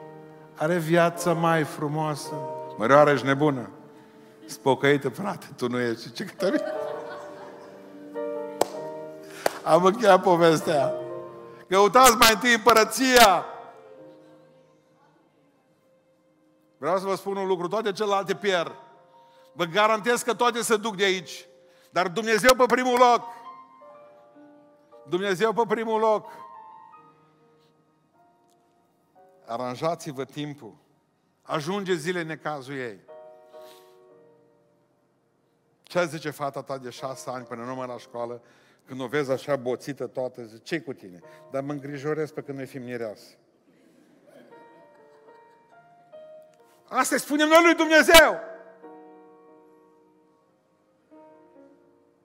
are 0.60 0.78
viața 0.78 1.32
mai 1.32 1.64
frumoasă. 1.64 2.32
Mărioară, 2.76 3.10
ești 3.10 3.26
nebună. 3.26 3.70
Spocăită, 4.46 5.08
frate, 5.08 5.46
tu 5.56 5.68
nu 5.68 5.80
ești. 5.80 6.12
Ce 6.12 6.24
câtă 6.24 6.52
Am 9.64 9.84
încheiat 9.84 10.22
povestea. 10.22 10.94
Căutați 11.68 12.16
mai 12.16 12.30
întâi 12.32 12.54
împărăția. 12.54 13.44
Vreau 16.78 16.98
să 16.98 17.06
vă 17.06 17.14
spun 17.14 17.36
un 17.36 17.46
lucru, 17.46 17.68
toate 17.68 17.92
celelalte 17.92 18.34
pierd. 18.34 18.74
Vă 19.52 19.64
garantez 19.64 20.22
că 20.22 20.34
toate 20.34 20.62
se 20.62 20.76
duc 20.76 20.96
de 20.96 21.04
aici. 21.04 21.46
Dar 21.90 22.08
Dumnezeu 22.08 22.54
pe 22.54 22.64
primul 22.66 22.98
loc. 22.98 23.22
Dumnezeu 25.08 25.52
pe 25.52 25.62
primul 25.68 26.00
loc. 26.00 26.26
Aranjați-vă 29.50 30.24
timpul. 30.24 30.76
Ajunge 31.42 31.94
zile 31.94 32.22
necazul 32.22 32.74
ei. 32.74 33.00
Ce 35.82 36.04
zice 36.04 36.30
fata 36.30 36.62
ta 36.62 36.78
de 36.78 36.90
șase 36.90 37.30
ani 37.30 37.44
până 37.44 37.64
nu 37.64 37.86
la 37.86 37.98
școală? 37.98 38.42
Când 38.86 39.00
o 39.00 39.06
vezi 39.06 39.30
așa 39.30 39.56
boțită 39.56 40.06
toată, 40.06 40.42
zice, 40.42 40.62
ce 40.62 40.80
cu 40.80 40.92
tine? 40.92 41.20
Dar 41.50 41.62
mă 41.62 41.72
îngrijorez 41.72 42.30
pe 42.30 42.42
când 42.42 42.56
noi 42.56 42.66
fim 42.66 42.82
mireasă. 42.82 43.34
Asta 46.88 47.16
spunem 47.16 47.48
noi 47.48 47.62
lui 47.64 47.74
Dumnezeu. 47.74 48.40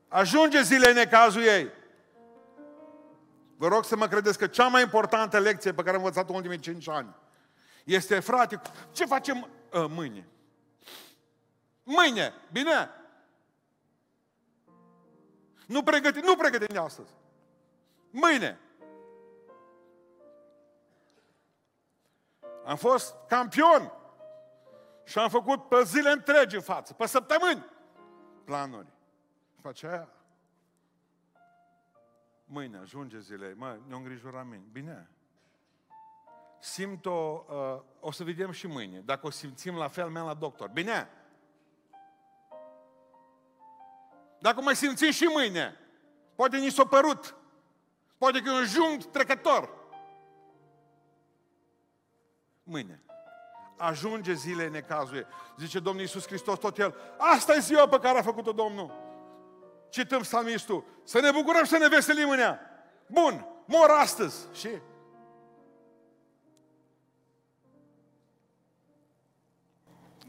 Ajunge 0.07 0.61
zile 0.61 0.93
necazul 0.93 1.41
ei. 1.41 1.71
Vă 3.57 3.67
rog 3.67 3.83
să 3.83 3.95
mă 3.95 4.07
credeți 4.07 4.37
că 4.37 4.47
cea 4.47 4.67
mai 4.67 4.81
importantă 4.81 5.39
lecție 5.39 5.73
pe 5.73 5.83
care 5.83 5.95
am 5.95 6.03
învățat-o 6.03 6.29
în 6.29 6.35
ultimii 6.35 6.59
cinci 6.59 6.89
ani 6.89 7.15
este, 7.85 8.19
frate, 8.19 8.61
ce 8.91 9.05
facem 9.05 9.47
uh, 9.73 9.85
mâine? 9.89 10.27
Mâine, 11.83 12.33
bine? 12.51 12.89
Nu 15.67 15.83
pregăti, 15.83 16.19
nu 16.19 16.35
pregătim 16.35 16.79
astăzi. 16.79 17.11
Mâine. 18.09 18.59
Am 22.65 22.75
fost 22.75 23.15
campion 23.27 23.91
și 25.03 25.19
am 25.19 25.29
făcut 25.29 25.67
pe 25.67 25.83
zile 25.83 26.09
întregi 26.09 26.55
în 26.55 26.61
față, 26.61 26.93
pe 26.93 27.07
săptămâni, 27.07 27.65
planuri. 28.43 28.87
Și 29.55 29.61
pe 29.61 29.67
aceea, 29.67 30.09
mâine 32.45 32.77
ajunge 32.77 33.19
zile, 33.19 33.53
mă, 33.57 33.77
ne-o 33.87 33.97
îngrijorament. 33.97 34.65
Bine. 34.71 35.09
Simt-o, 36.59 37.45
uh, 37.49 37.81
o 37.99 38.11
să 38.11 38.23
vedem 38.23 38.51
și 38.51 38.67
mâine, 38.67 38.99
dacă 38.99 39.27
o 39.27 39.29
simțim 39.29 39.75
la 39.75 39.87
fel, 39.87 40.09
mea 40.09 40.23
la 40.23 40.33
doctor. 40.33 40.69
Bine. 40.69 41.09
Dacă 44.39 44.61
mai 44.61 44.75
simțim 44.75 45.11
și 45.11 45.23
mâine, 45.23 45.79
poate 46.35 46.57
ni 46.57 46.69
s-a 46.69 46.85
părut, 46.85 47.35
poate 48.17 48.41
că 48.41 48.49
e 48.49 48.53
un 48.53 48.65
jung 48.65 49.03
trecător. 49.03 49.69
Mâine. 52.63 53.03
Ajunge 53.77 54.33
zile 54.33 54.69
necazul. 54.69 55.27
Zice 55.57 55.79
Domnul 55.79 56.01
Iisus 56.01 56.27
Hristos 56.27 56.59
tot 56.59 56.77
El. 56.77 56.95
Asta 57.17 57.53
e 57.53 57.59
ziua 57.59 57.87
pe 57.87 57.99
care 57.99 58.17
a 58.17 58.21
făcut-o 58.21 58.51
Domnul. 58.51 59.04
Cităm 59.95 60.21
psalmistul. 60.21 60.83
Să 61.03 61.19
ne 61.19 61.31
bucurăm 61.31 61.63
și 61.63 61.69
să 61.69 61.77
ne 61.77 61.87
veselim 61.87 62.29
în 62.29 62.39
ea. 62.39 62.59
Bun, 63.07 63.45
mor 63.65 63.89
astăzi. 63.89 64.35
Și 64.53 64.69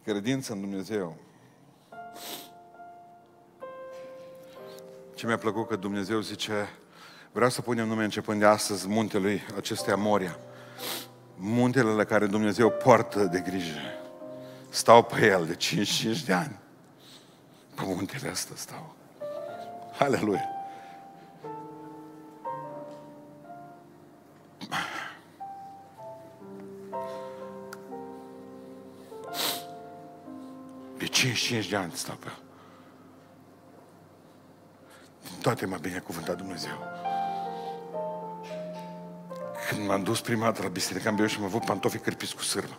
credință 0.05 0.53
în 0.53 0.61
Dumnezeu 0.61 1.17
Ce 5.14 5.27
mi-a 5.27 5.39
plăcut 5.39 5.69
că 5.69 5.77
Dumnezeu 5.77 6.21
zice, 6.21 6.69
vreau 7.33 7.51
să 7.51 7.62
punem 7.62 7.87
nume 7.87 8.05
începând 8.05 8.41
de 8.41 8.47
astăzi 8.47 8.89
muntelui 8.89 9.43
acestea 9.57 9.97
Moria. 9.97 10.39
Muntele 11.37 11.91
la 11.91 12.05
care 12.05 12.27
Dumnezeu 12.27 12.71
poartă 12.71 13.25
de 13.25 13.41
grijă. 13.41 13.79
Stau 14.69 15.03
pe 15.03 15.27
el 15.27 15.47
de 15.47 15.55
55 15.55 16.23
de 16.23 16.33
ani. 16.33 16.59
Pe 17.75 17.83
muntele 17.85 18.31
ăsta 18.31 18.53
stau. 18.57 18.97
Aleluia! 19.99 20.51
De 30.99 31.07
55 31.07 31.69
de 31.69 31.77
ani 31.77 31.93
stau 31.93 32.15
pe 32.15 32.29
Din 35.23 35.41
toate 35.41 35.67
m-a 35.67 35.77
binecuvântat 35.77 36.37
Dumnezeu. 36.37 36.79
Când 39.69 39.87
m-am 39.87 40.03
dus 40.03 40.21
prima 40.21 40.45
dată 40.45 40.63
la 40.63 40.69
biserică, 40.69 41.09
am 41.09 41.27
și 41.27 41.39
am 41.39 41.45
avut 41.45 41.65
pantofii 41.65 41.99
cârpiți 41.99 42.35
cu 42.35 42.43
sârmă. 42.43 42.79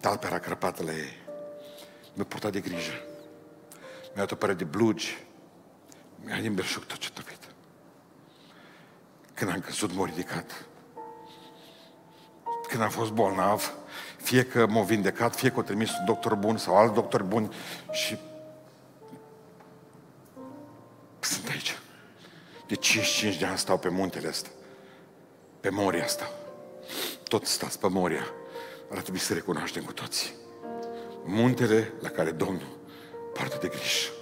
Talpa 0.00 0.26
era 0.26 0.38
crăpată 0.38 0.82
la 0.82 0.92
ei. 0.92 1.16
Mi-a 2.14 2.24
purtat 2.24 2.52
de 2.52 2.60
grijă. 2.60 2.92
Mi-a 4.02 4.14
dat 4.14 4.30
o 4.30 4.34
părere 4.34 4.58
de 4.58 4.64
blugi. 4.64 5.26
Mi-a 6.24 6.40
din 6.40 6.54
belșug 6.54 6.84
tot 6.84 6.98
ce 6.98 7.10
tăpit. 7.10 7.38
Când 9.34 9.50
am 9.50 9.60
căzut, 9.60 9.92
m-a 9.92 10.06
ridicat. 10.06 10.66
Când 12.68 12.82
am 12.82 12.90
fost 12.90 13.10
bolnav, 13.10 13.72
fie 14.16 14.44
că 14.44 14.66
m-a 14.66 14.82
vindecat, 14.82 15.36
fie 15.36 15.50
că 15.50 15.60
a 15.60 15.62
trimis 15.62 15.90
un 15.90 16.04
doctor 16.04 16.34
bun 16.34 16.56
sau 16.56 16.76
alt 16.76 16.94
doctor 16.94 17.22
bun 17.22 17.52
și 17.90 18.18
sunt 21.20 21.48
aici. 21.48 21.78
De 22.66 22.74
55 22.74 23.36
de 23.36 23.46
ani 23.46 23.58
stau 23.58 23.78
pe 23.78 23.88
muntele 23.88 24.28
ăsta. 24.28 24.48
Pe 25.60 25.68
Moria 25.68 26.04
asta. 26.04 26.30
Tot 27.28 27.46
stați 27.46 27.78
pe 27.78 27.88
Moria. 27.88 28.26
Ar 28.90 29.00
trebui 29.00 29.20
să 29.20 29.34
recunoaștem 29.34 29.82
cu 29.82 29.92
toții. 29.92 30.32
Muntele 31.24 31.92
la 32.00 32.08
care 32.08 32.30
Domnul 32.30 32.78
poartă 33.34 33.58
de 33.60 33.68
grijă. 33.68 34.21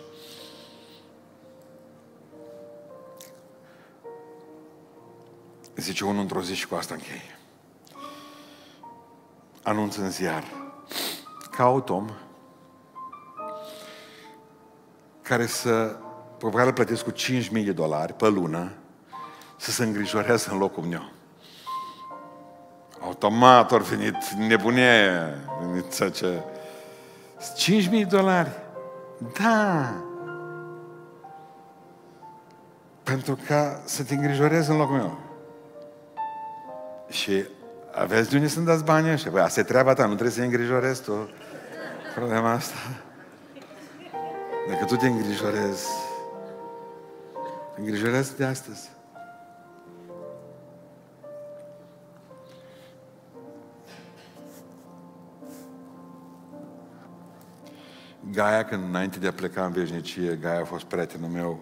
Zice 5.81 6.05
unul 6.05 6.20
într-o 6.20 6.43
zi 6.43 6.55
și 6.55 6.66
cu 6.66 6.74
asta 6.74 6.95
încheie. 6.95 7.39
Anunț 9.62 9.97
în 9.97 10.11
ziar. 10.11 10.45
Caut 11.51 11.89
om 11.89 12.11
care 15.22 15.47
să, 15.47 15.97
pe 16.39 16.49
care 16.49 16.66
îl 16.66 16.72
plătesc 16.72 17.05
cu 17.05 17.12
5.000 17.12 17.51
de 17.51 17.72
dolari 17.72 18.12
pe 18.12 18.28
lună, 18.28 18.72
să 19.57 19.70
se 19.70 19.85
îngrijorează 19.85 20.51
în 20.53 20.59
locul 20.59 20.83
meu. 20.83 21.12
Automat 23.01 23.72
au 23.72 23.78
venit 23.78 24.16
nebunie, 24.49 25.35
venit 25.61 25.93
să 25.93 26.09
ce... 26.09 26.45
5.000 27.85 27.91
de 27.91 28.05
dolari. 28.05 28.51
Da. 29.43 29.95
Pentru 33.03 33.39
ca 33.47 33.81
să 33.85 34.05
te 34.05 34.14
îngrijorezi 34.14 34.70
în 34.70 34.76
locul 34.76 34.97
meu. 34.97 35.30
Și 37.11 37.45
aveți 37.93 38.31
de 38.31 38.37
unde 38.37 38.49
să-mi 38.49 38.67
dați 38.67 38.85
banii 38.85 39.13
ăștia? 39.13 39.31
Păi 39.31 39.41
asta 39.41 39.61
e 39.61 39.63
treaba 39.63 39.93
ta, 39.93 40.03
nu 40.03 40.13
trebuie 40.13 40.31
să-i 40.31 40.45
îngrijorezi 40.45 41.03
tu 41.03 41.31
problema 42.15 42.51
asta. 42.53 42.77
Dacă 44.69 44.85
tu 44.85 44.97
te 44.97 45.07
îngrijorezi, 45.07 45.87
te 47.75 47.81
îngrijorezi 47.81 48.37
de 48.37 48.45
astăzi. 48.45 48.91
Gaia, 58.33 58.65
când 58.65 58.85
înainte 58.89 59.19
de 59.19 59.27
a 59.27 59.33
pleca 59.33 59.65
în 59.65 59.73
veșnicie, 59.73 60.39
Gaia 60.41 60.61
a 60.61 60.65
fost 60.65 60.85
prietenul 60.85 61.29
meu 61.29 61.61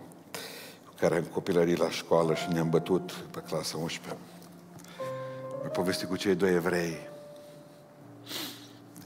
cu 0.86 0.92
care 1.00 1.16
am 1.16 1.22
copilărit 1.22 1.76
la 1.76 1.90
școală 1.90 2.34
și 2.34 2.52
ne-am 2.52 2.70
bătut 2.70 3.12
pe 3.12 3.42
clasa 3.46 3.78
11. 3.78 4.16
Mi-a 5.68 5.76
povestit 5.76 6.08
cu 6.08 6.16
cei 6.16 6.34
doi 6.34 6.54
evrei. 6.54 7.08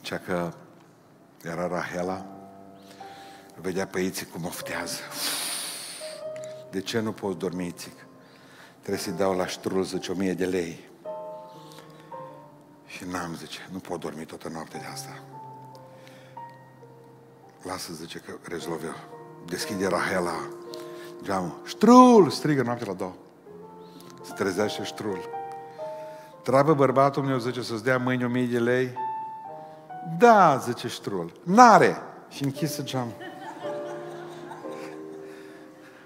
Cea 0.00 0.18
că 0.18 0.52
era 1.42 1.66
Rahela, 1.66 2.26
vedea 3.60 3.86
pe 3.86 4.00
Ițic 4.00 4.30
cum 4.30 4.44
oftează. 4.44 5.00
De 6.70 6.80
ce 6.80 7.00
nu 7.00 7.12
poți 7.12 7.38
dormi, 7.38 7.66
Ițic? 7.66 8.06
Trebuie 8.78 9.02
să-i 9.02 9.12
dau 9.12 9.36
la 9.36 9.46
ștrul, 9.46 9.84
zice, 9.84 10.12
o 10.12 10.14
mie 10.14 10.34
de 10.34 10.46
lei. 10.46 10.90
Și 12.86 13.04
n-am, 13.04 13.34
zice, 13.36 13.68
nu 13.72 13.78
pot 13.78 14.00
dormi 14.00 14.24
toată 14.24 14.48
noaptea 14.48 14.80
de 14.80 14.86
asta. 14.86 15.22
Lasă, 17.62 17.92
zice, 17.92 18.18
că 18.18 18.32
rezolv 18.42 18.84
eu. 18.84 18.94
Deschide 19.46 19.86
Rahela 19.86 20.48
geamul. 21.22 21.60
Ștrul! 21.64 22.30
Strigă 22.30 22.62
noaptea 22.62 22.86
la 22.86 22.94
două. 22.94 23.14
Se 24.24 24.32
trezește 24.32 24.82
ștrul. 24.82 25.40
Treabă 26.42 26.74
bărbatul 26.74 27.22
meu, 27.22 27.38
zice, 27.38 27.62
să-ți 27.62 27.84
dea 27.84 27.98
mâine 27.98 28.24
o 28.24 28.28
mie 28.28 28.46
de 28.46 28.58
lei? 28.58 28.92
Da, 30.18 30.56
zice 30.56 30.88
ștrul. 30.88 31.32
N-are! 31.44 31.96
Și 32.28 32.44
închisă 32.44 32.82
geamul. 32.82 33.14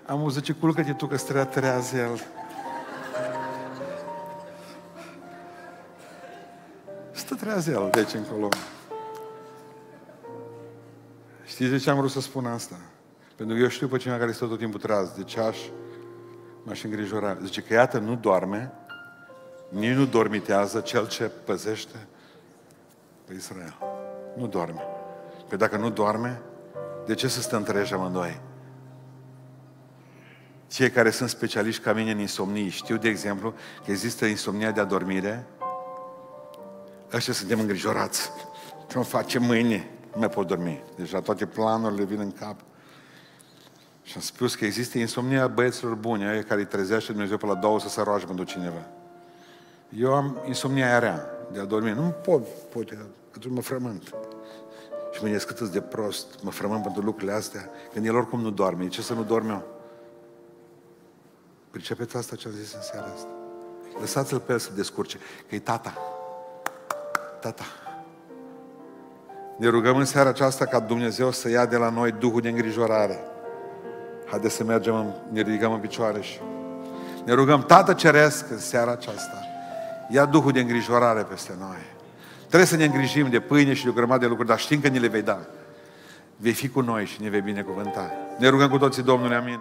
Am 0.07 0.28
zice, 0.28 0.53
culcă-te 0.53 0.93
tu 0.93 1.07
că 1.07 1.16
strea 1.16 1.45
trează 1.45 1.97
el. 1.97 2.20
Stă 7.12 7.34
trează 7.34 7.70
el, 7.70 7.89
deci 7.93 8.14
încolo. 8.14 8.49
Știți 11.45 11.70
de 11.70 11.78
ce 11.78 11.91
am 11.91 11.97
vrut 11.97 12.11
să 12.11 12.20
spun 12.20 12.47
asta? 12.47 12.76
Pentru 13.37 13.57
că 13.57 13.62
eu 13.62 13.68
știu 13.68 13.89
pe 13.89 13.97
cineva 13.97 14.18
care 14.18 14.32
stă 14.32 14.47
tot 14.47 14.59
timpul 14.59 14.80
treaz 14.80 15.11
de 15.11 15.22
ceaș, 15.22 15.59
m-aș 16.62 16.82
îngrijora. 16.82 17.39
Zice 17.43 17.61
că 17.61 17.72
iată, 17.72 17.99
nu 17.99 18.16
doarme, 18.16 18.72
nici 19.68 19.94
nu 19.94 20.04
dormitează 20.04 20.80
cel 20.80 21.08
ce 21.08 21.30
păzește 21.44 22.06
pe 23.24 23.34
Israel. 23.34 23.76
Nu 24.36 24.46
doarme. 24.46 24.82
Păi 25.48 25.58
dacă 25.58 25.76
nu 25.76 25.90
doarme, 25.90 26.40
de 27.06 27.14
ce 27.14 27.28
să 27.28 27.40
stăm 27.40 27.62
treji 27.62 27.94
amândoi? 27.94 28.40
Cei 30.68 30.90
care 30.90 31.10
sunt 31.10 31.28
specialiști 31.28 31.82
ca 31.82 31.92
mine 31.92 32.10
în 32.10 32.18
insomnii 32.18 32.68
știu, 32.68 32.96
de 32.96 33.08
exemplu, 33.08 33.54
că 33.84 33.90
există 33.90 34.24
insomnia 34.24 34.70
de 34.70 34.80
adormire. 34.80 35.46
Ăștia 37.12 37.32
suntem 37.32 37.60
îngrijorați. 37.60 38.30
Ce 38.88 38.98
o 38.98 39.02
face 39.02 39.38
mâine? 39.38 39.90
Nu 40.12 40.18
mai 40.18 40.28
pot 40.28 40.46
dormi. 40.46 40.82
Deja 40.96 41.20
toate 41.20 41.46
planurile 41.46 42.04
vin 42.04 42.20
în 42.20 42.32
cap. 42.32 42.60
Și 44.02 44.12
am 44.14 44.20
spus 44.20 44.54
că 44.54 44.64
există 44.64 44.98
insomnia 44.98 45.46
băieților 45.46 45.94
buni, 45.94 46.24
aia 46.24 46.42
care 46.42 46.60
îi 46.60 46.66
trezește 46.66 47.12
Dumnezeu 47.12 47.36
pe 47.36 47.46
la 47.46 47.54
două 47.54 47.80
să 47.80 47.88
se 47.88 48.02
roage 48.02 48.26
pentru 48.26 48.44
cineva. 48.44 48.86
Eu 49.89 50.14
am 50.14 50.43
insomnia 50.47 50.87
aia 50.87 50.99
rea, 50.99 51.26
de 51.53 51.61
a 51.61 51.64
dormi. 51.64 51.91
Nu 51.91 52.14
pot, 52.22 52.47
pot, 52.47 52.97
atunci 53.34 53.55
mă 53.55 53.61
frământ. 53.61 54.03
Și 55.12 55.22
mă 55.22 55.28
gândesc 55.28 55.47
cât 55.47 55.68
de 55.68 55.80
prost, 55.80 56.26
mă 56.43 56.51
frământ 56.51 56.82
pentru 56.82 57.03
lucrurile 57.03 57.32
astea, 57.32 57.68
când 57.93 58.07
el 58.07 58.16
oricum 58.16 58.41
nu 58.41 58.51
doarme. 58.51 58.82
De 58.82 58.89
ce 58.89 59.03
să 59.03 59.14
nu 59.14 59.22
dorm 59.22 59.49
eu? 59.49 59.62
Pricepeți 61.70 62.16
asta 62.16 62.37
ce 62.37 62.49
am 62.49 62.55
zis 62.55 62.74
în 62.74 62.80
seara 62.82 63.07
asta? 63.14 63.28
Lăsați-l 64.01 64.39
pe 64.39 64.53
el 64.53 64.59
să 64.59 64.70
descurce, 64.74 65.18
că 65.49 65.55
e 65.55 65.59
tata. 65.59 65.99
Tata. 67.41 67.64
Ne 69.57 69.68
rugăm 69.68 69.97
în 69.97 70.05
seara 70.05 70.28
aceasta 70.28 70.64
ca 70.64 70.80
Dumnezeu 70.80 71.30
să 71.30 71.49
ia 71.49 71.66
de 71.66 71.76
la 71.76 71.91
noi 71.91 72.12
Duhul 72.12 72.41
de 72.41 72.49
îngrijorare. 72.49 73.18
Haideți 74.26 74.55
să 74.55 74.64
mergem, 74.64 75.14
ne 75.32 75.41
ridicăm 75.41 75.72
în 75.72 75.80
picioare 75.80 76.20
și 76.20 76.41
ne 77.24 77.32
rugăm, 77.32 77.62
Tată 77.62 77.93
Ceresc, 77.93 78.51
în 78.51 78.59
seara 78.59 78.91
aceasta, 78.91 79.45
ia 80.09 80.24
Duhul 80.24 80.52
de 80.52 80.61
îngrijorare 80.61 81.22
peste 81.22 81.52
noi. 81.59 81.94
Trebuie 82.38 82.64
să 82.64 82.76
ne 82.76 82.84
îngrijim 82.84 83.30
de 83.30 83.40
pâine 83.40 83.74
și 83.74 83.82
de 83.82 83.88
o 83.88 83.92
grămadă 83.92 84.20
de 84.20 84.26
lucruri, 84.26 84.48
dar 84.48 84.59
știm 84.59 84.80
că 84.80 84.88
ne 84.88 84.98
le 84.98 85.09
vei 85.09 85.22
da. 85.22 85.38
Vei 86.36 86.52
fi 86.52 86.68
cu 86.68 86.80
noi 86.80 87.07
și 87.07 87.22
ne 87.22 87.28
vei 87.28 87.40
binecuvânta. 87.40 88.11
Ne 88.38 88.48
rugăm 88.48 88.68
cu 88.68 88.78
toții 88.78 89.02
Domnului, 89.02 89.36
amin. 89.36 89.61